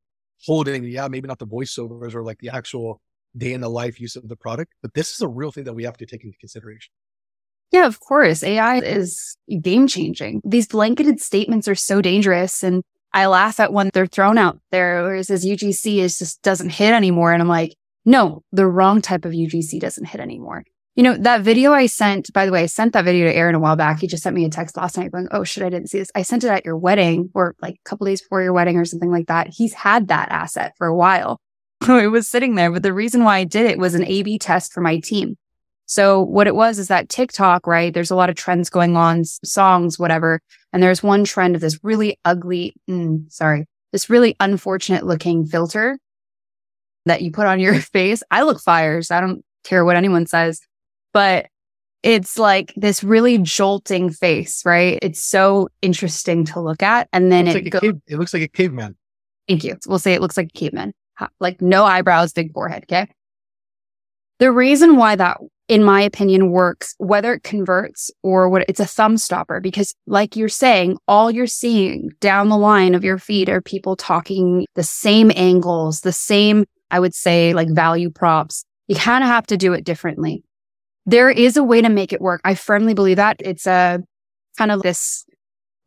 holding. 0.46 0.84
Yeah, 0.84 1.08
maybe 1.08 1.28
not 1.28 1.40
the 1.40 1.48
voiceovers 1.48 2.14
or 2.14 2.24
like 2.24 2.40
the 2.40 2.50
actual 2.50 3.02
day 3.38 3.54
in 3.54 3.62
the 3.62 3.70
life 3.70 4.00
use 4.00 4.16
of 4.16 4.28
the 4.28 4.36
product, 4.36 4.74
but 4.82 4.94
this 4.94 5.14
is 5.14 5.22
a 5.22 5.28
real 5.28 5.52
thing 5.52 5.64
that 5.64 5.74
we 5.74 5.84
have 5.84 5.98
to 5.98 6.06
take 6.06 6.24
into 6.24 6.38
consideration. 6.38 6.92
Yeah, 7.72 7.86
of 7.86 8.02
course. 8.02 8.44
AI 8.44 8.80
is 8.80 9.38
game 9.62 9.88
changing. 9.88 10.42
These 10.44 10.68
blanketed 10.68 11.22
statements 11.22 11.70
are 11.70 11.76
so 11.76 12.02
dangerous. 12.02 12.64
And 12.64 12.84
I 13.14 13.28
laugh 13.28 13.60
at 13.62 13.72
when 13.72 13.90
they're 13.94 14.08
thrown 14.08 14.38
out 14.38 14.60
there 14.72 15.04
where 15.04 15.16
it 15.16 15.26
says 15.26 15.46
UGC 15.46 15.98
is 15.98 16.20
just 16.20 16.42
doesn't 16.42 16.70
hit 16.70 16.94
anymore. 16.94 17.32
And 17.32 17.42
I'm 17.42 17.48
like, 17.48 17.76
no, 18.04 18.44
the 18.52 18.68
wrong 18.68 19.02
type 19.02 19.24
of 19.24 19.32
UGC 19.32 19.80
doesn't 19.80 20.06
hit 20.06 20.20
anymore. 20.20 20.66
You 20.96 21.04
know, 21.04 21.16
that 21.16 21.42
video 21.42 21.72
I 21.72 21.86
sent, 21.86 22.34
by 22.34 22.46
the 22.46 22.52
way, 22.52 22.64
I 22.64 22.66
sent 22.66 22.94
that 22.94 23.06
video 23.06 23.26
to 23.26 23.34
Aaron 23.34 23.56
a 23.56 23.60
while 23.60 23.78
back. 23.78 24.02
He 24.02 24.08
just 24.08 24.24
sent 24.24 24.36
me 24.36 24.44
a 24.44 24.50
text 24.50 24.76
last 24.76 24.98
night 24.98 25.12
going, 25.12 25.30
Oh, 25.32 25.46
shit, 25.46 25.64
I 25.64 25.70
didn't 25.70 25.90
see 25.90 26.00
this. 26.00 26.12
I 26.16 26.22
sent 26.22 26.44
it 26.44 26.50
at 26.50 26.66
your 26.66 26.76
wedding 26.76 27.30
or 27.34 27.56
like 27.62 27.76
a 27.76 27.90
couple 27.90 28.08
days 28.08 28.22
before 28.22 28.44
your 28.44 28.52
wedding 28.52 28.78
or 28.78 28.84
something 28.84 29.12
like 29.12 29.28
that. 29.28 29.48
He's 29.48 29.74
had 29.74 30.10
that 30.10 30.30
asset 30.32 30.74
for 30.78 30.88
a 30.88 30.96
while. 30.96 31.40
it 31.88 32.12
was 32.12 32.28
sitting 32.28 32.56
there. 32.56 32.72
But 32.72 32.84
the 32.84 32.94
reason 32.94 33.24
why 33.24 33.38
I 33.38 33.44
did 33.46 33.72
it 33.72 33.80
was 33.80 33.96
an 33.96 34.06
A 34.06 34.22
B 34.24 34.38
test 34.38 34.74
for 34.74 34.82
my 34.82 35.00
team. 35.00 35.38
So 35.86 36.22
what 36.22 36.48
it 36.48 36.56
was 36.56 36.78
is 36.78 36.90
that 36.90 37.10
TikTok, 37.10 37.68
right? 37.68 37.94
There's 37.94 38.12
a 38.12 38.16
lot 38.16 38.30
of 38.30 38.36
trends 38.36 38.70
going 38.70 38.98
on, 38.98 39.24
songs, 39.24 39.98
whatever. 39.98 40.42
And 40.74 40.84
there's 40.84 41.04
one 41.04 41.24
trend 41.24 41.56
of 41.56 41.62
this 41.62 41.80
really 41.84 42.18
ugly, 42.26 42.76
mm, 42.90 43.32
sorry, 43.32 43.66
this 43.94 44.10
really 44.10 44.36
unfortunate 44.42 45.06
looking 45.06 45.46
filter 45.46 46.00
that 47.06 47.22
you 47.22 47.32
put 47.32 47.48
on 47.48 47.62
your 47.62 47.76
face. 47.80 48.24
I 48.30 48.44
look 48.44 48.62
fires. 48.62 49.10
I 49.10 49.22
don't 49.22 49.44
care 49.64 49.86
what 49.86 49.96
anyone 49.96 50.26
says 50.26 50.62
but 51.14 51.48
it's 52.04 52.38
like 52.38 52.74
this 52.76 53.04
really 53.04 53.38
jolting 53.38 54.10
face, 54.10 54.66
right? 54.66 54.98
It's 55.02 55.24
so 55.24 55.70
interesting 55.82 56.46
to 56.46 56.60
look 56.60 56.82
at. 56.82 57.08
And 57.14 57.32
then 57.32 57.48
it, 57.48 57.56
it, 57.56 57.64
like 57.64 57.72
go- 57.72 57.80
cave, 57.80 58.02
it 58.08 58.18
looks 58.18 58.34
like 58.34 58.44
a 58.44 58.48
caveman. 58.48 58.96
Thank 59.48 59.64
you. 59.64 59.78
We'll 59.88 60.00
say 60.00 60.14
it 60.14 60.22
looks 60.22 60.38
like 60.38 60.48
a 60.48 60.58
caveman, 60.58 60.94
like 61.40 61.62
no 61.62 61.84
eyebrows, 61.84 62.34
big 62.34 62.54
forehead. 62.54 62.84
Okay. 62.84 63.08
The 64.40 64.52
reason 64.52 64.96
why 64.96 65.16
that, 65.16 65.38
in 65.68 65.84
my 65.84 66.02
opinion, 66.02 66.52
works, 66.52 66.96
whether 66.98 67.34
it 67.34 67.44
converts 67.44 68.10
or 68.24 68.50
what 68.50 68.66
it's 68.68 68.80
a 68.80 68.86
thumb 68.86 69.18
stopper, 69.18 69.60
because 69.60 69.94
like 70.08 70.36
you're 70.36 70.50
saying, 70.50 70.98
all 71.08 71.30
you're 71.30 71.46
seeing 71.46 72.10
down 72.20 72.50
the 72.50 72.58
line 72.58 72.96
of 72.96 73.04
your 73.04 73.20
feed 73.20 73.50
are 73.50 73.62
people 73.62 73.96
talking 73.96 74.66
the 74.76 74.84
same 74.84 75.32
angles, 75.36 76.02
the 76.02 76.12
same, 76.12 76.66
I 76.90 77.00
would 77.00 77.14
say, 77.14 77.54
like 77.54 77.70
value 77.70 78.10
props. 78.10 78.64
You 78.88 78.96
kind 78.96 79.24
of 79.24 79.30
have 79.30 79.46
to 79.48 79.58
do 79.58 79.74
it 79.74 79.86
differently 79.86 80.44
there 81.06 81.30
is 81.30 81.58
a 81.58 81.64
way 81.64 81.82
to 81.82 81.90
make 81.90 82.14
it 82.14 82.22
work. 82.22 82.42
I 82.44 82.56
firmly 82.56 82.94
believe 82.94 83.18
that. 83.18 83.38
It's 83.40 83.68
a 83.68 84.04
kind 84.58 84.72
of 84.72 84.82
this 84.82 85.26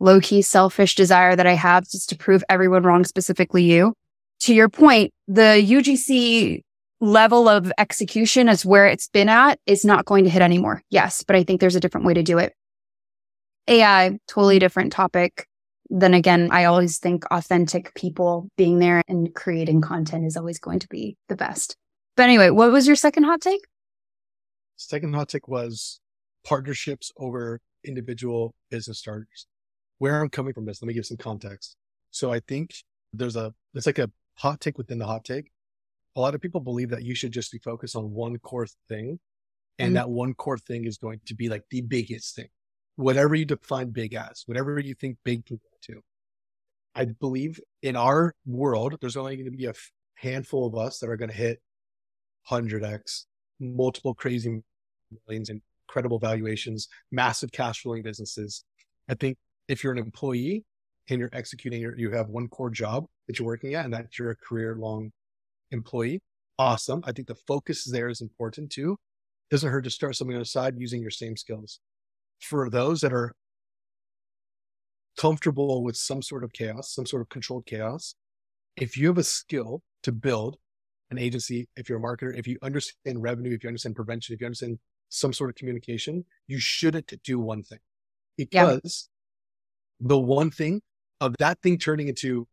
low 0.01 0.21
key 0.21 0.43
selfish 0.43 0.95
desire 0.95 1.37
that 1.37 1.47
I 1.47 1.55
have 1.55 1.85
just 1.85 2.09
to 2.11 2.17
prove 2.17 2.45
everyone 2.49 2.83
wrong, 2.83 3.05
specifically 3.05 3.65
you. 3.65 3.95
To 4.41 4.55
your 4.55 4.69
point, 4.69 5.13
the 5.29 5.65
UGC 5.65 6.63
level 7.01 7.49
of 7.49 7.73
execution 7.79 8.49
is 8.49 8.65
where 8.65 8.87
it's 8.87 9.09
been 9.09 9.29
at 9.29 9.59
is 9.67 9.85
not 9.85 10.05
going 10.05 10.25
to 10.25 10.31
hit 10.31 10.43
anymore. 10.43 10.83
Yes, 10.91 11.23
but 11.23 11.37
I 11.37 11.45
think 11.45 11.61
there's 11.61 11.77
a 11.77 11.81
different 11.81 12.07
way 12.07 12.15
to 12.15 12.23
do 12.23 12.39
it. 12.39 12.55
AI, 13.69 14.19
totally 14.29 14.59
different 14.59 14.93
topic. 14.93 15.47
Then 15.91 16.15
again, 16.15 16.49
I 16.51 16.65
always 16.65 16.99
think 16.99 17.25
authentic 17.31 17.95
people 17.95 18.49
being 18.57 18.79
there 18.79 19.03
and 19.07 19.35
creating 19.35 19.81
content 19.81 20.25
is 20.25 20.37
always 20.37 20.59
going 20.59 20.81
to 20.81 20.89
be 20.89 21.17
the 21.29 21.37
best. 21.37 21.77
But 22.17 22.25
anyway, 22.25 22.51
what 22.51 22.73
was 22.73 22.87
your 22.87 22.97
second 22.97 23.25
hot 23.25 23.41
take? 23.41 23.61
Second 24.77 25.15
hot 25.15 25.29
take 25.29 25.49
was 25.49 26.01
partnerships 26.45 27.13
over 27.17 27.61
individual 27.85 28.55
business 28.71 28.99
starters. 28.99 29.47
Where 29.99 30.21
I'm 30.21 30.29
coming 30.29 30.53
from 30.53 30.67
this, 30.67 30.83
let 30.83 30.89
me 30.89 30.95
give 30.95 31.07
some 31.07 31.17
context. 31.17 31.77
So 32.11 32.33
I 32.33 32.41
think 32.41 32.75
there's 33.13 33.37
a, 33.37 33.55
it's 33.75 33.87
like 33.87 33.99
a 33.99 34.11
hot 34.37 34.61
take 34.61 34.79
within 34.79 34.99
the 34.99 35.07
hot 35.07 35.25
take. 35.25 35.51
A 36.17 36.21
lot 36.21 36.35
of 36.35 36.41
people 36.41 36.61
believe 36.61 36.91
that 36.91 37.05
you 37.05 37.15
should 37.15 37.33
just 37.33 37.53
be 37.53 37.59
focused 37.59 37.97
on 37.97 38.13
one 38.13 38.39
core 38.39 38.67
thing. 38.89 39.19
And 39.79 39.89
mm-hmm. 39.89 39.95
that 39.95 40.11
one 40.11 40.35
core 40.35 40.59
thing 40.59 40.85
is 40.85 40.99
going 40.99 41.21
to 41.27 41.35
be 41.35 41.49
like 41.49 41.63
the 41.71 41.81
biggest 41.81 42.37
thing, 42.37 42.49
whatever 42.97 43.35
you 43.35 43.45
define 43.45 43.91
big 43.91 44.15
as, 44.15 44.45
whatever 44.47 44.79
you 44.79 44.95
think 44.95 45.19
big 45.25 45.47
can 45.47 45.57
go 45.57 45.95
to. 45.95 46.01
I 46.95 47.07
believe 47.07 47.59
in 47.83 47.97
our 47.97 48.35
world, 48.47 48.97
there's 49.01 49.17
only 49.17 49.37
going 49.37 49.51
to 49.51 49.57
be 49.57 49.67
a 49.67 49.75
handful 50.17 50.67
of 50.67 50.77
us 50.77 50.99
that 50.99 51.11
are 51.11 51.17
going 51.17 51.31
to 51.31 51.37
hit 51.37 51.61
100x, 52.49 53.25
multiple 53.61 54.15
crazy 54.15 54.63
millions, 55.27 55.51
and 55.51 55.61
incredible 55.89 56.19
valuations, 56.19 56.89
massive 57.13 57.53
cash 57.53 57.83
flowing 57.83 58.03
businesses. 58.03 58.65
I 59.09 59.15
think 59.15 59.37
if 59.69 59.83
you're 59.83 59.93
an 59.93 59.99
employee 59.99 60.65
and 61.09 61.21
you're 61.21 61.31
executing 61.33 61.81
you 61.97 62.11
have 62.11 62.29
one 62.29 62.49
core 62.49 62.71
job 62.71 63.07
that 63.27 63.39
you're 63.39 63.47
working 63.47 63.75
at 63.75 63.85
and 63.85 63.95
that 63.95 64.19
you're 64.19 64.31
a 64.31 64.37
career 64.37 64.77
long 64.77 65.11
employee, 65.71 66.21
awesome. 66.59 67.03
I 67.05 67.13
think 67.13 67.29
the 67.29 67.35
focus 67.35 67.85
there 67.85 68.09
is 68.09 68.21
important 68.21 68.71
too. 68.71 68.97
Doesn't 69.51 69.71
hurt 69.71 69.85
to 69.85 69.91
start 69.91 70.17
something 70.17 70.35
on 70.35 70.41
the 70.41 70.47
side 70.47 70.75
using 70.79 71.01
your 71.03 71.11
same 71.11 71.37
skills. 71.37 71.81
For 72.41 72.71
those 72.71 73.01
that 73.03 73.13
are 73.13 73.35
comfortable 75.19 75.83
with 75.83 75.97
some 75.97 76.23
sort 76.23 76.45
of 76.45 76.53
chaos, 76.53 76.93
some 76.93 77.07
sort 77.07 77.23
of 77.23 77.29
controlled 77.29 77.67
chaos, 77.67 78.15
if 78.77 78.97
you 78.97 79.09
have 79.09 79.19
a 79.19 79.25
skill 79.25 79.83
to 80.03 80.13
build 80.13 80.57
an 81.17 81.23
agency, 81.23 81.69
if 81.77 81.89
you're 81.89 81.99
a 81.99 82.03
marketer, 82.03 82.37
if 82.37 82.47
you 82.47 82.59
understand 82.63 83.23
revenue, 83.23 83.55
if 83.55 83.63
you 83.63 83.69
understand 83.69 83.97
prevention, 83.97 84.35
if 84.35 84.41
you 84.41 84.47
understand 84.47 84.79
some 85.09 85.33
sort 85.33 85.51
of 85.51 85.57
communication, 85.57 86.25
you 86.47 86.59
shouldn't 86.59 87.13
do 87.23 87.39
one 87.39 87.63
thing 87.63 87.79
because 88.37 89.09
yeah. 90.01 90.09
the 90.09 90.19
one 90.19 90.51
thing 90.51 90.83
of 91.21 91.35
that 91.39 91.61
thing 91.63 91.79
turning 91.79 92.09
into, 92.09 92.47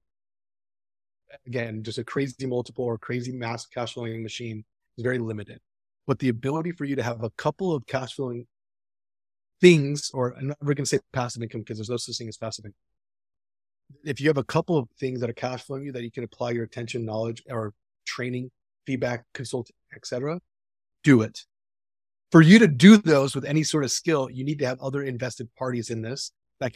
again, 1.47 1.84
just 1.84 1.97
a 1.97 2.03
crazy 2.03 2.45
multiple 2.45 2.86
or 2.86 2.97
crazy 2.97 3.32
mass 3.32 3.66
cash 3.66 3.93
flowing 3.93 4.24
machine 4.24 4.64
is 4.97 5.03
very 5.03 5.18
limited. 5.18 5.59
But 6.07 6.20
the 6.20 6.30
ability 6.30 6.72
for 6.72 6.86
you 6.86 6.95
to 6.95 7.03
have 7.03 7.24
a 7.24 7.30
couple 7.32 7.74
of 7.74 7.86
cash 7.88 8.16
flowing 8.16 8.47
things, 9.59 10.12
or 10.14 10.36
I'm 10.38 10.47
never 10.47 10.74
going 10.74 10.78
to 10.78 10.86
say 10.86 10.99
passive 11.14 11.41
income 11.41 11.62
because 11.62 11.78
there's 11.78 11.89
no 11.89 11.97
such 11.97 12.18
thing 12.18 12.28
as 12.28 12.38
passive 12.38 12.66
income. 12.66 12.76
If 14.03 14.22
you 14.22 14.28
have 14.30 14.38
a 14.38 14.43
couple 14.43 14.78
of 14.78 14.88
things 14.99 15.20
that 15.20 15.30
are 15.30 15.34
cash 15.34 15.64
flowing 15.64 15.86
you 15.86 15.91
that 15.91 16.03
you 16.03 16.12
can 16.12 16.24
apply 16.24 16.51
your 16.51 16.64
attention, 16.64 17.05
knowledge, 17.05 17.43
or 17.49 17.74
training, 18.12 18.51
feedback, 18.86 19.24
consulting, 19.34 19.76
etc., 19.95 20.39
do 21.03 21.22
it. 21.22 21.39
For 22.32 22.41
you 22.41 22.59
to 22.59 22.68
do 22.68 22.97
those 22.97 23.36
with 23.36 23.45
any 23.45 23.64
sort 23.64 23.84
of 23.84 23.91
skill, 23.91 24.30
you 24.32 24.43
need 24.43 24.59
to 24.59 24.66
have 24.66 24.80
other 24.80 25.03
invested 25.03 25.49
parties 25.57 25.89
in 25.89 26.01
this 26.01 26.32
that 26.59 26.74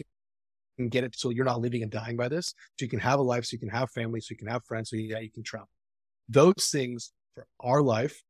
can 0.78 0.90
get 0.90 1.04
it 1.04 1.16
so 1.16 1.30
you're 1.30 1.46
not 1.46 1.62
living 1.62 1.84
and 1.84 1.92
dying 1.92 2.18
by 2.18 2.28
this. 2.28 2.48
So 2.48 2.86
you 2.86 2.90
can 2.90 3.00
have 3.00 3.20
a 3.20 3.24
life, 3.24 3.46
so 3.46 3.54
you 3.54 3.60
can 3.60 3.70
have 3.70 3.90
family, 3.92 4.20
so 4.20 4.28
you 4.32 4.38
can 4.38 4.48
have 4.48 4.66
friends, 4.66 4.90
so 4.90 4.98
yeah, 4.98 5.20
you 5.20 5.32
can 5.32 5.44
travel. 5.44 5.70
Those 6.28 6.70
things 6.72 7.12
for 7.34 7.48
our 7.60 7.82
life. 7.82 8.22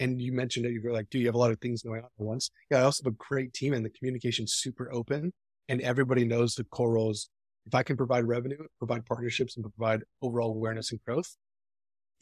And 0.00 0.20
you 0.20 0.32
mentioned 0.32 0.66
it, 0.66 0.72
you're 0.72 0.92
like, 0.92 1.10
do 1.10 1.18
you 1.18 1.26
have 1.26 1.36
a 1.36 1.38
lot 1.38 1.52
of 1.52 1.60
things 1.60 1.82
going 1.82 2.00
on 2.00 2.06
at 2.06 2.24
once? 2.24 2.50
Yeah, 2.70 2.78
I 2.78 2.82
also 2.82 3.04
have 3.04 3.12
a 3.12 3.16
great 3.16 3.52
team 3.52 3.72
and 3.72 3.84
the 3.84 3.90
communication 3.90 4.46
super 4.48 4.92
open 4.92 5.32
and 5.68 5.80
everybody 5.80 6.24
knows 6.24 6.54
the 6.54 6.64
core 6.64 6.92
roles. 6.92 7.28
If 7.66 7.74
I 7.74 7.84
can 7.84 7.96
provide 7.96 8.24
revenue, 8.24 8.66
provide 8.78 9.06
partnerships 9.06 9.56
and 9.56 9.64
provide 9.64 10.02
overall 10.20 10.50
awareness 10.50 10.90
and 10.90 11.00
growth, 11.06 11.36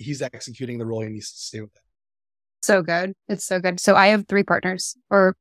he's 0.00 0.22
executing 0.22 0.78
the 0.78 0.86
role 0.86 1.02
he 1.02 1.08
needs 1.08 1.32
to 1.32 1.38
stay 1.38 1.60
with 1.60 1.74
it. 1.74 1.82
So 2.62 2.82
good. 2.82 3.12
It's 3.28 3.44
so 3.44 3.60
good. 3.60 3.80
So 3.80 3.94
I 3.94 4.08
have 4.08 4.26
three 4.26 4.42
partners, 4.42 4.96
or 5.10 5.36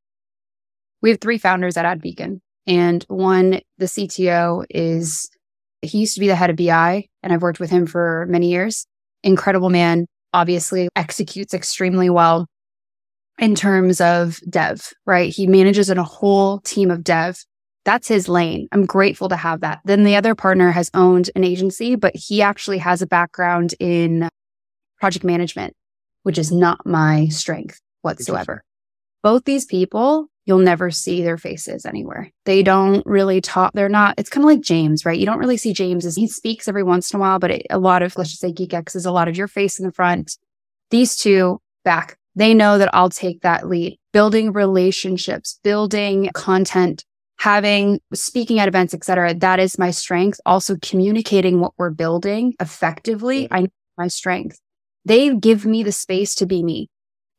we 1.01 1.09
have 1.09 1.19
three 1.19 1.37
founders 1.37 1.77
at 1.77 1.85
AdBeacon. 1.85 2.39
And 2.67 3.03
one, 3.07 3.61
the 3.77 3.85
CTO 3.85 4.65
is, 4.69 5.29
he 5.81 5.99
used 5.99 6.13
to 6.15 6.19
be 6.19 6.27
the 6.27 6.35
head 6.35 6.49
of 6.49 6.55
BI, 6.55 7.05
and 7.23 7.33
I've 7.33 7.41
worked 7.41 7.59
with 7.59 7.69
him 7.69 7.87
for 7.87 8.25
many 8.29 8.49
years. 8.51 8.85
Incredible 9.23 9.69
man, 9.69 10.05
obviously 10.33 10.89
executes 10.95 11.53
extremely 11.53 12.09
well 12.09 12.45
in 13.39 13.55
terms 13.55 14.01
of 14.01 14.39
dev, 14.49 14.93
right? 15.05 15.33
He 15.33 15.47
manages 15.47 15.89
a 15.89 16.03
whole 16.03 16.59
team 16.59 16.91
of 16.91 17.03
dev. 17.03 17.43
That's 17.85 18.07
his 18.07 18.29
lane. 18.29 18.67
I'm 18.71 18.85
grateful 18.85 19.29
to 19.29 19.35
have 19.35 19.61
that. 19.61 19.79
Then 19.85 20.03
the 20.03 20.15
other 20.15 20.35
partner 20.35 20.71
has 20.71 20.91
owned 20.93 21.29
an 21.35 21.43
agency, 21.43 21.95
but 21.95 22.15
he 22.15 22.41
actually 22.41 22.77
has 22.77 23.01
a 23.01 23.07
background 23.07 23.73
in 23.79 24.29
project 24.99 25.25
management, 25.25 25.75
which 26.23 26.37
is 26.37 26.51
not 26.51 26.85
my 26.85 27.27
strength 27.27 27.79
whatsoever. 28.01 28.63
Both 29.23 29.45
these 29.45 29.65
people, 29.65 30.27
you'll 30.45 30.59
never 30.59 30.91
see 30.91 31.21
their 31.21 31.37
faces 31.37 31.85
anywhere. 31.85 32.31
They 32.45 32.63
don't 32.63 33.05
really 33.05 33.41
talk. 33.41 33.71
They're 33.73 33.89
not, 33.89 34.15
it's 34.17 34.29
kind 34.29 34.43
of 34.43 34.49
like 34.49 34.61
James, 34.61 35.05
right? 35.05 35.19
You 35.19 35.25
don't 35.25 35.39
really 35.39 35.57
see 35.57 35.73
James 35.73 36.05
as 36.05 36.15
he 36.15 36.27
speaks 36.27 36.67
every 36.67 36.83
once 36.83 37.11
in 37.13 37.17
a 37.17 37.21
while, 37.21 37.39
but 37.39 37.51
it, 37.51 37.67
a 37.69 37.79
lot 37.79 38.01
of, 38.01 38.17
let's 38.17 38.29
just 38.29 38.41
say 38.41 38.53
GeekX 38.53 38.95
is 38.95 39.05
a 39.05 39.11
lot 39.11 39.27
of 39.27 39.37
your 39.37 39.47
face 39.47 39.79
in 39.79 39.85
the 39.85 39.91
front. 39.91 40.37
These 40.89 41.17
two 41.17 41.59
back, 41.83 42.17
they 42.35 42.53
know 42.53 42.77
that 42.77 42.89
I'll 42.93 43.09
take 43.09 43.41
that 43.41 43.67
lead, 43.67 43.99
building 44.13 44.53
relationships, 44.53 45.59
building 45.63 46.29
content, 46.33 47.03
having 47.37 47.99
speaking 48.13 48.59
at 48.59 48.67
events, 48.67 48.93
etc. 48.93 49.33
That 49.33 49.59
is 49.59 49.77
my 49.77 49.91
strength. 49.91 50.39
Also 50.45 50.77
communicating 50.81 51.59
what 51.59 51.73
we're 51.77 51.89
building 51.89 52.53
effectively. 52.59 53.47
I 53.51 53.61
know 53.61 53.67
my 53.97 54.07
strength 54.07 54.59
they 55.05 55.33
give 55.35 55.65
me 55.65 55.83
the 55.83 55.91
space 55.91 56.35
to 56.35 56.45
be 56.45 56.63
me. 56.63 56.89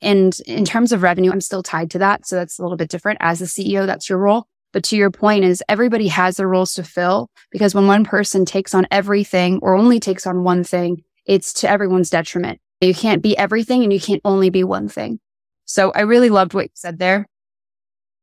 And 0.02 0.38
in 0.46 0.64
terms 0.64 0.92
of 0.92 1.02
revenue, 1.02 1.30
I'm 1.30 1.40
still 1.40 1.62
tied 1.62 1.90
to 1.90 1.98
that. 1.98 2.26
So 2.26 2.36
that's 2.36 2.58
a 2.58 2.62
little 2.62 2.76
bit 2.76 2.88
different. 2.88 3.18
As 3.20 3.42
a 3.42 3.44
CEO, 3.44 3.86
that's 3.86 4.08
your 4.08 4.18
role. 4.18 4.46
But 4.72 4.84
to 4.84 4.96
your 4.96 5.11
point 5.11 5.44
is 5.44 5.62
everybody 5.68 6.08
has 6.08 6.36
their 6.36 6.48
roles 6.48 6.74
to 6.74 6.84
fill 6.84 7.28
because 7.50 7.74
when 7.74 7.86
one 7.86 8.04
person 8.04 8.44
takes 8.44 8.72
on 8.72 8.86
everything 8.90 9.58
or 9.62 9.74
only 9.74 9.98
takes 9.98 10.26
on 10.26 10.44
one 10.44 10.64
thing, 10.64 11.02
it's 11.26 11.52
to 11.54 11.68
everyone's 11.68 12.11
detriment. 12.11 12.61
You 12.80 12.94
can't 12.94 13.22
be 13.22 13.36
everything 13.36 13.82
and 13.82 13.92
you 13.92 14.00
can't 14.00 14.22
only 14.24 14.48
be 14.48 14.64
one 14.64 14.88
thing. 14.88 15.18
So 15.64 15.90
I 15.92 16.00
really 16.00 16.30
loved 16.30 16.54
what 16.54 16.64
you 16.64 16.70
said 16.74 16.98
there. 16.98 17.26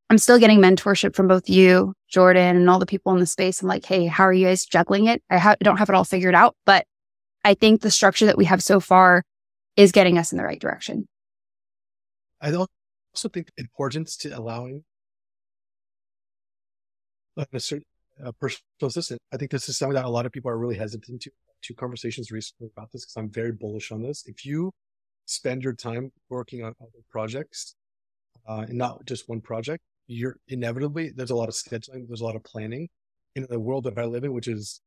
I'm 0.09 0.17
still 0.17 0.39
getting 0.39 0.59
mentorship 0.59 1.15
from 1.15 1.27
both 1.27 1.49
you, 1.49 1.93
Jordan, 2.09 2.55
and 2.55 2.69
all 2.69 2.79
the 2.79 2.85
people 2.85 3.11
in 3.13 3.19
the 3.19 3.25
space. 3.25 3.61
I'm 3.61 3.67
like, 3.67 3.85
hey, 3.85 4.05
how 4.05 4.23
are 4.23 4.33
you 4.33 4.47
guys 4.47 4.65
juggling 4.65 5.07
it? 5.07 5.21
I 5.29 5.37
ha- 5.37 5.55
don't 5.61 5.77
have 5.77 5.89
it 5.89 5.95
all 5.95 6.05
figured 6.05 6.33
out, 6.33 6.55
but 6.65 6.85
I 7.47 7.53
think 7.53 7.79
the 7.79 7.91
structure 7.91 8.25
that 8.25 8.37
we 8.37 8.43
have 8.43 8.61
so 8.61 8.81
far 8.81 9.23
is 9.77 9.93
getting 9.93 10.17
us 10.17 10.33
in 10.33 10.37
the 10.37 10.43
right 10.43 10.59
direction. 10.59 11.07
I 12.41 12.53
also 12.53 13.29
think 13.29 13.51
importance 13.57 14.17
to 14.17 14.37
allowing 14.37 14.83
a 17.37 17.59
certain 17.59 17.85
a 18.21 18.33
personal 18.33 18.61
assistant. 18.81 19.21
I 19.31 19.37
think 19.37 19.51
this 19.51 19.69
is 19.69 19.77
something 19.77 19.95
that 19.95 20.03
a 20.03 20.09
lot 20.09 20.25
of 20.25 20.33
people 20.33 20.51
are 20.51 20.57
really 20.57 20.75
hesitant 20.75 21.21
to. 21.21 21.31
Two 21.63 21.73
conversations 21.73 22.31
recently 22.31 22.69
about 22.75 22.91
this 22.91 23.03
because 23.03 23.15
I'm 23.17 23.31
very 23.31 23.51
bullish 23.51 23.91
on 23.91 24.03
this. 24.03 24.23
If 24.27 24.45
you 24.45 24.71
spend 25.25 25.63
your 25.63 25.73
time 25.73 26.11
working 26.29 26.63
on 26.63 26.73
other 26.79 27.01
projects 27.09 27.75
uh, 28.47 28.65
and 28.67 28.77
not 28.77 29.05
just 29.05 29.27
one 29.27 29.41
project, 29.41 29.81
you're 30.05 30.37
inevitably 30.49 31.11
there's 31.15 31.31
a 31.31 31.35
lot 31.35 31.49
of 31.49 31.55
scheduling, 31.55 32.07
there's 32.07 32.21
a 32.21 32.25
lot 32.25 32.35
of 32.35 32.43
planning 32.43 32.89
in 33.35 33.47
the 33.49 33.59
world 33.59 33.85
that 33.85 33.97
I 33.97 34.05
live 34.05 34.23
in, 34.23 34.33
which 34.33 34.47
is 34.47 34.81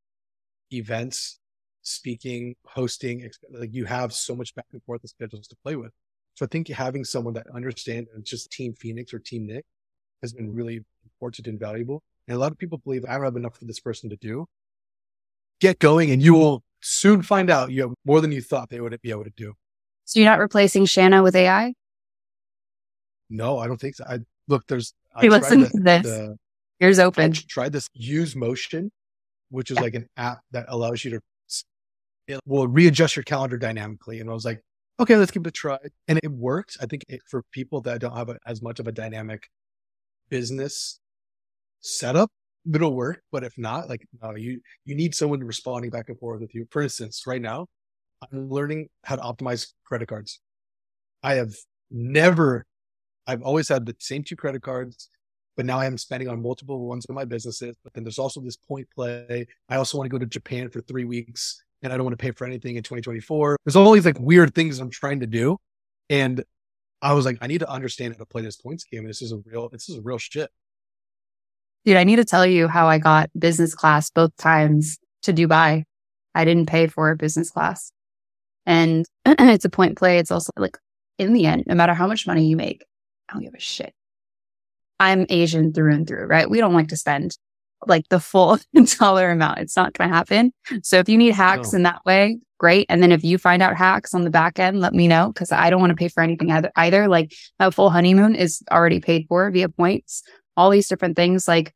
events, 0.71 1.39
speaking, 1.83 2.55
hosting. 2.64 3.31
Like 3.51 3.70
you 3.72 3.85
have 3.85 4.12
so 4.12 4.35
much 4.35 4.55
back 4.55 4.66
and 4.72 4.83
forth 4.85 5.05
of 5.05 5.11
schedules 5.11 5.47
to 5.49 5.57
play 5.62 5.76
with. 5.76 5.93
So 6.35 6.45
I 6.45 6.49
think 6.49 6.68
having 6.68 7.05
someone 7.05 7.35
that 7.35 7.47
understands 7.55 8.09
just 8.22 8.51
Team 8.51 8.74
Phoenix 8.74 9.12
or 9.12 9.18
Team 9.18 9.47
Nick 9.47 9.64
has 10.22 10.33
been 10.33 10.55
really 10.55 10.85
important 11.05 11.47
and 11.47 11.59
valuable. 11.59 12.03
And 12.28 12.37
a 12.37 12.39
lot 12.39 12.53
of 12.53 12.59
people 12.59 12.78
believe 12.78 13.05
I 13.05 13.14
don't 13.14 13.24
have 13.24 13.37
enough 13.37 13.59
for 13.59 13.64
this 13.64 13.81
person 13.81 14.11
to 14.11 14.16
do. 14.16 14.47
Get 15.61 15.78
going 15.78 16.11
and 16.11 16.22
you 16.22 16.35
will 16.35 16.62
soon 16.81 17.22
find 17.22 17.51
out 17.51 17.70
you 17.70 17.83
have 17.83 17.93
more 18.05 18.20
than 18.20 18.33
you 18.33 18.41
thought 18.41 18.70
they 18.70 18.81
would 18.81 18.99
be 19.03 19.11
able 19.11 19.24
to 19.24 19.33
do. 19.37 19.55
So 20.05 20.20
you're 20.20 20.28
not 20.28 20.39
replacing 20.39 20.87
Shanna 20.87 21.22
with 21.22 21.37
AI? 21.37 21.74
No, 23.28 23.59
I 23.59 23.66
don't 23.66 23.81
think 23.81 23.97
so. 23.97 24.05
I 24.09 24.20
look, 24.49 24.66
there's 24.66 24.95
Hey, 25.18 25.28
listen 25.28 25.62
the, 25.62 25.68
to 25.68 25.81
this. 25.81 26.03
The, 26.03 26.37
Here's 26.78 26.99
open. 26.99 27.33
Try 27.33 27.68
this 27.68 27.89
use 27.93 28.35
motion, 28.35 28.91
which 29.51 29.70
is 29.70 29.76
yeah. 29.76 29.83
like 29.83 29.95
an 29.95 30.09
app 30.16 30.41
that 30.53 30.66
allows 30.68 31.05
you 31.05 31.11
to 31.12 31.20
it 32.27 32.41
will 32.47 32.68
readjust 32.68 33.16
your 33.16 33.25
calendar 33.25 33.59
dynamically. 33.59 34.21
And 34.21 34.31
I 34.31 34.33
was 34.33 34.45
like, 34.45 34.62
okay, 34.99 35.16
let's 35.16 35.31
give 35.31 35.43
it 35.43 35.49
a 35.49 35.53
try. 35.53 35.79
And 36.09 36.21
it 36.23 36.31
works. 36.31 36.77
I 36.81 36.87
think 36.87 37.05
it, 37.09 37.21
for 37.29 37.43
people 37.53 37.81
that 37.83 38.01
don't 38.01 38.16
have 38.16 38.29
a, 38.29 38.39
as 38.47 38.62
much 38.62 38.81
of 38.81 38.87
a 38.87 38.93
dynamic 38.93 39.49
business 40.29 41.01
setup, 41.81 42.31
it'll 42.73 42.95
work. 42.95 43.23
But 43.33 43.45
if 43.45 43.55
not, 43.57 43.89
like, 43.89 44.07
no, 44.23 44.37
you, 44.37 44.61
you 44.85 44.95
need 44.95 45.14
someone 45.14 45.41
responding 45.41 45.91
back 45.91 46.09
and 46.09 46.18
forth 46.18 46.41
with 46.41 46.55
you. 46.55 46.66
For 46.71 46.83
instance, 46.83 47.25
right 47.27 47.43
now, 47.43 47.66
I'm 48.31 48.51
learning 48.51 48.89
how 49.05 49.16
to 49.16 49.23
optimize 49.23 49.73
credit 49.85 50.09
cards. 50.09 50.41
I 51.23 51.35
have 51.35 51.55
never 51.91 52.66
I've 53.31 53.43
always 53.43 53.68
had 53.68 53.87
the 53.87 53.95
same 54.01 54.25
two 54.25 54.35
credit 54.35 54.62
cards, 54.62 55.09
but 55.57 55.64
now 55.64 55.79
I 55.79 55.87
am 55.87 55.97
spending 55.99 56.29
on 56.29 56.43
multiple 56.43 56.89
ones 56.89 57.07
in 57.09 57.14
my 57.14 57.25
businesses. 57.25 57.77
But 57.85 57.95
then 57.95 58.03
there's 58.03 58.18
also 58.18 58.41
this 58.41 58.57
point 58.57 58.89
play. 58.93 59.47
I 59.68 59.77
also 59.77 59.99
want 59.99 60.07
to 60.07 60.12
go 60.12 60.18
to 60.18 60.27
Japan 60.27 60.68
for 60.68 60.81
three 60.81 61.05
weeks 61.05 61.62
and 61.83 61.93
I 61.93 61.97
don't 61.97 62.05
want 62.05 62.18
to 62.18 62.22
pay 62.22 62.31
for 62.31 62.47
anything 62.47 62.76
in 62.76 62.83
2024. 62.83 63.57
There's 63.64 63.76
all 63.76 63.93
these 63.93 64.05
like 64.05 64.18
weird 64.18 64.55
things 64.55 64.78
I'm 64.78 64.91
trying 64.91 65.20
to 65.20 65.26
do. 65.26 65.59
And 66.09 66.45
I 67.03 67.14
was 67.14 67.24
like, 67.24 67.39
I 67.41 67.47
need 67.47 67.59
to 67.59 67.70
understand 67.70 68.14
how 68.14 68.18
to 68.18 68.26
play 68.26 68.43
this 68.43 68.57
points 68.57 68.85
game. 68.85 69.07
This 69.07 69.22
is 69.22 69.33
a 69.33 69.39
real, 69.47 69.68
this 69.68 69.89
is 69.89 69.97
a 69.97 70.03
real 70.03 70.18
shit. 70.18 70.51
Dude, 71.85 71.97
I 71.97 72.05
need 72.05 72.16
to 72.16 72.24
tell 72.24 72.45
you 72.45 72.68
how 72.68 72.89
I 72.89 72.99
got 72.99 73.31
business 73.39 73.74
class 73.74 74.11
both 74.11 74.37
times 74.37 74.99
to 75.22 75.33
Dubai. 75.33 75.85
I 76.35 76.45
didn't 76.45 76.66
pay 76.68 76.87
for 76.87 77.11
a 77.11 77.16
business 77.16 77.51
class. 77.51 77.91
And 78.66 79.07
it's 79.26 79.64
a 79.64 79.70
point 79.70 79.97
play. 79.97 80.18
It's 80.18 80.31
also 80.31 80.51
like 80.57 80.76
in 81.18 81.33
the 81.33 81.47
end, 81.47 81.64
no 81.66 81.74
matter 81.74 81.95
how 81.95 82.07
much 82.07 82.26
money 82.26 82.47
you 82.47 82.57
make, 82.57 82.85
I 83.28 83.33
don't 83.33 83.43
give 83.43 83.55
a 83.55 83.61
shit. 83.61 83.95
I'm 84.99 85.24
Asian 85.31 85.72
through 85.72 85.95
and 85.95 86.07
through, 86.07 86.26
right? 86.26 86.49
We 86.49 86.59
don't 86.59 86.74
like 86.74 86.89
to 86.89 86.97
spend 86.97 87.37
like 87.87 88.09
the 88.09 88.20
full 88.20 88.59
dollar 88.99 89.31
amount. 89.31 89.59
It's 89.59 89.76
not 89.76 89.95
going 89.95 90.11
to 90.11 90.16
happen. 90.16 90.53
So 90.83 90.99
if 90.99 91.09
you 91.09 91.18
need 91.18 91.35
hacks 91.35 91.72
oh. 91.72 91.76
in 91.76 91.83
that 91.85 92.05
way, 92.05 92.39
great. 92.59 92.87
And 92.89 93.03
then 93.03 93.12
if 93.12 93.24
you 93.24 93.39
find 93.39 93.62
out 93.62 93.76
hacks 93.76 94.14
on 94.14 94.24
the 94.24 94.31
back 94.31 94.59
end, 94.59 94.81
let 94.81 94.95
me 94.95 95.09
know 95.09 95.33
because 95.33 95.53
I 95.53 95.70
don't 95.70 95.81
want 95.81 95.91
to 95.91 95.97
pay 95.97 96.09
for 96.09 96.22
anything 96.22 96.51
either. 96.51 96.70
either. 96.76 97.09
Like 97.09 97.33
a 97.59 97.70
full 97.70 97.91
honeymoon 97.91 98.35
is 98.35 98.62
already 98.70 99.01
paid 99.01 99.26
for 99.28 99.51
via 99.51 99.68
points, 99.68 100.22
all 100.57 100.70
these 100.70 100.89
different 100.89 101.16
things. 101.16 101.49
Like 101.49 101.74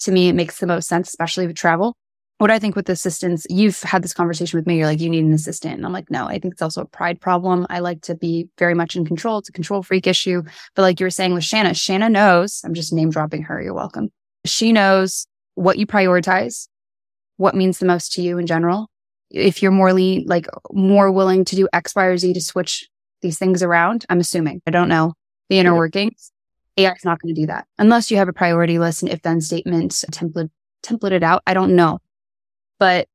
to 0.00 0.12
me, 0.12 0.28
it 0.28 0.34
makes 0.34 0.58
the 0.58 0.66
most 0.66 0.88
sense, 0.88 1.08
especially 1.08 1.46
with 1.46 1.56
travel 1.56 1.96
what 2.38 2.50
I 2.50 2.58
think 2.58 2.74
with 2.74 2.88
assistants, 2.88 3.46
you've 3.48 3.80
had 3.82 4.02
this 4.02 4.12
conversation 4.12 4.58
with 4.58 4.66
me. 4.66 4.76
You're 4.76 4.86
like, 4.86 5.00
you 5.00 5.08
need 5.08 5.24
an 5.24 5.32
assistant. 5.32 5.76
And 5.76 5.86
I'm 5.86 5.92
like, 5.92 6.10
no, 6.10 6.26
I 6.26 6.38
think 6.38 6.54
it's 6.54 6.62
also 6.62 6.82
a 6.82 6.86
pride 6.86 7.20
problem. 7.20 7.66
I 7.70 7.78
like 7.78 8.02
to 8.02 8.14
be 8.14 8.48
very 8.58 8.74
much 8.74 8.96
in 8.96 9.06
control. 9.06 9.38
It's 9.38 9.48
a 9.48 9.52
control 9.52 9.82
freak 9.82 10.06
issue. 10.06 10.42
But 10.74 10.82
like 10.82 11.00
you 11.00 11.06
were 11.06 11.10
saying 11.10 11.32
with 11.32 11.44
Shanna, 11.44 11.74
Shanna 11.74 12.08
knows, 12.08 12.60
I'm 12.64 12.74
just 12.74 12.92
name 12.92 13.10
dropping 13.10 13.44
her. 13.44 13.62
You're 13.62 13.74
welcome. 13.74 14.10
She 14.44 14.72
knows 14.72 15.26
what 15.54 15.78
you 15.78 15.86
prioritize, 15.86 16.68
what 17.36 17.54
means 17.54 17.78
the 17.78 17.86
most 17.86 18.12
to 18.14 18.22
you 18.22 18.38
in 18.38 18.46
general. 18.46 18.88
If 19.30 19.62
you're 19.62 19.72
more 19.72 19.92
lean, 19.92 20.24
like 20.26 20.46
more 20.72 21.10
willing 21.10 21.44
to 21.46 21.56
do 21.56 21.68
X, 21.72 21.94
Y, 21.94 22.04
or 22.04 22.16
Z 22.16 22.34
to 22.34 22.40
switch 22.40 22.88
these 23.22 23.38
things 23.38 23.62
around, 23.62 24.04
I'm 24.08 24.20
assuming. 24.20 24.60
I 24.66 24.70
don't 24.70 24.88
know 24.88 25.14
the 25.48 25.58
inner 25.58 25.74
workings. 25.74 26.30
AI 26.76 26.92
is 26.92 27.04
not 27.04 27.20
going 27.20 27.34
to 27.34 27.40
do 27.40 27.46
that 27.46 27.66
unless 27.78 28.10
you 28.10 28.16
have 28.16 28.28
a 28.28 28.32
priority 28.32 28.78
list 28.78 29.02
and 29.02 29.10
if 29.10 29.22
then 29.22 29.40
statement 29.40 29.92
template 29.92 30.50
templated 30.84 31.22
out. 31.22 31.42
I 31.46 31.54
don't 31.54 31.76
know. 31.76 32.00
But 32.78 33.08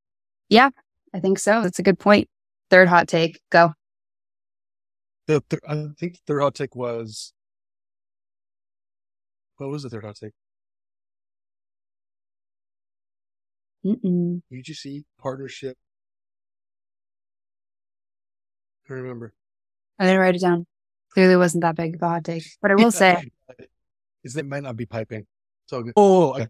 yeah, 0.47 0.69
I 1.13 1.19
think 1.19 1.39
so. 1.39 1.61
That's 1.61 1.80
a 1.80 1.84
good 1.84 1.99
point. 1.99 2.30
Third 2.69 2.88
hot 2.88 3.07
take, 3.07 3.41
go. 3.49 3.73
The 5.27 5.43
th- 5.49 5.61
I 5.67 5.88
think 5.99 6.13
the 6.13 6.19
third 6.25 6.41
hot 6.41 6.55
take 6.55 6.75
was 6.75 7.34
what 9.57 9.69
was 9.69 9.84
the 9.84 9.89
third 9.89 10.05
hot 10.05 10.15
take? 10.15 10.32
Mm-mm. 13.86 14.41
UGC 14.51 15.03
partnership. 15.19 15.77
I 18.89 18.93
remember. 18.93 19.34
I 19.99 20.05
didn't 20.05 20.19
write 20.19 20.36
it 20.36 20.41
down. 20.41 20.65
Clearly 21.13 21.36
wasn't 21.36 21.61
that 21.61 21.75
big 21.75 21.95
of 21.95 22.01
a 22.01 22.07
hot 22.07 22.23
take, 22.23 22.43
but 22.61 22.71
I 22.71 22.75
will 22.75 22.91
say, 22.91 23.30
is 24.23 24.36
it 24.36 24.45
might 24.45 24.63
not 24.63 24.75
be 24.75 24.86
piping. 24.86 25.25
So 25.67 25.84
oh, 25.95 26.34
okay. 26.34 26.47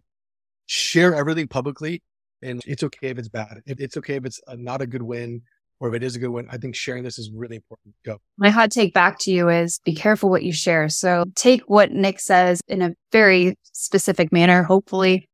share 0.66 1.14
everything 1.14 1.48
publicly 1.48 2.02
and 2.42 2.62
it's 2.66 2.82
okay 2.82 3.08
if 3.08 3.18
it's 3.18 3.28
bad. 3.28 3.62
It's 3.66 3.96
okay 3.98 4.16
if 4.16 4.24
it's 4.24 4.40
not 4.48 4.82
a 4.82 4.86
good 4.86 5.02
win 5.02 5.42
or 5.78 5.88
if 5.88 5.94
it 5.94 6.02
is 6.02 6.16
a 6.16 6.18
good 6.18 6.28
win. 6.28 6.46
I 6.50 6.58
think 6.58 6.74
sharing 6.74 7.02
this 7.02 7.18
is 7.18 7.30
really 7.34 7.56
important. 7.56 7.94
Go. 8.04 8.18
My 8.36 8.50
hot 8.50 8.70
take 8.70 8.92
back 8.92 9.18
to 9.20 9.30
you 9.30 9.48
is 9.48 9.80
be 9.84 9.94
careful 9.94 10.30
what 10.30 10.42
you 10.42 10.52
share. 10.52 10.88
So 10.88 11.24
take 11.34 11.62
what 11.62 11.92
Nick 11.92 12.20
says 12.20 12.60
in 12.68 12.82
a 12.82 12.94
very 13.12 13.56
specific 13.72 14.32
manner, 14.32 14.62
hopefully. 14.62 15.28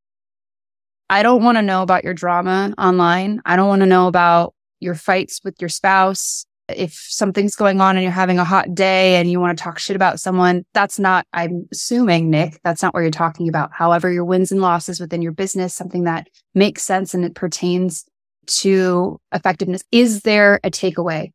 I 1.09 1.23
don't 1.23 1.43
want 1.43 1.57
to 1.57 1.61
know 1.61 1.81
about 1.81 2.03
your 2.03 2.13
drama 2.13 2.73
online. 2.77 3.41
I 3.45 3.55
don't 3.55 3.67
want 3.67 3.81
to 3.81 3.85
know 3.85 4.07
about 4.07 4.53
your 4.79 4.95
fights 4.95 5.41
with 5.43 5.55
your 5.59 5.69
spouse 5.69 6.45
if 6.69 6.93
something's 7.09 7.55
going 7.55 7.79
on 7.79 7.95
and 7.95 8.03
you're 8.03 8.11
having 8.11 8.39
a 8.39 8.43
hot 8.43 8.73
day 8.75 9.15
and 9.15 9.31
you 9.31 9.39
want 9.39 9.57
to 9.57 9.63
talk 9.63 9.79
shit 9.79 9.95
about 9.95 10.19
someone, 10.19 10.65
that's 10.73 10.99
not, 10.99 11.25
I'm 11.33 11.67
assuming, 11.71 12.29
Nick, 12.29 12.59
that's 12.63 12.81
not 12.81 12.93
what 12.93 13.01
you're 13.01 13.11
talking 13.11 13.47
about. 13.47 13.71
However, 13.73 14.11
your 14.11 14.25
wins 14.25 14.51
and 14.51 14.61
losses 14.61 14.99
within 14.99 15.21
your 15.21 15.31
business, 15.31 15.73
something 15.73 16.03
that 16.03 16.27
makes 16.53 16.83
sense 16.83 17.13
and 17.13 17.23
it 17.23 17.35
pertains 17.35 18.05
to 18.47 19.19
effectiveness. 19.33 19.83
Is 19.91 20.21
there 20.21 20.59
a 20.63 20.69
takeaway 20.69 21.31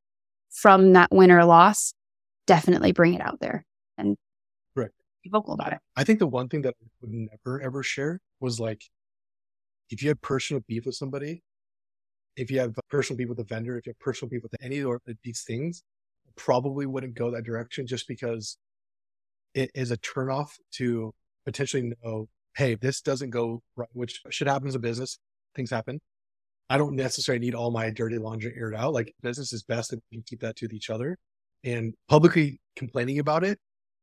from 0.50 0.92
that 0.92 1.10
win 1.10 1.30
or 1.30 1.44
loss? 1.44 1.94
Definitely 2.46 2.92
bring 2.92 3.14
it 3.14 3.22
out 3.22 3.40
there 3.40 3.64
and 3.96 4.16
right. 4.74 4.90
be 5.22 5.30
vocal 5.30 5.54
about 5.54 5.72
it. 5.72 5.78
I 5.96 6.04
think 6.04 6.18
the 6.18 6.26
one 6.26 6.48
thing 6.48 6.62
that 6.62 6.74
I 6.82 6.86
would 7.00 7.10
never 7.10 7.60
ever 7.60 7.82
share 7.82 8.20
was 8.40 8.60
like, 8.60 8.82
if 9.92 10.02
you 10.02 10.08
had 10.08 10.20
personal 10.22 10.62
beef 10.66 10.86
with 10.86 10.94
somebody, 10.94 11.42
if 12.36 12.50
you 12.50 12.58
have 12.58 12.74
personal 12.90 13.18
beef 13.18 13.28
with 13.28 13.38
a 13.38 13.44
vendor, 13.44 13.76
if 13.76 13.86
you 13.86 13.90
have 13.90 14.00
personal 14.00 14.30
beef 14.30 14.42
with 14.42 14.54
any 14.62 14.78
of 14.78 14.90
uh, 14.90 15.12
these 15.22 15.42
things, 15.42 15.82
probably 16.34 16.86
wouldn't 16.86 17.14
go 17.14 17.30
that 17.30 17.44
direction 17.44 17.86
just 17.86 18.08
because 18.08 18.56
it 19.54 19.70
is 19.74 19.90
a 19.90 19.98
turnoff 19.98 20.52
to 20.72 21.12
potentially 21.44 21.92
know, 22.02 22.26
hey, 22.56 22.74
this 22.74 23.02
doesn't 23.02 23.30
go 23.30 23.62
right, 23.76 23.88
which 23.92 24.22
should 24.30 24.46
happen 24.46 24.66
as 24.66 24.74
a 24.74 24.78
business. 24.78 25.18
Things 25.54 25.70
happen. 25.70 26.00
I 26.70 26.78
don't 26.78 26.96
necessarily 26.96 27.44
need 27.44 27.54
all 27.54 27.70
my 27.70 27.90
dirty 27.90 28.16
laundry 28.16 28.54
aired 28.56 28.74
out. 28.74 28.94
Like 28.94 29.14
business 29.20 29.52
is 29.52 29.62
best 29.62 29.92
if 29.92 30.00
we 30.10 30.22
keep 30.22 30.40
that 30.40 30.56
to 30.56 30.68
each 30.72 30.88
other 30.88 31.18
and 31.64 31.92
publicly 32.08 32.60
complaining 32.76 33.18
about 33.18 33.44
it. 33.44 33.58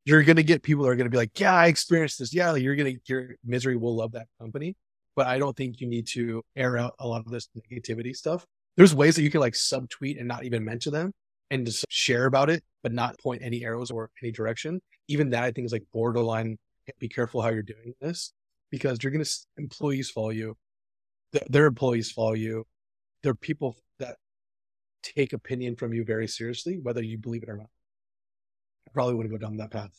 You're 0.05 0.21
going 0.21 0.35
to 0.35 0.43
get 0.43 0.61
people 0.61 0.83
that 0.83 0.91
are 0.91 0.95
going 0.95 1.07
to 1.07 1.11
be 1.11 1.17
like, 1.17 1.39
yeah, 1.39 1.55
I 1.55 1.65
experienced 1.65 2.19
this. 2.19 2.31
Yeah. 2.31 2.53
You're 2.53 2.75
going 2.75 2.93
to, 2.93 2.99
your 3.07 3.35
misery 3.43 3.75
will 3.75 3.95
love 3.95 4.11
that 4.11 4.27
company 4.39 4.75
but 5.15 5.27
I 5.27 5.37
don't 5.37 5.55
think 5.55 5.81
you 5.81 5.87
need 5.87 6.07
to 6.09 6.43
air 6.55 6.77
out 6.77 6.93
a 6.99 7.07
lot 7.07 7.25
of 7.25 7.31
this 7.31 7.49
negativity 7.57 8.15
stuff. 8.15 8.45
There's 8.77 8.95
ways 8.95 9.15
that 9.15 9.23
you 9.23 9.31
can 9.31 9.41
like 9.41 9.53
subtweet 9.53 10.19
and 10.19 10.27
not 10.27 10.45
even 10.45 10.63
mention 10.63 10.93
them 10.93 11.11
and 11.51 11.65
just 11.65 11.85
share 11.89 12.25
about 12.25 12.49
it, 12.49 12.63
but 12.83 12.93
not 12.93 13.19
point 13.19 13.41
any 13.43 13.63
arrows 13.63 13.91
or 13.91 14.09
any 14.21 14.31
direction. 14.31 14.81
Even 15.07 15.29
that 15.31 15.43
I 15.43 15.51
think 15.51 15.65
is 15.65 15.71
like 15.71 15.85
borderline. 15.91 16.57
Be 16.99 17.09
careful 17.09 17.41
how 17.41 17.49
you're 17.49 17.61
doing 17.61 17.93
this 18.01 18.33
because 18.71 18.97
you're 19.01 19.11
going 19.11 19.23
to 19.23 19.31
employees 19.57 20.09
follow 20.09 20.29
you. 20.29 20.55
Their 21.49 21.65
employees 21.65 22.11
follow 22.11 22.33
you. 22.33 22.65
There 23.21 23.31
are 23.31 23.35
people 23.35 23.75
that 23.99 24.15
take 25.03 25.33
opinion 25.33 25.75
from 25.75 25.93
you 25.93 26.03
very 26.03 26.27
seriously, 26.27 26.79
whether 26.81 27.03
you 27.03 27.17
believe 27.17 27.43
it 27.43 27.49
or 27.49 27.57
not. 27.57 27.69
I 28.87 28.91
probably 28.91 29.15
wouldn't 29.15 29.31
go 29.31 29.37
down 29.37 29.57
that 29.57 29.71
path. 29.71 29.91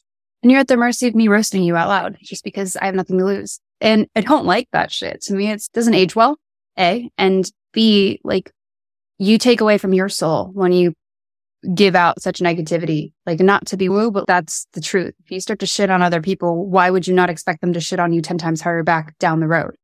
And 0.43 0.51
you're 0.51 0.61
at 0.61 0.69
the 0.69 0.77
mercy 0.77 1.07
of 1.07 1.15
me 1.15 1.29
roasting 1.29 1.63
you 1.63 1.77
out 1.77 1.89
loud 1.89 2.17
just 2.23 2.45
because 2.45 2.77
I 2.77 2.87
have 2.87 2.95
nothing 2.95 3.19
to 3.19 3.25
lose. 3.25 3.61
And 3.81 4.07
I 4.17 4.23
don't 4.23 4.47
like 4.47 4.69
that 4.73 4.91
shit. 4.91 5.21
To 5.23 5.35
me, 5.35 5.51
it 5.51 5.69
doesn't 5.73 5.95
age 5.95 6.17
well. 6.17 6.39
A 6.79 7.11
and 7.19 7.51
B, 7.73 8.21
like 8.25 8.51
you 9.19 9.37
take 9.39 9.61
away 9.61 9.77
from 9.77 9.93
your 9.93 10.09
soul 10.09 10.51
when 10.53 10.73
you 10.73 10.95
give 11.75 11.95
out 11.95 12.21
such 12.23 12.41
negativity. 12.41 13.13
Like 13.27 13.41
not 13.41 13.67
to 13.67 13.77
be 13.77 13.89
woo, 13.89 14.11
but 14.11 14.27
that's 14.27 14.67
the 14.73 14.81
truth. 14.81 15.15
If 15.25 15.31
you 15.31 15.41
start 15.41 15.59
to 15.61 15.67
shit 15.67 15.91
on 15.91 16.03
other 16.03 16.23
people, 16.23 16.67
why 16.67 16.91
would 16.91 17.07
you 17.07 17.15
not 17.15 17.31
expect 17.31 17.61
them 17.61 17.73
to 17.75 17.81
shit 17.81 18.01
on 18.01 18.13
you 18.13 18.23
10 18.23 18.39
times 18.39 18.61
harder 18.61 18.83
back 18.83 19.19
down 19.19 19.41
the 19.41 19.47
road? 19.47 19.75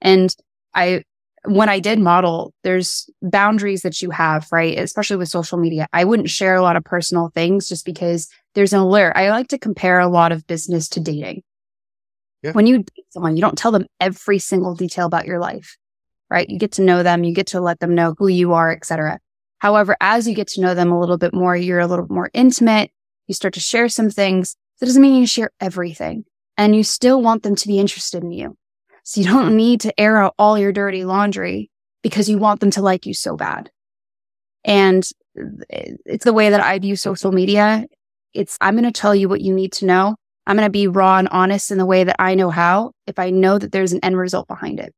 And 0.00 0.34
I, 0.74 1.02
when 1.46 1.68
I 1.68 1.78
did 1.78 1.98
model, 1.98 2.54
there's 2.62 3.08
boundaries 3.20 3.82
that 3.82 4.00
you 4.00 4.10
have, 4.10 4.48
right? 4.50 4.78
Especially 4.78 5.16
with 5.16 5.28
social 5.28 5.58
media. 5.58 5.86
I 5.92 6.04
wouldn't 6.04 6.30
share 6.30 6.54
a 6.54 6.62
lot 6.62 6.76
of 6.76 6.84
personal 6.84 7.30
things 7.34 7.68
just 7.68 7.84
because 7.84 8.28
there's 8.54 8.72
an 8.72 8.80
allure. 8.80 9.16
I 9.16 9.30
like 9.30 9.48
to 9.48 9.58
compare 9.58 10.00
a 10.00 10.08
lot 10.08 10.32
of 10.32 10.46
business 10.46 10.88
to 10.90 11.00
dating. 11.00 11.42
Yeah. 12.42 12.52
When 12.52 12.66
you 12.66 12.78
date 12.78 13.06
someone, 13.10 13.36
you 13.36 13.42
don't 13.42 13.58
tell 13.58 13.72
them 13.72 13.86
every 14.00 14.38
single 14.38 14.74
detail 14.74 15.06
about 15.06 15.26
your 15.26 15.38
life, 15.38 15.76
right? 16.30 16.48
You 16.48 16.58
get 16.58 16.72
to 16.72 16.82
know 16.82 17.02
them, 17.02 17.24
you 17.24 17.34
get 17.34 17.48
to 17.48 17.60
let 17.60 17.80
them 17.80 17.94
know 17.94 18.14
who 18.18 18.28
you 18.28 18.54
are, 18.54 18.72
etc. 18.72 19.18
However, 19.58 19.96
as 20.00 20.28
you 20.28 20.34
get 20.34 20.48
to 20.48 20.60
know 20.60 20.74
them 20.74 20.92
a 20.92 21.00
little 21.00 21.18
bit 21.18 21.34
more, 21.34 21.56
you're 21.56 21.80
a 21.80 21.86
little 21.86 22.06
more 22.08 22.30
intimate. 22.32 22.90
You 23.26 23.34
start 23.34 23.54
to 23.54 23.60
share 23.60 23.88
some 23.88 24.10
things. 24.10 24.56
That 24.80 24.86
doesn't 24.86 25.00
mean 25.00 25.14
you 25.14 25.26
share 25.26 25.50
everything 25.60 26.24
and 26.56 26.74
you 26.76 26.84
still 26.84 27.22
want 27.22 27.42
them 27.42 27.54
to 27.56 27.66
be 27.66 27.78
interested 27.78 28.22
in 28.22 28.32
you. 28.32 28.56
So 29.04 29.20
you 29.20 29.26
don't 29.26 29.56
need 29.56 29.82
to 29.82 30.00
air 30.00 30.16
out 30.16 30.34
all 30.38 30.58
your 30.58 30.72
dirty 30.72 31.04
laundry 31.04 31.70
because 32.02 32.28
you 32.28 32.38
want 32.38 32.60
them 32.60 32.70
to 32.72 32.82
like 32.82 33.06
you 33.06 33.14
so 33.14 33.36
bad. 33.36 33.70
And 34.64 35.06
it's 35.68 36.24
the 36.24 36.32
way 36.32 36.50
that 36.50 36.60
I 36.60 36.78
view 36.78 36.96
social 36.96 37.30
media. 37.30 37.86
It's, 38.32 38.56
I'm 38.60 38.74
going 38.74 38.84
to 38.84 38.92
tell 38.92 39.14
you 39.14 39.28
what 39.28 39.42
you 39.42 39.54
need 39.54 39.72
to 39.74 39.86
know. 39.86 40.16
I'm 40.46 40.56
going 40.56 40.66
to 40.66 40.70
be 40.70 40.88
raw 40.88 41.18
and 41.18 41.28
honest 41.28 41.70
in 41.70 41.78
the 41.78 41.86
way 41.86 42.04
that 42.04 42.16
I 42.18 42.34
know 42.34 42.50
how 42.50 42.92
if 43.06 43.18
I 43.18 43.30
know 43.30 43.58
that 43.58 43.72
there's 43.72 43.92
an 43.92 44.00
end 44.02 44.16
result 44.16 44.48
behind 44.48 44.80
it. 44.80 44.92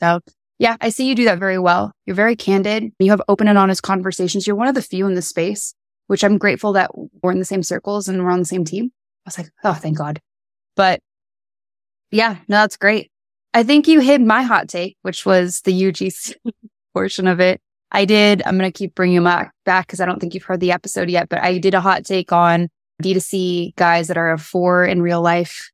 So 0.00 0.20
yeah, 0.58 0.76
I 0.80 0.88
see 0.88 1.06
you 1.06 1.14
do 1.14 1.24
that 1.26 1.38
very 1.38 1.58
well. 1.58 1.92
You're 2.06 2.16
very 2.16 2.34
candid. 2.34 2.92
You 2.98 3.10
have 3.10 3.22
open 3.28 3.46
and 3.48 3.58
honest 3.58 3.82
conversations. 3.82 4.46
You're 4.46 4.56
one 4.56 4.68
of 4.68 4.74
the 4.74 4.82
few 4.82 5.06
in 5.06 5.14
the 5.14 5.22
space, 5.22 5.74
which 6.06 6.24
I'm 6.24 6.38
grateful 6.38 6.72
that 6.74 6.90
we're 7.22 7.32
in 7.32 7.38
the 7.38 7.44
same 7.44 7.62
circles 7.62 8.08
and 8.08 8.24
we're 8.24 8.30
on 8.30 8.40
the 8.40 8.44
same 8.44 8.64
team. 8.64 8.90
I 9.24 9.28
was 9.28 9.38
like, 9.38 9.50
oh, 9.64 9.74
thank 9.74 9.98
God. 9.98 10.20
But 10.76 11.00
yeah, 12.10 12.38
no, 12.48 12.56
that's 12.56 12.76
great. 12.76 13.10
I 13.54 13.62
think 13.62 13.88
you 13.88 14.00
hit 14.00 14.20
my 14.20 14.42
hot 14.42 14.68
take, 14.68 14.96
which 15.02 15.24
was 15.24 15.62
the 15.62 15.72
UGC 15.72 16.34
portion 16.94 17.26
of 17.26 17.40
it. 17.40 17.60
I 17.90 18.04
did. 18.04 18.42
I'm 18.44 18.58
going 18.58 18.70
to 18.70 18.76
keep 18.76 18.94
bringing 18.94 19.22
them 19.22 19.50
back 19.64 19.86
because 19.86 20.00
I 20.00 20.06
don't 20.06 20.20
think 20.20 20.34
you've 20.34 20.44
heard 20.44 20.60
the 20.60 20.72
episode 20.72 21.08
yet, 21.08 21.28
but 21.28 21.42
I 21.42 21.58
did 21.58 21.74
a 21.74 21.80
hot 21.80 22.04
take 22.04 22.32
on 22.32 22.68
D2C 23.02 23.74
guys 23.76 24.08
that 24.08 24.18
are 24.18 24.32
a 24.32 24.38
four 24.38 24.84
in 24.84 25.00
real 25.00 25.22
life. 25.22 25.70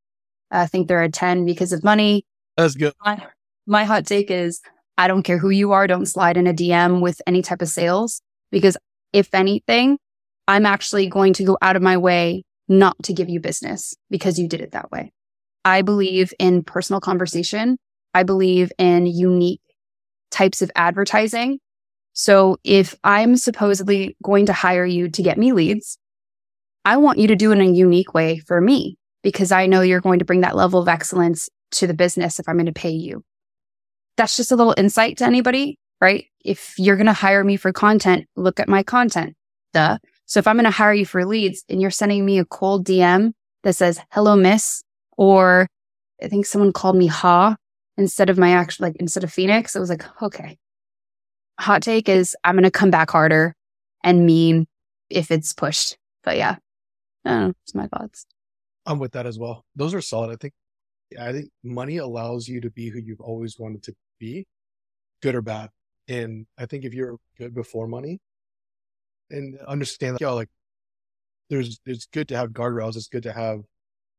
I 0.50 0.66
think 0.66 0.86
they're 0.86 1.02
a 1.02 1.10
10 1.10 1.44
because 1.44 1.72
of 1.72 1.82
money. 1.82 2.24
That's 2.56 2.74
good. 2.74 2.92
My, 3.04 3.26
my 3.66 3.84
hot 3.84 4.06
take 4.06 4.30
is 4.30 4.60
I 4.96 5.08
don't 5.08 5.24
care 5.24 5.38
who 5.38 5.50
you 5.50 5.72
are. 5.72 5.86
Don't 5.88 6.06
slide 6.06 6.36
in 6.36 6.46
a 6.46 6.54
DM 6.54 7.00
with 7.00 7.20
any 7.26 7.42
type 7.42 7.62
of 7.62 7.68
sales 7.68 8.20
because 8.52 8.76
if 9.12 9.34
anything, 9.34 9.98
I'm 10.46 10.66
actually 10.66 11.08
going 11.08 11.32
to 11.34 11.44
go 11.44 11.58
out 11.62 11.74
of 11.74 11.82
my 11.82 11.96
way 11.96 12.44
not 12.68 12.96
to 13.04 13.12
give 13.12 13.28
you 13.28 13.40
business 13.40 13.94
because 14.10 14.38
you 14.38 14.46
did 14.46 14.60
it 14.60 14.72
that 14.72 14.92
way. 14.92 15.12
I 15.64 15.82
believe 15.82 16.32
in 16.38 16.62
personal 16.62 17.00
conversation. 17.00 17.78
I 18.12 18.22
believe 18.22 18.70
in 18.78 19.06
unique 19.06 19.60
types 20.30 20.62
of 20.62 20.70
advertising. 20.76 21.58
So 22.12 22.58
if 22.62 22.94
I'm 23.02 23.36
supposedly 23.36 24.16
going 24.22 24.46
to 24.46 24.52
hire 24.52 24.86
you 24.86 25.08
to 25.08 25.22
get 25.22 25.38
me 25.38 25.52
leads, 25.52 25.98
I 26.84 26.96
want 26.98 27.18
you 27.18 27.28
to 27.28 27.36
do 27.36 27.50
it 27.50 27.58
in 27.58 27.60
a 27.60 27.70
unique 27.70 28.14
way 28.14 28.38
for 28.38 28.60
me 28.60 28.96
because 29.22 29.50
I 29.50 29.66
know 29.66 29.80
you're 29.80 30.00
going 30.00 30.18
to 30.20 30.24
bring 30.24 30.42
that 30.42 30.54
level 30.54 30.80
of 30.80 30.88
excellence 30.88 31.48
to 31.72 31.86
the 31.86 31.94
business 31.94 32.38
if 32.38 32.48
I'm 32.48 32.56
going 32.56 32.66
to 32.66 32.72
pay 32.72 32.90
you 32.90 33.24
that's 34.16 34.36
just 34.36 34.52
a 34.52 34.56
little 34.56 34.74
insight 34.76 35.18
to 35.18 35.24
anybody, 35.24 35.78
right? 36.00 36.26
If 36.44 36.74
you're 36.78 36.96
going 36.96 37.06
to 37.06 37.12
hire 37.12 37.44
me 37.44 37.56
for 37.56 37.72
content, 37.72 38.26
look 38.36 38.60
at 38.60 38.68
my 38.68 38.82
content. 38.82 39.34
Duh. 39.72 39.98
So 40.26 40.38
if 40.38 40.46
I'm 40.46 40.56
going 40.56 40.64
to 40.64 40.70
hire 40.70 40.94
you 40.94 41.06
for 41.06 41.24
leads 41.24 41.64
and 41.68 41.80
you're 41.80 41.90
sending 41.90 42.24
me 42.24 42.38
a 42.38 42.44
cold 42.44 42.86
DM 42.86 43.32
that 43.62 43.74
says, 43.74 44.00
hello, 44.10 44.36
miss, 44.36 44.83
or 45.16 45.66
I 46.22 46.28
think 46.28 46.46
someone 46.46 46.72
called 46.72 46.96
me 46.96 47.06
Ha 47.06 47.56
instead 47.96 48.30
of 48.30 48.38
my 48.38 48.50
actual, 48.50 48.86
like 48.86 48.96
instead 48.96 49.24
of 49.24 49.32
Phoenix, 49.32 49.74
it 49.76 49.80
was 49.80 49.90
like, 49.90 50.04
okay. 50.22 50.58
Hot 51.60 51.82
take 51.82 52.08
is 52.08 52.36
I'm 52.42 52.54
going 52.54 52.64
to 52.64 52.70
come 52.70 52.90
back 52.90 53.10
harder 53.10 53.54
and 54.02 54.26
mean 54.26 54.66
if 55.10 55.30
it's 55.30 55.52
pushed. 55.52 55.96
But 56.24 56.36
yeah, 56.36 56.56
I 57.24 57.30
don't 57.30 57.40
know. 57.40 57.52
It's 57.62 57.74
my 57.74 57.86
thoughts. 57.86 58.26
I'm 58.86 58.98
with 58.98 59.12
that 59.12 59.26
as 59.26 59.38
well. 59.38 59.64
Those 59.76 59.94
are 59.94 60.00
solid. 60.00 60.32
I 60.32 60.36
think 60.36 60.52
I 61.18 61.32
think 61.32 61.50
money 61.62 61.98
allows 61.98 62.48
you 62.48 62.60
to 62.62 62.70
be 62.70 62.88
who 62.88 62.98
you've 62.98 63.20
always 63.20 63.58
wanted 63.58 63.82
to 63.84 63.94
be, 64.18 64.46
good 65.22 65.34
or 65.34 65.42
bad. 65.42 65.70
And 66.08 66.46
I 66.58 66.66
think 66.66 66.84
if 66.84 66.92
you're 66.92 67.16
good 67.38 67.54
before 67.54 67.86
money 67.86 68.20
and 69.30 69.58
understand, 69.66 70.14
like, 70.14 70.20
yo, 70.20 70.34
like 70.34 70.48
there's, 71.50 71.80
it's 71.86 72.06
good 72.06 72.28
to 72.28 72.36
have 72.36 72.50
guardrails. 72.50 72.96
It's 72.96 73.08
good 73.08 73.22
to 73.22 73.32
have 73.32 73.60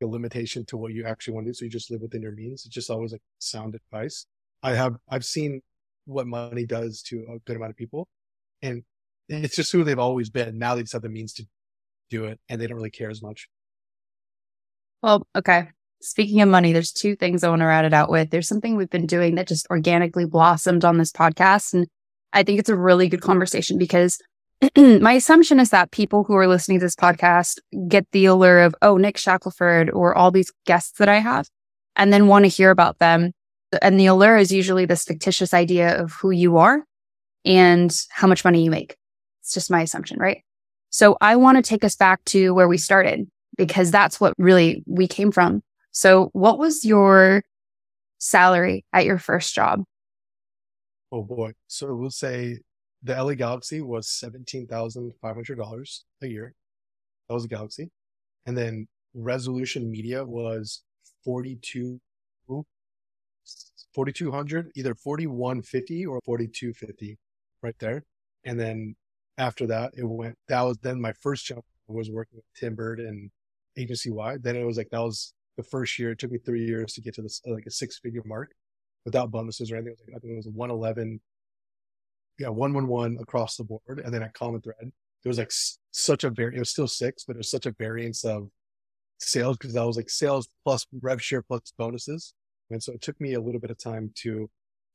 a 0.02 0.06
limitation 0.06 0.66
to 0.66 0.78
what 0.78 0.94
you 0.94 1.06
actually 1.06 1.34
want 1.34 1.46
to 1.46 1.52
do. 1.52 1.54
So 1.54 1.66
you 1.66 1.72
just 1.72 1.92
live 1.92 2.02
within 2.02 2.22
your 2.22 2.32
means. 2.32 2.66
It's 2.66 2.74
just 2.74 2.90
always 2.90 3.12
like 3.12 3.22
sound 3.40 3.76
advice. 3.76 4.26
I 4.64 4.74
have, 4.74 4.96
I've 5.10 5.26
seen 5.26 5.62
what 6.06 6.28
money 6.28 6.66
does 6.66 7.02
to 7.04 7.26
a 7.30 7.40
good 7.40 7.56
amount 7.56 7.72
of 7.72 7.78
people 7.78 8.08
and 8.62 8.84
it's 9.30 9.56
just 9.56 9.72
who 9.72 9.84
they've 9.84 9.98
always 10.00 10.30
been. 10.30 10.58
Now 10.58 10.76
they 10.76 10.82
just 10.82 10.94
have 10.94 11.02
the 11.02 11.10
means 11.10 11.34
to 11.34 11.46
do 12.10 12.26
it 12.26 12.40
and 12.50 12.60
they 12.60 12.68
don't 12.68 12.78
really 12.78 12.92
care 12.92 13.10
as 13.10 13.22
much. 13.22 13.48
Well, 15.02 15.28
okay. 15.36 15.70
Speaking 16.02 16.42
of 16.42 16.50
money, 16.50 16.74
there's 16.74 16.92
two 16.92 17.16
things 17.16 17.44
I 17.44 17.50
want 17.50 17.62
to 17.62 17.66
rat 17.66 17.86
it 17.86 17.94
out 17.94 18.12
with. 18.12 18.30
There's 18.30 18.48
something 18.48 18.76
we've 18.76 18.90
been 18.90 19.08
doing 19.08 19.36
that 19.36 19.48
just 19.48 19.68
organically 19.70 20.26
blossomed 20.26 20.86
on 20.86 20.98
this 20.98 21.12
podcast. 21.12 21.74
And 21.74 21.88
I 22.34 22.44
think 22.44 22.60
it's 22.60 22.70
a 22.70 22.76
really 22.76 23.08
good 23.08 23.22
conversation 23.22 23.78
because 23.78 24.20
my 24.78 25.14
assumption 25.14 25.60
is 25.60 25.70
that 25.72 25.92
people 25.92 26.24
who 26.24 26.36
are 26.36 26.48
listening 26.48 26.80
to 26.80 26.86
this 26.86 26.96
podcast 26.96 27.60
get 27.88 28.08
the 28.12 28.26
allure 28.26 28.62
of, 28.62 28.76
oh, 28.82 28.98
Nick 28.98 29.18
Shackelford 29.18 29.90
or 29.92 30.16
all 30.16 30.32
these 30.32 30.52
guests 30.66 30.98
that 31.00 31.10
I 31.10 31.18
have, 31.18 31.50
and 31.96 32.12
then 32.12 32.28
want 32.28 32.46
to 32.46 32.50
hear 32.50 32.72
about 32.72 33.00
them. 33.00 33.32
And 33.82 34.00
the 34.00 34.06
allure 34.06 34.38
is 34.38 34.52
usually 34.52 34.86
this 34.86 35.04
fictitious 35.04 35.54
idea 35.54 36.02
of 36.02 36.14
who 36.14 36.32
you 36.32 36.58
are 36.58 36.86
and 37.44 37.96
how 38.10 38.28
much 38.28 38.46
money 38.46 38.64
you 38.64 38.72
make. 38.72 38.96
It's 39.42 39.54
just 39.54 39.70
my 39.72 39.82
assumption, 39.82 40.18
right? 40.20 40.44
So 40.90 41.18
I 41.20 41.36
want 41.36 41.58
to 41.58 41.62
take 41.62 41.84
us 41.84 41.96
back 41.96 42.24
to 42.26 42.54
where 42.54 42.68
we 42.68 42.78
started 42.78 43.28
because 43.58 43.92
that's 43.92 44.20
what 44.20 44.34
really 44.38 44.84
we 44.88 45.08
came 45.08 45.32
from. 45.32 45.62
So, 45.92 46.30
what 46.34 46.60
was 46.60 46.84
your 46.84 47.44
salary 48.18 48.86
at 48.92 49.06
your 49.06 49.18
first 49.18 49.54
job? 49.54 49.84
Oh 51.12 51.24
boy. 51.24 51.54
So, 51.68 51.94
we'll 51.96 52.12
say 52.12 52.60
the 53.06 53.24
LA 53.24 53.34
Galaxy 53.34 53.82
was 53.82 54.08
$17,500 54.08 56.00
a 56.22 56.28
year. 56.28 56.54
That 57.28 57.34
was 57.34 57.46
a 57.46 57.48
Galaxy. 57.48 57.92
And 58.46 58.58
then 58.58 58.88
Resolution 59.14 59.90
Media 59.90 60.24
was 60.26 60.84
42 61.24 62.00
4200 63.94 64.72
either 64.76 64.94
4150 64.94 66.06
or 66.06 66.20
4250 66.26 67.18
right 67.64 67.76
there 67.80 68.04
and 68.44 68.60
then 68.60 68.94
after 69.38 69.66
that 69.66 69.94
it 69.96 70.04
went 70.04 70.36
that 70.50 70.62
was 70.62 70.78
then 70.80 71.00
my 71.00 71.14
first 71.14 71.46
job 71.46 71.64
was 71.88 72.12
working 72.12 72.36
with 72.36 72.44
tim 72.60 72.76
bird 72.76 73.00
and 73.00 73.32
agency 73.78 74.12
wide 74.12 74.44
then 74.44 74.58
it 74.58 74.66
was 74.66 74.76
like 74.76 74.90
that 74.92 75.00
was 75.00 75.34
the 75.58 75.64
first 75.64 75.98
year. 75.98 76.12
It 76.12 76.20
took 76.20 76.32
me 76.32 76.38
three 76.38 76.66
years 76.66 76.94
to 76.94 77.02
get 77.02 77.16
to 77.16 77.22
this 77.22 77.42
like 77.46 77.66
a 77.66 77.72
six 77.72 78.00
figure 78.00 78.24
mark 78.26 78.52
without 79.06 79.32
bonuses 79.32 79.72
or 79.72 79.76
anything. 79.76 80.08
I 80.16 80.20
think 80.20 80.34
it 80.34 80.38
was 80.38 80.48
111. 80.48 81.20
Yeah, 82.38 82.50
111 82.50 83.18
across 83.22 83.56
the 83.58 83.64
board. 83.64 84.02
And 84.04 84.14
then 84.14 84.24
at 84.24 84.34
Common 84.34 84.62
Thread, 84.62 84.76
there 84.80 85.30
was 85.30 85.38
like 85.38 85.52
such 85.92 86.24
a 86.24 86.30
very, 86.30 86.56
it 86.56 86.60
was 86.60 86.70
still 86.70 86.88
six, 86.88 87.24
but 87.24 87.36
it 87.36 87.40
was 87.40 87.52
such 87.52 87.66
a 87.66 87.72
variance 87.72 88.26
of 88.26 88.50
sales 89.20 89.58
because 89.58 89.74
that 89.74 89.86
was 89.86 89.98
like 89.98 90.10
sales 90.10 90.48
plus 90.64 90.86
rev 91.02 91.22
share 91.22 91.42
plus 91.42 91.74
bonuses. 91.78 92.34
And 92.70 92.82
so 92.82 92.94
it 92.94 93.02
took 93.02 93.20
me 93.22 93.34
a 93.34 93.42
little 93.42 93.62
bit 93.62 93.72
of 93.72 93.78
time 93.78 94.12
to, 94.16 94.50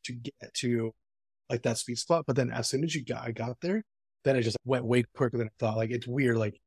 to 0.04 0.12
get 0.12 0.34
to 0.54 0.92
like 1.48 1.62
that 1.62 1.78
sweet 1.78 1.98
spot. 1.98 2.24
But 2.26 2.36
then 2.36 2.50
as 2.50 2.68
soon 2.68 2.84
as 2.84 2.94
you 2.94 3.04
got, 3.04 3.26
I 3.26 3.32
got 3.32 3.56
there, 3.60 3.82
then 4.24 4.36
it 4.36 4.42
just 4.42 4.56
went 4.64 4.84
way 4.84 5.04
quicker 5.14 5.38
than 5.38 5.48
I 5.48 5.50
thought. 5.58 5.76
Like 5.76 5.90
it's 5.90 6.06
weird. 6.06 6.36
Like 6.36 6.60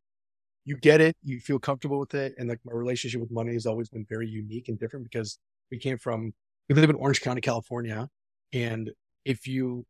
you 0.66 0.78
get 0.78 1.02
it, 1.02 1.16
you 1.24 1.40
feel 1.40 1.60
comfortable 1.60 2.00
with 2.00 2.14
it. 2.14 2.36
And 2.38 2.50
like 2.50 2.60
my 2.66 2.74
relationship 2.74 3.22
with 3.22 3.32
money 3.32 3.54
has 3.54 3.66
always 3.66 3.90
been 3.90 4.06
very 4.10 4.28
unique 4.28 4.70
and 4.70 4.80
different 4.80 5.10
because 5.10 5.38
we 5.72 5.78
came 5.78 5.98
from, 5.98 6.34
we 6.70 6.76
live 6.76 6.90
in 6.90 6.96
Orange 6.96 7.22
County, 7.22 7.42
California. 7.42 8.08
And 8.54 8.92
if 9.26 9.48
you, 9.48 9.86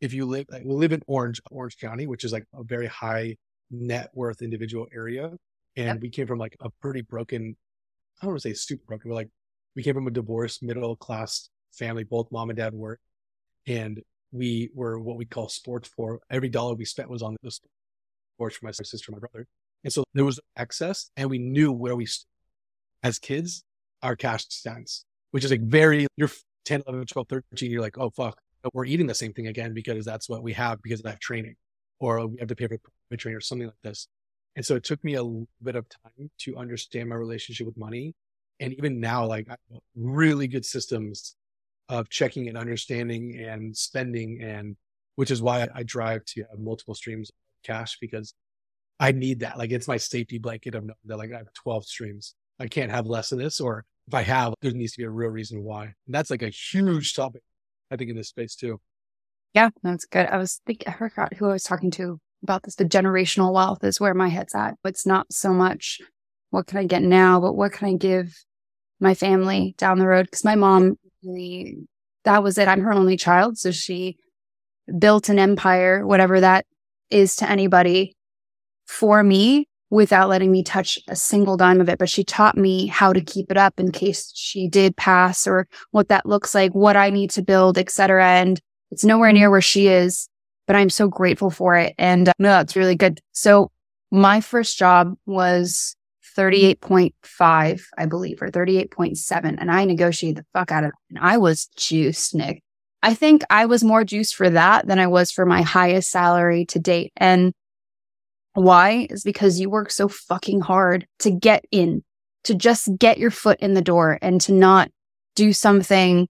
if 0.00 0.12
you 0.12 0.26
live, 0.26 0.46
like, 0.50 0.64
we 0.64 0.74
live 0.74 0.92
in 0.92 1.02
Orange, 1.06 1.40
Orange 1.50 1.76
County, 1.78 2.06
which 2.06 2.24
is 2.24 2.32
like 2.32 2.44
a 2.54 2.62
very 2.62 2.86
high 2.86 3.36
net 3.70 4.10
worth 4.14 4.42
individual 4.42 4.86
area. 4.94 5.32
And 5.76 5.96
yep. 5.96 6.00
we 6.00 6.10
came 6.10 6.26
from 6.26 6.38
like 6.38 6.56
a 6.60 6.70
pretty 6.80 7.02
broken, 7.02 7.56
I 8.20 8.26
don't 8.26 8.32
want 8.32 8.42
to 8.42 8.48
say 8.48 8.54
super 8.54 8.84
broken, 8.86 9.10
but 9.10 9.16
like 9.16 9.30
we 9.74 9.82
came 9.82 9.94
from 9.94 10.06
a 10.06 10.10
divorced 10.10 10.62
middle 10.62 10.96
class 10.96 11.48
family. 11.72 12.04
Both 12.04 12.30
mom 12.30 12.50
and 12.50 12.56
dad 12.56 12.74
worked. 12.74 13.02
And 13.66 14.00
we 14.30 14.70
were 14.74 14.98
what 14.98 15.16
we 15.16 15.24
call 15.24 15.48
sports 15.48 15.88
poor. 15.88 16.20
Every 16.30 16.48
dollar 16.48 16.74
we 16.74 16.84
spent 16.84 17.08
was 17.08 17.22
on 17.22 17.36
the 17.42 17.50
sports 17.50 18.56
for 18.56 18.66
my 18.66 18.72
sister, 18.72 19.12
my 19.12 19.18
brother. 19.18 19.46
And 19.82 19.92
so 19.92 20.04
there 20.14 20.24
was 20.24 20.40
excess 20.56 21.10
and 21.16 21.30
we 21.30 21.38
knew 21.38 21.72
where 21.72 21.96
we, 21.96 22.06
as 23.02 23.18
kids, 23.18 23.64
our 24.02 24.16
cash 24.16 24.46
stands, 24.48 25.04
which 25.30 25.44
is 25.44 25.50
like 25.50 25.62
very, 25.62 26.06
you're 26.16 26.30
10, 26.64 26.82
11, 26.86 27.06
12, 27.06 27.28
13, 27.28 27.70
you're 27.70 27.80
like, 27.80 27.98
oh, 27.98 28.10
fuck, 28.10 28.38
we're 28.72 28.86
eating 28.86 29.06
the 29.06 29.14
same 29.14 29.32
thing 29.32 29.48
again 29.48 29.74
because 29.74 30.04
that's 30.04 30.28
what 30.28 30.42
we 30.42 30.52
have 30.54 30.82
because 30.82 31.00
of 31.00 31.04
that 31.04 31.20
training 31.20 31.56
or 32.00 32.26
we 32.26 32.38
have 32.38 32.48
to 32.48 32.56
pay 32.56 32.66
for 32.66 32.78
a 33.10 33.16
trainer 33.16 33.38
or 33.38 33.40
something 33.40 33.66
like 33.66 33.76
this. 33.82 34.08
And 34.56 34.64
so 34.64 34.76
it 34.76 34.84
took 34.84 35.02
me 35.02 35.14
a 35.14 35.24
bit 35.62 35.76
of 35.76 35.86
time 35.88 36.30
to 36.40 36.56
understand 36.56 37.08
my 37.08 37.16
relationship 37.16 37.66
with 37.66 37.76
money. 37.76 38.14
And 38.60 38.72
even 38.74 39.00
now, 39.00 39.26
like 39.26 39.48
really 39.96 40.46
good 40.46 40.64
systems 40.64 41.36
of 41.88 42.08
checking 42.08 42.48
and 42.48 42.56
understanding 42.56 43.38
and 43.38 43.76
spending 43.76 44.40
and 44.42 44.76
which 45.16 45.30
is 45.30 45.42
why 45.42 45.68
I 45.74 45.82
drive 45.82 46.24
to 46.26 46.44
have 46.50 46.58
multiple 46.58 46.94
streams 46.94 47.30
of 47.30 47.34
cash 47.62 47.98
because 48.00 48.34
I 48.98 49.12
need 49.12 49.40
that. 49.40 49.58
Like 49.58 49.70
it's 49.70 49.88
my 49.88 49.96
safety 49.96 50.38
blanket 50.38 50.74
of 50.74 50.84
knowing 50.84 50.96
that 51.04 51.18
like 51.18 51.32
I 51.32 51.38
have 51.38 51.52
12 51.52 51.86
streams. 51.86 52.34
I 52.58 52.68
can't 52.68 52.90
have 52.90 53.06
less 53.06 53.32
of 53.32 53.38
this, 53.38 53.60
or 53.60 53.84
if 54.06 54.14
I 54.14 54.22
have, 54.22 54.54
there 54.62 54.72
needs 54.72 54.92
to 54.92 54.98
be 54.98 55.04
a 55.04 55.10
real 55.10 55.30
reason 55.30 55.62
why. 55.62 55.84
And 55.84 56.14
that's 56.14 56.30
like 56.30 56.42
a 56.42 56.50
huge 56.50 57.14
topic, 57.14 57.42
I 57.94 57.96
think, 57.96 58.10
in 58.10 58.16
this 58.16 58.28
space 58.28 58.56
too. 58.56 58.80
Yeah, 59.54 59.70
that's 59.82 60.04
good. 60.04 60.26
I 60.26 60.36
was 60.36 60.60
thinking, 60.66 60.88
I 60.88 60.96
forgot 60.96 61.34
who 61.34 61.46
I 61.46 61.52
was 61.52 61.62
talking 61.62 61.92
to 61.92 62.18
about 62.42 62.64
this. 62.64 62.74
The 62.74 62.84
generational 62.84 63.52
wealth 63.52 63.84
is 63.84 64.00
where 64.00 64.14
my 64.14 64.28
head's 64.28 64.54
at. 64.54 64.74
It's 64.84 65.06
not 65.06 65.32
so 65.32 65.54
much 65.54 66.00
what 66.50 66.66
can 66.66 66.78
I 66.78 66.86
get 66.86 67.02
now, 67.02 67.40
but 67.40 67.54
what 67.54 67.72
can 67.72 67.88
I 67.88 67.94
give 67.94 68.34
my 69.00 69.14
family 69.14 69.74
down 69.78 69.98
the 69.98 70.06
road? 70.06 70.26
Because 70.26 70.44
my 70.44 70.56
mom, 70.56 70.96
really, 71.22 71.78
that 72.24 72.42
was 72.42 72.58
it. 72.58 72.68
I'm 72.68 72.80
her 72.80 72.92
only 72.92 73.16
child. 73.16 73.58
So 73.58 73.70
she 73.70 74.16
built 74.98 75.28
an 75.28 75.38
empire, 75.38 76.04
whatever 76.06 76.40
that 76.40 76.66
is 77.10 77.36
to 77.36 77.48
anybody 77.48 78.16
for 78.86 79.22
me 79.22 79.68
without 79.94 80.28
letting 80.28 80.50
me 80.50 80.64
touch 80.64 80.98
a 81.06 81.14
single 81.14 81.56
dime 81.56 81.80
of 81.80 81.88
it. 81.88 81.98
But 81.98 82.10
she 82.10 82.24
taught 82.24 82.56
me 82.56 82.88
how 82.88 83.12
to 83.12 83.20
keep 83.20 83.50
it 83.50 83.56
up 83.56 83.78
in 83.78 83.92
case 83.92 84.32
she 84.34 84.68
did 84.68 84.96
pass 84.96 85.46
or 85.46 85.68
what 85.92 86.08
that 86.08 86.26
looks 86.26 86.54
like, 86.54 86.72
what 86.72 86.96
I 86.96 87.10
need 87.10 87.30
to 87.30 87.42
build, 87.42 87.78
etc. 87.78 88.26
And 88.26 88.60
it's 88.90 89.04
nowhere 89.04 89.32
near 89.32 89.50
where 89.50 89.60
she 89.60 89.86
is, 89.86 90.28
but 90.66 90.74
I'm 90.74 90.90
so 90.90 91.06
grateful 91.06 91.48
for 91.48 91.76
it. 91.76 91.94
And 91.96 92.28
uh, 92.28 92.32
no, 92.40 92.58
it's 92.58 92.74
really 92.74 92.96
good. 92.96 93.20
So 93.32 93.70
my 94.10 94.40
first 94.40 94.76
job 94.76 95.14
was 95.26 95.94
38.5, 96.36 97.82
I 97.96 98.06
believe, 98.06 98.42
or 98.42 98.50
38.7. 98.50 99.56
And 99.60 99.70
I 99.70 99.84
negotiated 99.84 100.38
the 100.38 100.46
fuck 100.52 100.72
out 100.72 100.82
of 100.82 100.88
it. 100.88 100.94
And 101.10 101.18
I 101.20 101.38
was 101.38 101.66
juiced, 101.76 102.34
Nick. 102.34 102.62
I 103.00 103.14
think 103.14 103.42
I 103.48 103.66
was 103.66 103.84
more 103.84 104.02
juiced 104.02 104.34
for 104.34 104.50
that 104.50 104.88
than 104.88 104.98
I 104.98 105.06
was 105.06 105.30
for 105.30 105.46
my 105.46 105.62
highest 105.62 106.10
salary 106.10 106.64
to 106.66 106.80
date. 106.80 107.12
And 107.16 107.52
why 108.54 109.06
is 109.10 109.24
because 109.24 109.60
you 109.60 109.68
work 109.68 109.90
so 109.90 110.08
fucking 110.08 110.60
hard 110.60 111.06
to 111.20 111.30
get 111.30 111.64
in, 111.70 112.02
to 112.44 112.54
just 112.54 112.88
get 112.98 113.18
your 113.18 113.30
foot 113.30 113.60
in 113.60 113.74
the 113.74 113.82
door 113.82 114.18
and 114.22 114.40
to 114.42 114.52
not 114.52 114.90
do 115.34 115.52
something 115.52 116.28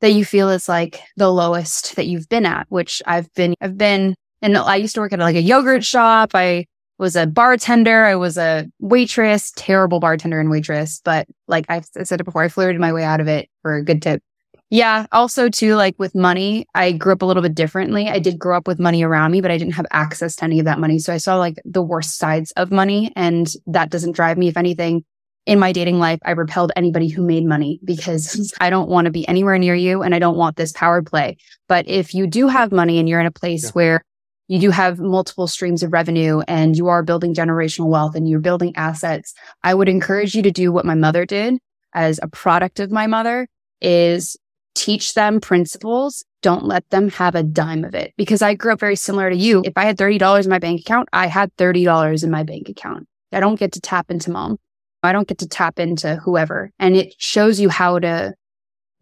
that 0.00 0.12
you 0.12 0.24
feel 0.24 0.48
is 0.48 0.68
like 0.68 1.00
the 1.16 1.30
lowest 1.30 1.96
that 1.96 2.06
you've 2.06 2.28
been 2.28 2.46
at, 2.46 2.66
which 2.70 3.02
I've 3.06 3.32
been, 3.34 3.54
I've 3.60 3.76
been, 3.76 4.14
and 4.40 4.56
I 4.56 4.76
used 4.76 4.94
to 4.94 5.00
work 5.00 5.12
at 5.12 5.18
like 5.18 5.36
a 5.36 5.42
yogurt 5.42 5.84
shop. 5.84 6.30
I 6.34 6.64
was 6.98 7.16
a 7.16 7.26
bartender. 7.26 8.04
I 8.04 8.14
was 8.14 8.38
a 8.38 8.66
waitress, 8.78 9.52
terrible 9.56 10.00
bartender 10.00 10.40
and 10.40 10.50
waitress, 10.50 11.00
but 11.04 11.26
like 11.48 11.66
I've 11.68 11.86
said 11.86 12.20
it 12.20 12.24
before, 12.24 12.42
I 12.42 12.48
flirted 12.48 12.80
my 12.80 12.92
way 12.92 13.04
out 13.04 13.20
of 13.20 13.28
it 13.28 13.48
for 13.62 13.74
a 13.74 13.84
good 13.84 14.00
tip. 14.02 14.22
Yeah. 14.70 15.06
Also, 15.10 15.48
too, 15.48 15.74
like 15.74 15.96
with 15.98 16.14
money, 16.14 16.66
I 16.76 16.92
grew 16.92 17.12
up 17.12 17.22
a 17.22 17.26
little 17.26 17.42
bit 17.42 17.56
differently. 17.56 18.08
I 18.08 18.20
did 18.20 18.38
grow 18.38 18.56
up 18.56 18.68
with 18.68 18.78
money 18.78 19.02
around 19.02 19.32
me, 19.32 19.40
but 19.40 19.50
I 19.50 19.58
didn't 19.58 19.74
have 19.74 19.86
access 19.90 20.36
to 20.36 20.44
any 20.44 20.60
of 20.60 20.64
that 20.64 20.78
money. 20.78 21.00
So 21.00 21.12
I 21.12 21.16
saw 21.16 21.36
like 21.36 21.56
the 21.64 21.82
worst 21.82 22.18
sides 22.18 22.52
of 22.52 22.70
money. 22.70 23.12
And 23.16 23.52
that 23.66 23.90
doesn't 23.90 24.12
drive 24.12 24.38
me. 24.38 24.46
If 24.46 24.56
anything, 24.56 25.04
in 25.46 25.58
my 25.58 25.72
dating 25.72 25.98
life, 25.98 26.20
I 26.24 26.32
repelled 26.32 26.70
anybody 26.76 27.08
who 27.08 27.22
made 27.22 27.44
money 27.44 27.80
because 27.84 28.54
I 28.60 28.70
don't 28.70 28.88
want 28.88 29.06
to 29.06 29.10
be 29.10 29.26
anywhere 29.26 29.58
near 29.58 29.74
you 29.74 30.02
and 30.02 30.14
I 30.14 30.18
don't 30.18 30.36
want 30.36 30.56
this 30.56 30.72
power 30.72 31.02
play. 31.02 31.38
But 31.66 31.88
if 31.88 32.14
you 32.14 32.26
do 32.26 32.46
have 32.46 32.70
money 32.70 32.98
and 32.98 33.08
you're 33.08 33.20
in 33.20 33.26
a 33.26 33.32
place 33.32 33.64
yeah. 33.64 33.70
where 33.70 34.04
you 34.46 34.60
do 34.60 34.70
have 34.70 34.98
multiple 34.98 35.46
streams 35.46 35.82
of 35.82 35.92
revenue 35.92 36.40
and 36.46 36.76
you 36.76 36.88
are 36.88 37.02
building 37.02 37.34
generational 37.34 37.88
wealth 37.88 38.14
and 38.14 38.28
you're 38.28 38.40
building 38.40 38.76
assets, 38.76 39.34
I 39.62 39.74
would 39.74 39.88
encourage 39.88 40.34
you 40.34 40.42
to 40.42 40.50
do 40.50 40.72
what 40.72 40.84
my 40.84 40.94
mother 40.94 41.24
did 41.24 41.58
as 41.94 42.20
a 42.22 42.28
product 42.28 42.78
of 42.78 42.90
my 42.90 43.06
mother 43.06 43.48
is 43.80 44.36
teach 44.74 45.14
them 45.14 45.40
principles. 45.40 46.24
Don't 46.42 46.64
let 46.64 46.88
them 46.90 47.10
have 47.10 47.34
a 47.34 47.42
dime 47.42 47.84
of 47.84 47.94
it 47.94 48.14
because 48.16 48.42
I 48.42 48.54
grew 48.54 48.72
up 48.72 48.80
very 48.80 48.96
similar 48.96 49.30
to 49.30 49.36
you. 49.36 49.62
If 49.64 49.74
I 49.76 49.84
had 49.84 49.98
$30 49.98 50.44
in 50.44 50.50
my 50.50 50.58
bank 50.58 50.80
account, 50.80 51.08
I 51.12 51.26
had 51.26 51.54
$30 51.56 52.24
in 52.24 52.30
my 52.30 52.42
bank 52.42 52.68
account. 52.68 53.06
I 53.32 53.40
don't 53.40 53.58
get 53.58 53.72
to 53.72 53.80
tap 53.80 54.10
into 54.10 54.30
mom. 54.30 54.58
I 55.02 55.12
don't 55.12 55.28
get 55.28 55.38
to 55.38 55.48
tap 55.48 55.78
into 55.78 56.16
whoever. 56.16 56.70
And 56.78 56.96
it 56.96 57.14
shows 57.18 57.60
you 57.60 57.68
how 57.68 57.98
to 57.98 58.34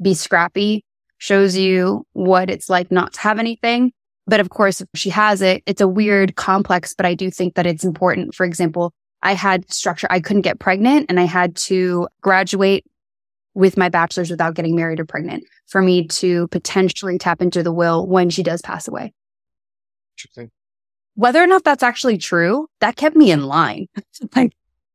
be 0.01 0.15
scrappy, 0.15 0.85
shows 1.19 1.57
you 1.57 2.05
what 2.13 2.51
it's 2.51 2.69
like 2.69 2.91
not 2.91 3.15
to 3.15 3.21
have 3.21 3.39
anything. 3.39 3.93
But 4.27 4.41
of 4.41 4.51
course, 4.51 4.81
if 4.81 4.89
she 4.95 5.11
has 5.11 5.43
it, 5.43 5.63
it's 5.67 5.81
a 5.81 5.89
weird 5.89 6.37
complex, 6.37 6.95
but 6.95 7.07
I 7.07 7.15
do 7.15 7.31
think 7.31 7.55
that 7.55 7.67
it's 7.67 7.85
important. 7.85 8.35
For 8.35 8.45
example, 8.45 8.93
I 9.23 9.33
had 9.33 9.71
structure. 9.73 10.07
I 10.11 10.21
couldn't 10.21 10.43
get 10.43 10.61
pregnant 10.61 11.07
and 11.09 11.19
I 11.19 11.25
had 11.25 11.57
to 11.57 12.09
graduate 12.21 12.85
with 13.59 13.77
my 13.77 13.89
bachelor's 13.89 14.31
without 14.31 14.55
getting 14.55 14.77
married 14.77 15.01
or 15.01 15.05
pregnant 15.05 15.45
for 15.67 15.83
me 15.83 16.07
to 16.07 16.47
potentially 16.49 17.19
tap 17.19 17.43
into 17.43 17.63
the 17.63 17.73
will 17.73 18.07
when 18.07 18.31
she 18.31 18.45
does 18.45 18.63
pass 18.63 18.87
away. 18.87 19.13
Interesting. 20.17 20.51
Whether 21.17 21.43
or 21.43 21.49
not 21.49 21.65
that's 21.65 21.83
actually 21.83 22.19
true, 22.19 22.69
that 22.79 22.95
kept 22.95 23.17
me 23.17 23.33
in 23.33 23.43
line. 23.43 23.89
like 24.37 24.53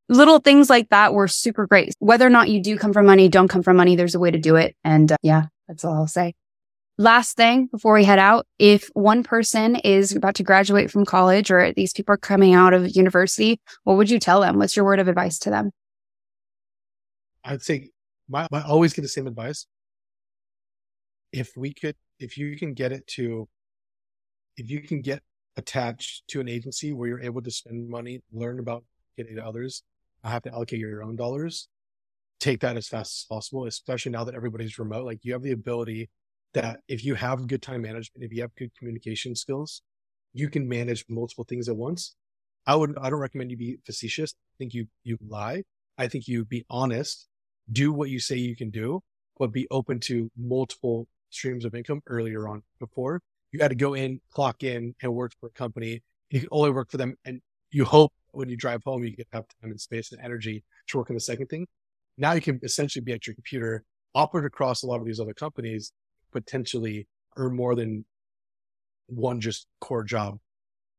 little 0.08 0.40
things 0.40 0.70
like 0.70 0.88
that 0.90 1.14
were 1.14 1.28
super 1.28 1.68
great. 1.68 1.94
Whether 2.00 2.26
or 2.26 2.30
not 2.30 2.50
you 2.50 2.64
do 2.64 2.78
come 2.78 2.94
from 2.94 3.06
money, 3.06 3.28
don't 3.28 3.50
come 3.50 3.64
from 3.64 3.76
money, 3.76 3.98
there's 3.98 4.16
a 4.16 4.20
way 4.20 4.32
to 4.32 4.40
do 4.40 4.56
it. 4.56 4.78
And 4.86 5.12
uh, 5.12 5.18
yeah, 5.22 5.48
that's 5.68 5.84
all 5.84 5.96
I'll 5.96 6.08
say. 6.08 6.34
Last 6.98 7.36
thing 7.36 7.66
before 7.68 7.96
we 7.96 8.06
head 8.06 8.20
out, 8.20 8.48
if 8.60 8.90
one 8.94 9.24
person 9.24 9.76
is 9.78 10.16
about 10.16 10.36
to 10.36 10.44
graduate 10.44 10.90
from 10.90 11.04
college 11.04 11.52
or 11.52 11.74
these 11.74 11.92
people 11.92 12.14
are 12.14 12.18
coming 12.18 12.54
out 12.54 12.74
of 12.74 12.96
university, 12.96 13.60
what 13.84 13.98
would 13.98 14.10
you 14.10 14.20
tell 14.20 14.40
them? 14.40 14.58
What's 14.58 14.78
your 14.78 14.86
word 14.86 15.00
of 15.00 15.10
advice 15.10 15.38
to 15.40 15.50
them? 15.50 15.72
I'd 17.44 17.62
say 17.62 17.90
my, 18.28 18.48
I 18.52 18.62
always 18.62 18.94
get 18.94 19.02
the 19.02 19.08
same 19.08 19.28
advice. 19.28 19.66
If 21.32 21.56
we 21.58 21.74
could, 21.74 21.96
if 22.20 22.38
you 22.38 22.58
can 22.58 22.74
get 22.74 22.92
it 22.92 23.06
to, 23.08 23.48
if 24.58 24.70
you 24.70 24.82
can 24.82 25.02
get 25.02 25.22
attached 25.58 26.28
to 26.30 26.40
an 26.40 26.48
agency 26.48 26.94
where 26.94 27.10
you're 27.10 27.22
able 27.22 27.42
to 27.42 27.52
spend 27.52 27.90
money, 27.90 28.22
learn 28.32 28.60
about 28.60 28.84
getting 29.18 29.36
to 29.36 29.46
others, 29.46 29.84
I 30.24 30.30
have 30.30 30.44
to 30.44 30.52
allocate 30.52 30.80
your 30.80 31.04
own 31.04 31.16
dollars. 31.16 31.68
Take 32.40 32.62
that 32.62 32.78
as 32.78 32.88
fast 32.88 33.14
as 33.14 33.26
possible, 33.30 33.66
especially 33.66 34.12
now 34.12 34.24
that 34.24 34.36
everybody's 34.36 34.78
remote. 34.80 35.06
Like 35.06 35.20
you 35.24 35.34
have 35.34 35.44
the 35.44 35.52
ability 35.52 36.10
that 36.54 36.82
if 36.88 37.04
you 37.04 37.16
have 37.16 37.48
good 37.48 37.62
time 37.62 37.82
management, 37.82 38.24
if 38.24 38.34
you 38.34 38.42
have 38.42 38.56
good 38.56 38.72
communication 38.78 39.36
skills, 39.36 39.82
you 40.34 40.50
can 40.50 40.68
manage 40.68 41.06
multiple 41.10 41.46
things 41.46 41.70
at 41.70 41.76
once. 41.76 42.16
I 42.66 42.76
would, 42.76 42.98
I 42.98 43.10
don't 43.10 43.20
recommend 43.20 43.52
you 43.52 43.58
be 43.58 43.78
facetious. 43.86 44.34
I 44.34 44.56
think 44.58 44.74
you, 44.74 44.88
you 45.04 45.18
lie. 45.28 45.64
I 45.98 46.08
think 46.08 46.28
you 46.28 46.46
be 46.46 46.66
honest 46.70 47.28
do 47.72 47.94
what 47.94 48.10
you 48.10 48.20
say 48.20 48.36
you 48.36 48.56
can 48.56 48.70
do, 48.70 49.02
but 49.38 49.52
be 49.52 49.68
open 49.72 50.00
to 50.02 50.30
multiple 50.38 51.08
streams 51.30 51.66
of 51.66 51.76
income 51.76 52.02
earlier 52.08 52.48
on. 52.48 52.62
Before 52.80 53.22
you 53.52 53.60
had 53.62 53.70
to 53.70 53.76
go 53.76 53.94
in, 53.94 54.20
clock 54.32 54.64
in 54.64 54.96
and 55.02 55.14
work 55.14 55.32
for 55.40 55.48
a 55.48 55.52
company. 55.52 56.02
You 56.30 56.42
can 56.42 56.50
only 56.52 56.72
work 56.72 56.90
for 56.90 56.98
them. 56.98 57.16
And 57.26 57.42
you 57.72 57.86
hope 57.86 58.12
when 58.32 58.50
you 58.50 58.58
drive 58.58 58.84
home, 58.84 59.04
you 59.04 59.16
get 59.16 59.28
have 59.32 59.46
time 59.62 59.72
and 59.72 59.80
space 59.80 60.12
and 60.12 60.22
energy 60.22 60.64
to 60.88 60.98
work 60.98 61.10
on 61.10 61.16
the 61.16 61.20
second 61.22 61.48
thing. 61.48 61.68
Now 62.18 62.34
you 62.34 62.42
can 62.42 62.60
essentially 62.64 63.04
be 63.04 63.14
at 63.14 63.26
your 63.26 63.36
computer, 63.36 63.84
operate 64.16 64.46
across 64.46 64.84
a 64.84 64.88
lot 64.88 65.00
of 65.00 65.06
these 65.06 65.20
other 65.20 65.34
companies, 65.34 65.92
potentially 66.32 67.08
earn 67.38 67.56
more 67.56 67.76
than 67.76 68.06
one 69.08 69.40
just 69.40 69.68
core 69.82 70.04
job. 70.04 70.40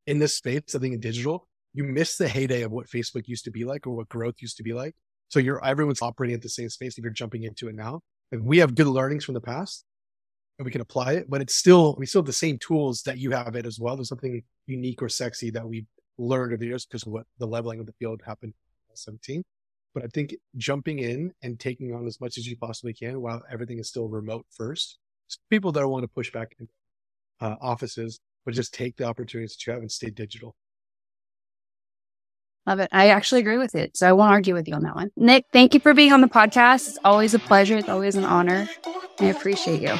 In 0.07 0.19
this 0.19 0.35
space, 0.35 0.75
I 0.75 0.79
think 0.79 0.93
in 0.93 0.99
digital, 0.99 1.47
you 1.73 1.83
miss 1.83 2.17
the 2.17 2.27
heyday 2.27 2.61
of 2.61 2.71
what 2.71 2.87
Facebook 2.87 3.27
used 3.27 3.43
to 3.45 3.51
be 3.51 3.65
like 3.65 3.85
or 3.85 3.91
what 3.91 4.09
growth 4.09 4.35
used 4.39 4.57
to 4.57 4.63
be 4.63 4.73
like. 4.73 4.95
So 5.29 5.39
you're 5.39 5.63
everyone's 5.63 6.01
operating 6.01 6.35
at 6.35 6.41
the 6.41 6.49
same 6.49 6.69
space 6.69 6.97
if 6.97 7.03
you're 7.03 7.13
jumping 7.13 7.43
into 7.43 7.67
it 7.67 7.75
now. 7.75 8.01
And 8.31 8.45
we 8.45 8.57
have 8.59 8.75
good 8.75 8.87
learnings 8.87 9.23
from 9.23 9.33
the 9.33 9.41
past 9.41 9.85
and 10.57 10.65
we 10.65 10.71
can 10.71 10.81
apply 10.81 11.13
it, 11.13 11.29
but 11.29 11.41
it's 11.41 11.55
still 11.55 11.95
we 11.97 12.05
still 12.05 12.21
have 12.21 12.27
the 12.27 12.33
same 12.33 12.57
tools 12.57 13.01
that 13.03 13.17
you 13.17 13.31
have 13.31 13.55
it 13.55 13.65
as 13.65 13.79
well. 13.79 13.95
There's 13.95 14.09
something 14.09 14.41
unique 14.67 15.01
or 15.01 15.09
sexy 15.09 15.49
that 15.51 15.67
we 15.67 15.85
learned 16.17 16.53
over 16.53 16.57
the 16.57 16.67
years 16.67 16.85
because 16.85 17.03
of 17.03 17.11
what 17.11 17.25
the 17.39 17.47
leveling 17.47 17.79
of 17.79 17.85
the 17.85 17.93
field 17.99 18.21
happened 18.25 18.53
in 18.89 18.95
17. 18.95 19.43
But 19.93 20.03
I 20.03 20.07
think 20.07 20.35
jumping 20.57 20.99
in 20.99 21.33
and 21.41 21.59
taking 21.59 21.93
on 21.93 22.05
as 22.05 22.19
much 22.19 22.37
as 22.37 22.47
you 22.47 22.57
possibly 22.57 22.93
can 22.93 23.21
while 23.21 23.41
everything 23.51 23.79
is 23.79 23.89
still 23.89 24.07
remote 24.07 24.45
first. 24.51 24.97
People 25.49 25.71
that 25.71 25.87
want 25.87 26.03
to 26.03 26.07
push 26.07 26.31
back 26.31 26.55
in 26.59 26.67
uh, 27.41 27.55
offices, 27.61 28.19
but 28.45 28.53
just 28.53 28.73
take 28.73 28.95
the 28.97 29.05
opportunities 29.05 29.55
that 29.55 29.65
you 29.65 29.73
have 29.73 29.81
and 29.81 29.91
stay 29.91 30.09
digital. 30.09 30.55
Love 32.67 32.79
it. 32.79 32.89
I 32.91 33.09
actually 33.09 33.41
agree 33.41 33.57
with 33.57 33.75
it. 33.75 33.95
So 33.95 34.07
I 34.09 34.13
won't 34.13 34.31
argue 34.31 34.53
with 34.53 34.67
you 34.67 34.73
on 34.73 34.83
that 34.83 34.95
one. 34.95 35.11
Nick, 35.15 35.45
thank 35.53 35.73
you 35.73 35.79
for 35.79 35.93
being 35.93 36.11
on 36.11 36.21
the 36.21 36.27
podcast. 36.27 36.87
It's 36.87 36.99
always 37.03 37.33
a 37.33 37.39
pleasure. 37.39 37.77
It's 37.77 37.89
always 37.89 38.15
an 38.15 38.25
honor. 38.25 38.67
I 39.19 39.25
appreciate 39.25 39.81
you. 39.81 39.95